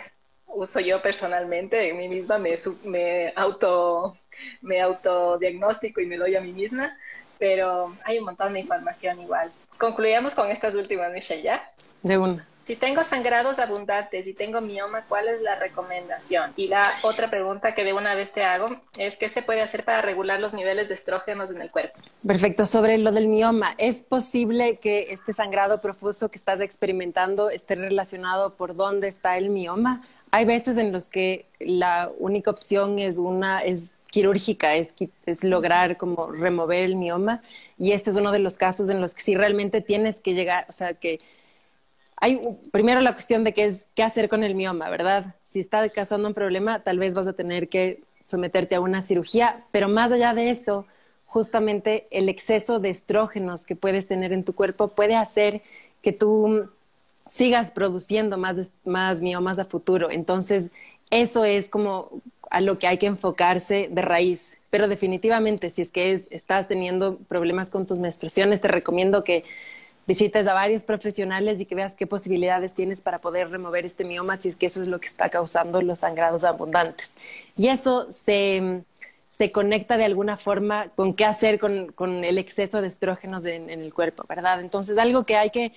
Uso 0.55 0.81
yo 0.81 1.01
personalmente, 1.03 1.89
en 1.89 1.99
mí 1.99 2.09
misma 2.09 2.39
me, 2.39 2.59
me 2.85 3.33
auto 3.37 4.17
me 4.61 4.81
autodiagnostico 4.81 6.01
y 6.01 6.07
me 6.07 6.17
doy 6.17 6.37
a 6.37 6.41
mí 6.41 6.53
misma, 6.53 6.97
pero 7.39 7.93
hay 8.05 8.19
un 8.19 8.25
montón 8.25 8.53
de 8.53 8.61
información 8.61 9.21
igual. 9.21 9.51
Concluyamos 9.79 10.35
con 10.35 10.51
estas 10.51 10.75
últimas, 10.75 11.13
Michelle, 11.13 11.43
¿ya? 11.43 11.71
De 12.03 12.19
una. 12.19 12.47
Si 12.65 12.77
tengo 12.77 13.03
sangrados 13.03 13.59
abundantes 13.59 14.29
y 14.29 14.35
tengo 14.35 14.61
mioma, 14.61 15.05
¿cuál 15.09 15.27
es 15.27 15.43
la 15.43 15.57
recomendación? 15.57 16.53
Y 16.55 16.69
la 16.69 16.85
otra 17.03 17.29
pregunta 17.29 17.75
que 17.75 17.83
de 17.83 17.93
una 17.93 18.15
vez 18.15 18.31
te 18.31 18.45
hago 18.45 18.77
es 18.97 19.17
¿qué 19.17 19.29
se 19.29 19.43
puede 19.43 19.63
hacer 19.63 19.85
para 19.85 20.01
regular 20.01 20.39
los 20.39 20.53
niveles 20.53 20.89
de 20.89 20.95
estrógenos 20.95 21.51
en 21.51 21.61
el 21.61 21.73
cuerpo? 21.73 21.99
Perfecto. 22.25 22.65
Sobre 22.65 22.99
lo 22.99 23.11
del 23.11 23.27
mioma, 23.27 23.75
¿es 23.79 24.05
posible 24.05 24.77
que 24.77 25.09
este 25.11 25.33
sangrado 25.33 25.81
profuso 25.81 26.31
que 26.31 26.39
estás 26.39 26.61
experimentando 26.61 27.51
esté 27.51 27.75
relacionado 27.75 28.55
por 28.55 28.77
dónde 28.77 29.09
está 29.09 29.37
el 29.37 29.51
mioma? 29.51 30.07
Hay 30.33 30.47
veces 30.47 30.79
en 30.79 30.93
los 30.93 31.09
que 31.11 31.47
la 31.61 32.11
única 32.19 32.51
opción 32.51 32.99
es 32.99 33.19
una 33.19 33.61
es 33.61 33.97
quirúrgica, 34.11 34.77
es, 34.77 34.93
lograr 35.45 35.97
como 35.97 36.31
remover 36.33 36.85
el 36.85 36.97
mioma. 36.97 37.43
Y 37.79 37.93
este 37.93 38.11
es 38.11 38.17
uno 38.17 38.33
de 38.33 38.39
los 38.39 38.57
casos 38.57 38.91
en 38.91 39.01
los 39.01 39.15
que 39.15 39.23
sí 39.23 39.35
realmente 39.35 39.83
tienes 39.83 40.21
que 40.21 40.35
llegar, 40.35 40.67
o 40.69 40.73
sea, 40.73 40.95
que 40.95 41.19
hay 42.17 42.41
primero 42.73 43.01
la 43.01 43.13
cuestión 43.13 43.45
de 43.45 43.53
qué 43.55 43.65
es 43.67 43.89
qué 43.95 44.03
hacer 44.03 44.29
con 44.29 44.43
el 44.45 44.55
mioma, 44.55 44.89
¿verdad? 44.91 45.35
Si 45.51 45.61
está 45.61 45.89
causando 45.91 46.29
un 46.29 46.35
problema, 46.35 46.81
tal 46.83 46.99
vez 46.99 47.15
vas 47.15 47.27
a 47.27 47.35
tener 47.35 47.69
que 47.69 48.03
someterte 48.25 48.75
a 48.75 48.81
una 48.81 49.03
cirugía, 49.03 49.65
pero 49.71 49.89
más 49.89 50.13
allá 50.13 50.35
de 50.35 50.51
eso, 50.51 50.87
justamente 51.27 52.07
el 52.11 52.29
exceso 52.29 52.81
de 52.81 52.91
estrógenos 52.91 53.67
que 53.67 53.77
puedes 53.77 54.07
tener 54.07 54.33
en 54.33 54.45
tu 54.45 54.55
cuerpo 54.55 54.89
puede 54.89 55.15
hacer 55.17 55.63
que 56.03 56.13
tú 56.13 56.71
sigas 57.33 57.71
produciendo 57.71 58.37
más, 58.37 58.73
más 58.85 59.23
miomas 59.23 59.59
a 59.59 59.65
futuro. 59.65 60.11
Entonces, 60.11 60.71
eso 61.09 61.47
es 61.47 61.71
como 61.71 62.11
a 62.51 62.61
lo 62.61 62.79
que 62.79 62.87
hay 62.87 62.99
que 62.99 63.07
enfocarse 63.07 63.89
de 63.91 64.03
raíz. 64.03 64.59
Pero 64.69 64.87
definitivamente, 64.87 65.71
si 65.71 65.81
es 65.81 65.91
que 65.91 66.13
estás 66.13 66.69
teniendo 66.69 67.17
problemas 67.17 67.71
con 67.71 67.87
tus 67.87 67.99
menstruaciones, 67.99 68.61
te 68.61 68.69
recomiendo 68.69 69.25
que 69.25 69.45
visites 70.07 70.47
a 70.47 70.53
varios 70.53 70.85
profesionales 70.85 71.59
y 71.59 71.65
que 71.65 71.75
veas 71.75 71.95
qué 71.95 72.07
posibilidades 72.07 72.75
tienes 72.75 73.01
para 73.01 73.17
poder 73.17 73.49
remover 73.49 73.87
este 73.87 74.05
mioma 74.05 74.37
si 74.37 74.51
es 74.51 74.57
que 74.57 74.67
eso 74.67 74.83
es 74.83 74.89
lo 74.89 75.01
que 75.01 75.09
está 75.09 75.31
causando 75.31 75.81
los 75.81 76.01
sangrados 76.01 76.45
abundantes. 76.45 77.15
Y 77.57 77.69
eso 77.69 78.13
se, 78.13 78.83
se 79.29 79.53
conecta 79.53 79.97
de 79.97 80.05
alguna 80.05 80.37
forma 80.37 80.91
con 80.97 81.15
qué 81.15 81.25
hacer 81.25 81.59
con, 81.59 82.25
el 82.25 82.37
exceso 82.37 82.83
de 82.83 82.89
estrógenos 82.89 83.47
en, 83.47 83.71
el 83.71 83.95
cuerpo, 83.95 84.25
¿verdad? 84.29 84.61
Entonces, 84.61 84.99
algo 84.99 85.25
que 85.25 85.37
hay 85.37 85.49
que 85.49 85.73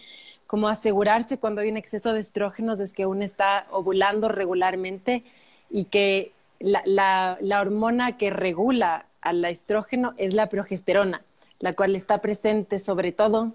como 0.48 0.68
asegurarse 0.68 1.38
cuando 1.38 1.62
hay 1.62 1.70
un 1.70 1.78
exceso 1.78 2.14
de 2.14 2.20
estrógenos 2.20 2.80
es 2.80 2.94
que 2.94 3.06
uno 3.06 3.24
está 3.24 3.68
ovulando 3.72 4.28
regularmente 4.28 5.24
y 5.70 5.86
que 5.86 6.32
la, 6.60 7.38
la 7.40 7.62
hormona 7.62 8.18
que 8.18 8.30
regula 8.30 9.06
al 9.22 9.44
estrógeno 9.46 10.14
es 10.18 10.34
la 10.34 10.48
progesterona, 10.48 11.22
la 11.60 11.74
cual 11.74 11.96
está 11.96 12.20
presente 12.22 12.80
sobre 12.80 13.12
todo 13.12 13.52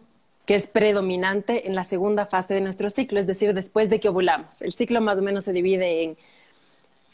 que 0.50 0.56
es 0.56 0.66
predominante 0.66 1.68
en 1.68 1.76
la 1.76 1.84
segunda 1.84 2.26
fase 2.26 2.54
de 2.54 2.60
nuestro 2.60 2.90
ciclo, 2.90 3.20
es 3.20 3.26
decir, 3.28 3.54
después 3.54 3.88
de 3.88 4.00
que 4.00 4.08
ovulamos. 4.08 4.62
El 4.62 4.72
ciclo 4.72 5.00
más 5.00 5.16
o 5.18 5.22
menos 5.22 5.44
se 5.44 5.52
divide 5.52 6.02
en 6.02 6.16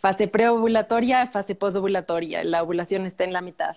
fase 0.01 0.27
preovulatoria, 0.27 1.27
fase 1.27 1.55
posovulatoria. 1.55 2.45
La 2.45 2.63
ovulación 2.63 3.05
está 3.05 3.25
en 3.25 3.35
la 3.35 3.43
mitad. 3.43 3.77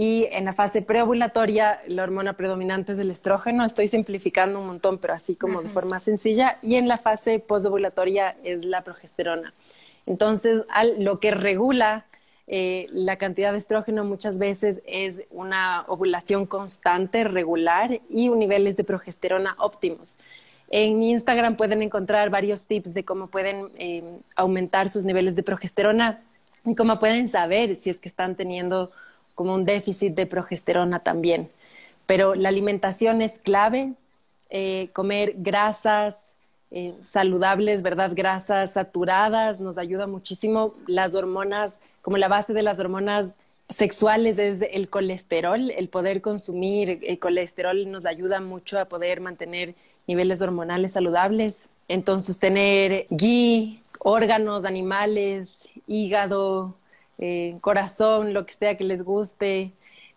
Y 0.00 0.28
en 0.30 0.44
la 0.44 0.52
fase 0.52 0.80
preovulatoria, 0.80 1.80
la 1.88 2.04
hormona 2.04 2.34
predominante 2.34 2.92
es 2.92 3.00
el 3.00 3.10
estrógeno. 3.10 3.64
Estoy 3.64 3.88
simplificando 3.88 4.60
un 4.60 4.66
montón, 4.68 4.98
pero 4.98 5.12
así 5.12 5.34
como 5.34 5.60
de 5.60 5.68
forma 5.68 5.98
sencilla. 5.98 6.58
Y 6.62 6.76
en 6.76 6.86
la 6.86 6.98
fase 6.98 7.40
posovulatoria 7.40 8.36
es 8.44 8.64
la 8.64 8.84
progesterona. 8.84 9.52
Entonces, 10.06 10.62
lo 10.98 11.18
que 11.18 11.32
regula 11.32 12.06
eh, 12.46 12.86
la 12.92 13.16
cantidad 13.16 13.50
de 13.50 13.58
estrógeno 13.58 14.04
muchas 14.04 14.38
veces 14.38 14.82
es 14.86 15.22
una 15.32 15.84
ovulación 15.88 16.46
constante, 16.46 17.24
regular 17.24 18.00
y 18.08 18.28
niveles 18.28 18.76
de 18.76 18.84
progesterona 18.84 19.56
óptimos. 19.58 20.16
En 20.70 21.00
mi 21.00 21.10
Instagram 21.10 21.56
pueden 21.56 21.82
encontrar 21.82 22.30
varios 22.30 22.66
tips 22.66 22.94
de 22.94 23.04
cómo 23.04 23.26
pueden 23.26 23.72
eh, 23.76 24.04
aumentar 24.36 24.90
sus 24.90 25.02
niveles 25.02 25.34
de 25.34 25.42
progesterona 25.42 26.22
y 26.64 26.76
cómo 26.76 27.00
pueden 27.00 27.26
saber 27.26 27.74
si 27.74 27.90
es 27.90 27.98
que 27.98 28.08
están 28.08 28.36
teniendo 28.36 28.92
como 29.38 29.54
un 29.54 29.64
déficit 29.64 30.16
de 30.16 30.26
progesterona 30.26 30.98
también. 30.98 31.48
Pero 32.06 32.34
la 32.34 32.48
alimentación 32.48 33.22
es 33.22 33.38
clave, 33.38 33.92
eh, 34.50 34.88
comer 34.92 35.34
grasas 35.36 36.34
eh, 36.72 36.96
saludables, 37.02 37.82
¿verdad? 37.82 38.10
Grasas 38.16 38.72
saturadas 38.72 39.60
nos 39.60 39.78
ayuda 39.78 40.08
muchísimo. 40.08 40.74
Las 40.88 41.14
hormonas, 41.14 41.78
como 42.02 42.16
la 42.16 42.26
base 42.26 42.52
de 42.52 42.64
las 42.64 42.80
hormonas 42.80 43.34
sexuales 43.68 44.40
es 44.40 44.60
el 44.72 44.90
colesterol, 44.90 45.70
el 45.70 45.88
poder 45.88 46.20
consumir 46.20 46.98
el 47.04 47.20
colesterol 47.20 47.88
nos 47.92 48.06
ayuda 48.06 48.40
mucho 48.40 48.80
a 48.80 48.86
poder 48.86 49.20
mantener 49.20 49.76
niveles 50.08 50.40
hormonales 50.40 50.90
saludables. 50.90 51.68
Entonces, 51.86 52.38
tener 52.38 53.06
ghee, 53.08 53.80
órganos, 54.00 54.64
animales, 54.64 55.68
hígado, 55.86 56.74
eh, 57.18 57.56
corazón, 57.60 58.32
lo 58.32 58.46
que 58.46 58.54
sea 58.54 58.76
que 58.76 58.84
les 58.84 59.02
guste, 59.02 59.72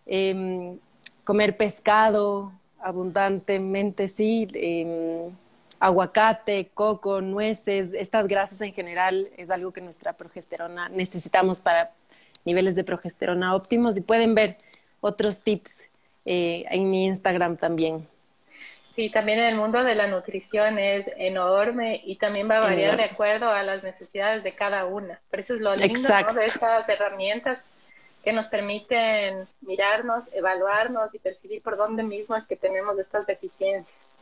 em, 0.05 0.77
comer 1.23 1.57
pescado 1.57 2.51
abundantemente, 2.79 4.07
sí, 4.07 4.47
em, 4.55 5.31
aguacate, 5.79 6.69
coco, 6.73 7.21
nueces, 7.21 7.89
estas 7.93 8.27
grasas 8.27 8.61
en 8.61 8.73
general 8.73 9.29
es 9.37 9.49
algo 9.49 9.71
que 9.71 9.81
nuestra 9.81 10.13
progesterona 10.13 10.89
necesitamos 10.89 11.59
para 11.59 11.91
niveles 12.45 12.75
de 12.75 12.83
progesterona 12.83 13.55
óptimos 13.55 13.97
y 13.97 14.01
pueden 14.01 14.35
ver 14.35 14.57
otros 14.99 15.39
tips 15.41 15.89
eh, 16.25 16.65
en 16.69 16.89
mi 16.89 17.05
Instagram 17.05 17.57
también. 17.57 18.07
Sí, 18.91 19.09
también 19.09 19.39
el 19.39 19.55
mundo 19.55 19.83
de 19.83 19.95
la 19.95 20.07
nutrición 20.07 20.77
es 20.77 21.05
enorme 21.15 22.01
y 22.03 22.17
también 22.17 22.49
va 22.49 22.57
a 22.57 22.61
variar 22.61 22.97
de 22.97 23.05
acuerdo 23.05 23.49
a 23.49 23.63
las 23.63 23.83
necesidades 23.83 24.43
de 24.43 24.53
cada 24.53 24.85
una. 24.85 25.19
Por 25.29 25.39
eso 25.39 25.53
es 25.53 25.61
lo 25.61 25.73
lindo 25.75 26.09
de 26.09 26.45
estas 26.45 26.89
herramientas 26.89 27.59
que 28.21 28.33
nos 28.33 28.47
permiten 28.47 29.47
mirarnos, 29.61 30.25
evaluarnos 30.33 31.15
y 31.15 31.19
percibir 31.19 31.61
por 31.61 31.77
dónde 31.77 32.03
mismo 32.03 32.35
es 32.35 32.45
que 32.45 32.57
tenemos 32.57 32.99
estas 32.99 33.25
deficiencias. 33.25 34.15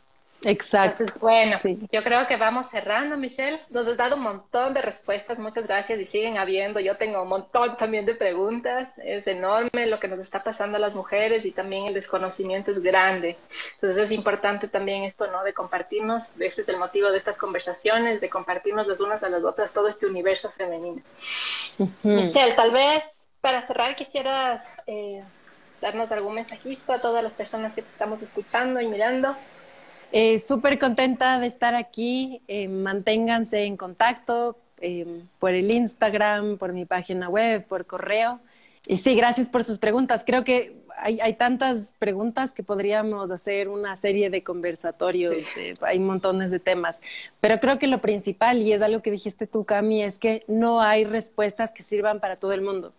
Exacto. 0.43 1.03
bueno, 1.19 1.55
yo 1.91 2.03
creo 2.03 2.25
que 2.27 2.37
vamos 2.37 2.69
cerrando, 2.69 3.17
Michelle. 3.17 3.59
Nos 3.69 3.87
has 3.87 3.97
dado 3.97 4.15
un 4.15 4.21
montón 4.21 4.73
de 4.73 4.81
respuestas, 4.81 5.37
muchas 5.37 5.67
gracias 5.67 5.99
y 5.99 6.05
siguen 6.05 6.37
habiendo. 6.37 6.79
Yo 6.79 6.95
tengo 6.95 7.21
un 7.21 7.27
montón 7.27 7.75
también 7.75 8.05
de 8.05 8.15
preguntas. 8.15 8.93
Es 9.03 9.27
enorme 9.27 9.87
lo 9.87 9.99
que 9.99 10.07
nos 10.07 10.19
está 10.19 10.41
pasando 10.43 10.77
a 10.77 10.79
las 10.79 10.95
mujeres 10.95 11.45
y 11.45 11.51
también 11.51 11.87
el 11.87 11.93
desconocimiento 11.93 12.71
es 12.71 12.81
grande. 12.81 13.37
Entonces 13.75 14.05
es 14.05 14.11
importante 14.11 14.67
también 14.67 15.03
esto, 15.03 15.27
¿no? 15.27 15.43
De 15.43 15.53
compartirnos. 15.53 16.31
Ese 16.39 16.61
es 16.61 16.69
el 16.69 16.77
motivo 16.77 17.11
de 17.11 17.17
estas 17.17 17.37
conversaciones, 17.37 18.21
de 18.21 18.29
compartirnos 18.29 18.87
las 18.87 19.01
unas 19.01 19.23
a 19.23 19.29
las 19.29 19.43
otras 19.43 19.73
todo 19.73 19.89
este 19.89 20.05
universo 20.05 20.49
femenino. 20.51 21.01
Michelle, 22.03 22.55
tal 22.55 22.71
vez 22.71 23.27
para 23.41 23.61
cerrar 23.63 23.95
quisieras 23.95 24.67
eh, 24.85 25.23
darnos 25.81 26.11
algún 26.11 26.35
mensajito 26.35 26.91
a 26.91 26.99
todas 26.99 27.23
las 27.23 27.33
personas 27.33 27.73
que 27.73 27.81
te 27.81 27.89
estamos 27.89 28.21
escuchando 28.21 28.81
y 28.81 28.87
mirando. 28.87 29.35
Eh, 30.12 30.39
Súper 30.39 30.80
contenta 30.80 31.39
de 31.39 31.47
estar 31.47 31.76
aquí. 31.76 32.41
Eh, 32.47 32.68
manténganse 32.68 33.64
en 33.64 33.78
contacto 33.78 34.57
eh, 34.82 35.24
por 35.39 35.53
el 35.53 35.72
Instagram, 35.72 36.57
por 36.57 36.74
mi 36.74 36.86
página 36.86 37.30
web, 37.30 37.66
por 37.66 37.86
correo. 37.86 38.39
Y 38.88 38.97
sí, 38.97 39.16
gracias 39.16 39.47
por 39.49 39.64
sus 39.64 39.78
preguntas. 39.78 40.24
Creo 40.26 40.43
que 40.43 40.80
hay, 40.97 41.20
hay 41.22 41.34
tantas 41.34 41.93
preguntas 41.99 42.51
que 42.51 42.64
podríamos 42.64 43.30
hacer 43.32 43.70
una 43.70 43.95
serie 43.97 44.30
de 44.30 44.43
conversatorios. 44.43 45.45
Eh, 45.57 45.74
hay 45.82 45.99
montones 45.99 46.51
de 46.51 46.60
temas. 46.60 47.01
Pero 47.39 47.60
creo 47.60 47.78
que 47.80 47.88
lo 47.88 48.01
principal, 48.01 48.57
y 48.57 48.74
es 48.74 48.82
algo 48.82 49.01
que 49.01 49.12
dijiste 49.12 49.47
tú, 49.47 49.66
Cami, 49.66 50.03
es 50.03 50.16
que 50.16 50.43
no 50.47 50.82
hay 50.82 51.05
respuestas 51.05 51.72
que 51.72 51.84
sirvan 51.84 52.20
para 52.20 52.38
todo 52.38 52.53
el 52.53 52.62
mundo. 52.62 52.93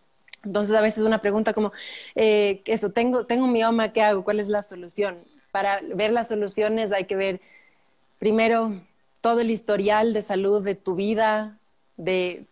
Entonces, 0.45 0.75
a 0.75 0.81
veces 0.81 1.05
una 1.05 1.21
pregunta 1.21 1.53
como, 1.53 1.73
eh, 2.15 2.63
eso, 2.65 2.91
tengo, 2.93 3.27
tengo 3.27 3.47
mioma, 3.47 3.93
¿qué 3.93 4.03
hago? 4.03 4.25
¿Cuál 4.25 4.41
es 4.41 4.49
la 4.49 4.63
solución? 4.63 5.17
Para 5.51 5.81
ver 5.95 6.13
las 6.13 6.29
soluciones 6.29 6.93
hay 6.93 7.05
que 7.05 7.17
ver 7.17 7.41
primero 8.19 8.73
todo 9.21 9.41
el 9.41 9.51
historial 9.51 10.13
de 10.13 10.23
salud 10.23 10.65
de 10.65 10.75
tu 10.75 10.95
vida, 10.95 11.59
de, 11.97 12.47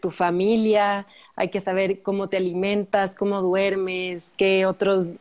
tu 0.00 0.10
familia, 0.10 1.06
hay 1.34 1.48
que 1.48 1.60
saber 1.60 2.02
cómo 2.02 2.28
te 2.28 2.38
alimentas, 2.38 3.14
cómo 3.14 3.42
duermes, 3.42 4.30
qué 4.38 4.64
otros, 4.64 5.12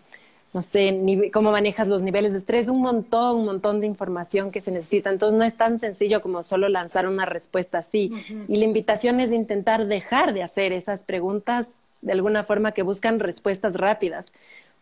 no 0.53 0.61
sé, 0.61 1.29
cómo 1.33 1.51
manejas 1.51 1.89
los 1.89 2.01
niveles 2.01 2.31
de 2.31 2.39
estrés, 2.39 2.69
un 2.69 2.81
montón, 2.81 3.39
un 3.39 3.45
montón 3.45 3.81
de 3.81 3.87
información 3.87 4.51
que 4.51 4.61
se 4.61 4.71
necesita. 4.71 5.09
Entonces 5.09 5.37
no 5.37 5.43
es 5.43 5.55
tan 5.55 5.79
sencillo 5.79 6.21
como 6.21 6.43
solo 6.43 6.69
lanzar 6.69 7.07
una 7.07 7.25
respuesta 7.25 7.79
así. 7.79 8.11
Y 8.47 8.55
la 8.57 8.63
invitación 8.63 9.19
es 9.19 9.31
intentar 9.31 9.87
dejar 9.87 10.33
de 10.33 10.43
hacer 10.43 10.71
esas 10.71 11.01
preguntas 11.03 11.71
de 12.01 12.13
alguna 12.13 12.43
forma 12.43 12.71
que 12.71 12.83
buscan 12.83 13.19
respuestas 13.19 13.75
rápidas 13.75 14.27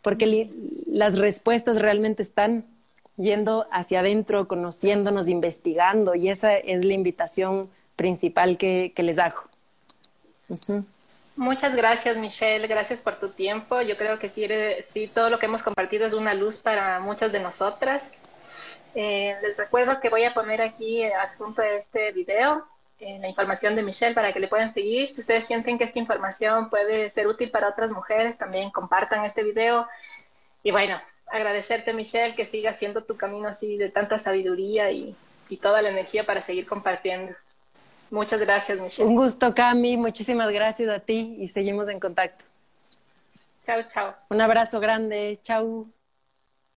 porque 0.03 0.49
las 0.85 1.17
respuestas 1.17 1.81
realmente 1.81 2.21
están 2.21 2.65
yendo 3.17 3.65
hacia 3.71 4.01
adentro, 4.01 4.47
conociéndonos, 4.47 5.27
investigando, 5.27 6.13
y 6.13 6.29
esa 6.29 6.55
es 6.55 6.85
la 6.85 6.93
invitación 6.93 7.69
principal 7.95 8.57
que, 8.57 8.93
les 8.97 9.17
hago. 9.17 9.37
Muchas 11.35 11.75
gracias, 11.75 12.17
Michelle. 12.17 12.67
Gracias 12.67 13.01
por 13.01 13.19
tu 13.19 13.29
tiempo. 13.29 13.81
Yo 13.81 13.97
creo 13.97 14.19
que 14.19 14.29
sí, 14.29 14.45
sí 14.85 15.07
todo 15.07 15.29
lo 15.29 15.39
que 15.39 15.47
hemos 15.47 15.63
compartido 15.63 16.05
es 16.05 16.13
una 16.13 16.33
luz 16.33 16.57
para 16.57 16.99
muchas 16.99 17.31
de 17.31 17.39
nosotras. 17.39 18.11
Eh, 18.93 19.35
les 19.41 19.57
recuerdo 19.57 19.99
que 19.99 20.09
voy 20.09 20.25
a 20.25 20.33
poner 20.33 20.61
aquí 20.61 21.03
adjunto 21.03 21.63
este 21.63 22.11
video 22.11 22.63
eh, 22.99 23.19
la 23.19 23.27
información 23.27 23.75
de 23.75 23.83
Michelle 23.83 24.15
para 24.15 24.31
que 24.31 24.39
le 24.39 24.47
puedan 24.47 24.69
seguir. 24.69 25.09
Si 25.09 25.21
ustedes 25.21 25.45
sienten 25.45 25.77
que 25.77 25.83
esta 25.83 25.99
información 25.99 26.69
puede 26.69 27.09
ser 27.09 27.27
útil 27.27 27.51
para 27.51 27.69
otras 27.69 27.91
mujeres, 27.91 28.37
también 28.37 28.71
compartan 28.71 29.25
este 29.25 29.43
video. 29.43 29.87
Y 30.63 30.71
bueno, 30.71 30.99
agradecerte 31.27 31.93
Michelle 31.93 32.35
que 32.35 32.45
siga 32.45 32.71
haciendo 32.71 33.03
tu 33.03 33.17
camino 33.17 33.47
así 33.47 33.77
de 33.77 33.89
tanta 33.89 34.19
sabiduría 34.19 34.91
y, 34.91 35.15
y 35.49 35.57
toda 35.57 35.81
la 35.81 35.89
energía 35.89 36.25
para 36.25 36.41
seguir 36.41 36.67
compartiendo. 36.67 37.33
Muchas 38.11 38.39
gracias 38.39 38.79
Michelle. 38.79 39.09
Un 39.09 39.15
gusto 39.15 39.53
Cami, 39.55 39.97
muchísimas 39.97 40.51
gracias 40.51 40.89
a 40.89 40.99
ti 40.99 41.35
y 41.39 41.47
seguimos 41.47 41.89
en 41.89 41.99
contacto. 41.99 42.45
Chao, 43.65 43.81
chao. 43.89 44.15
Un 44.29 44.41
abrazo 44.41 44.79
grande, 44.79 45.39
chao. 45.43 45.87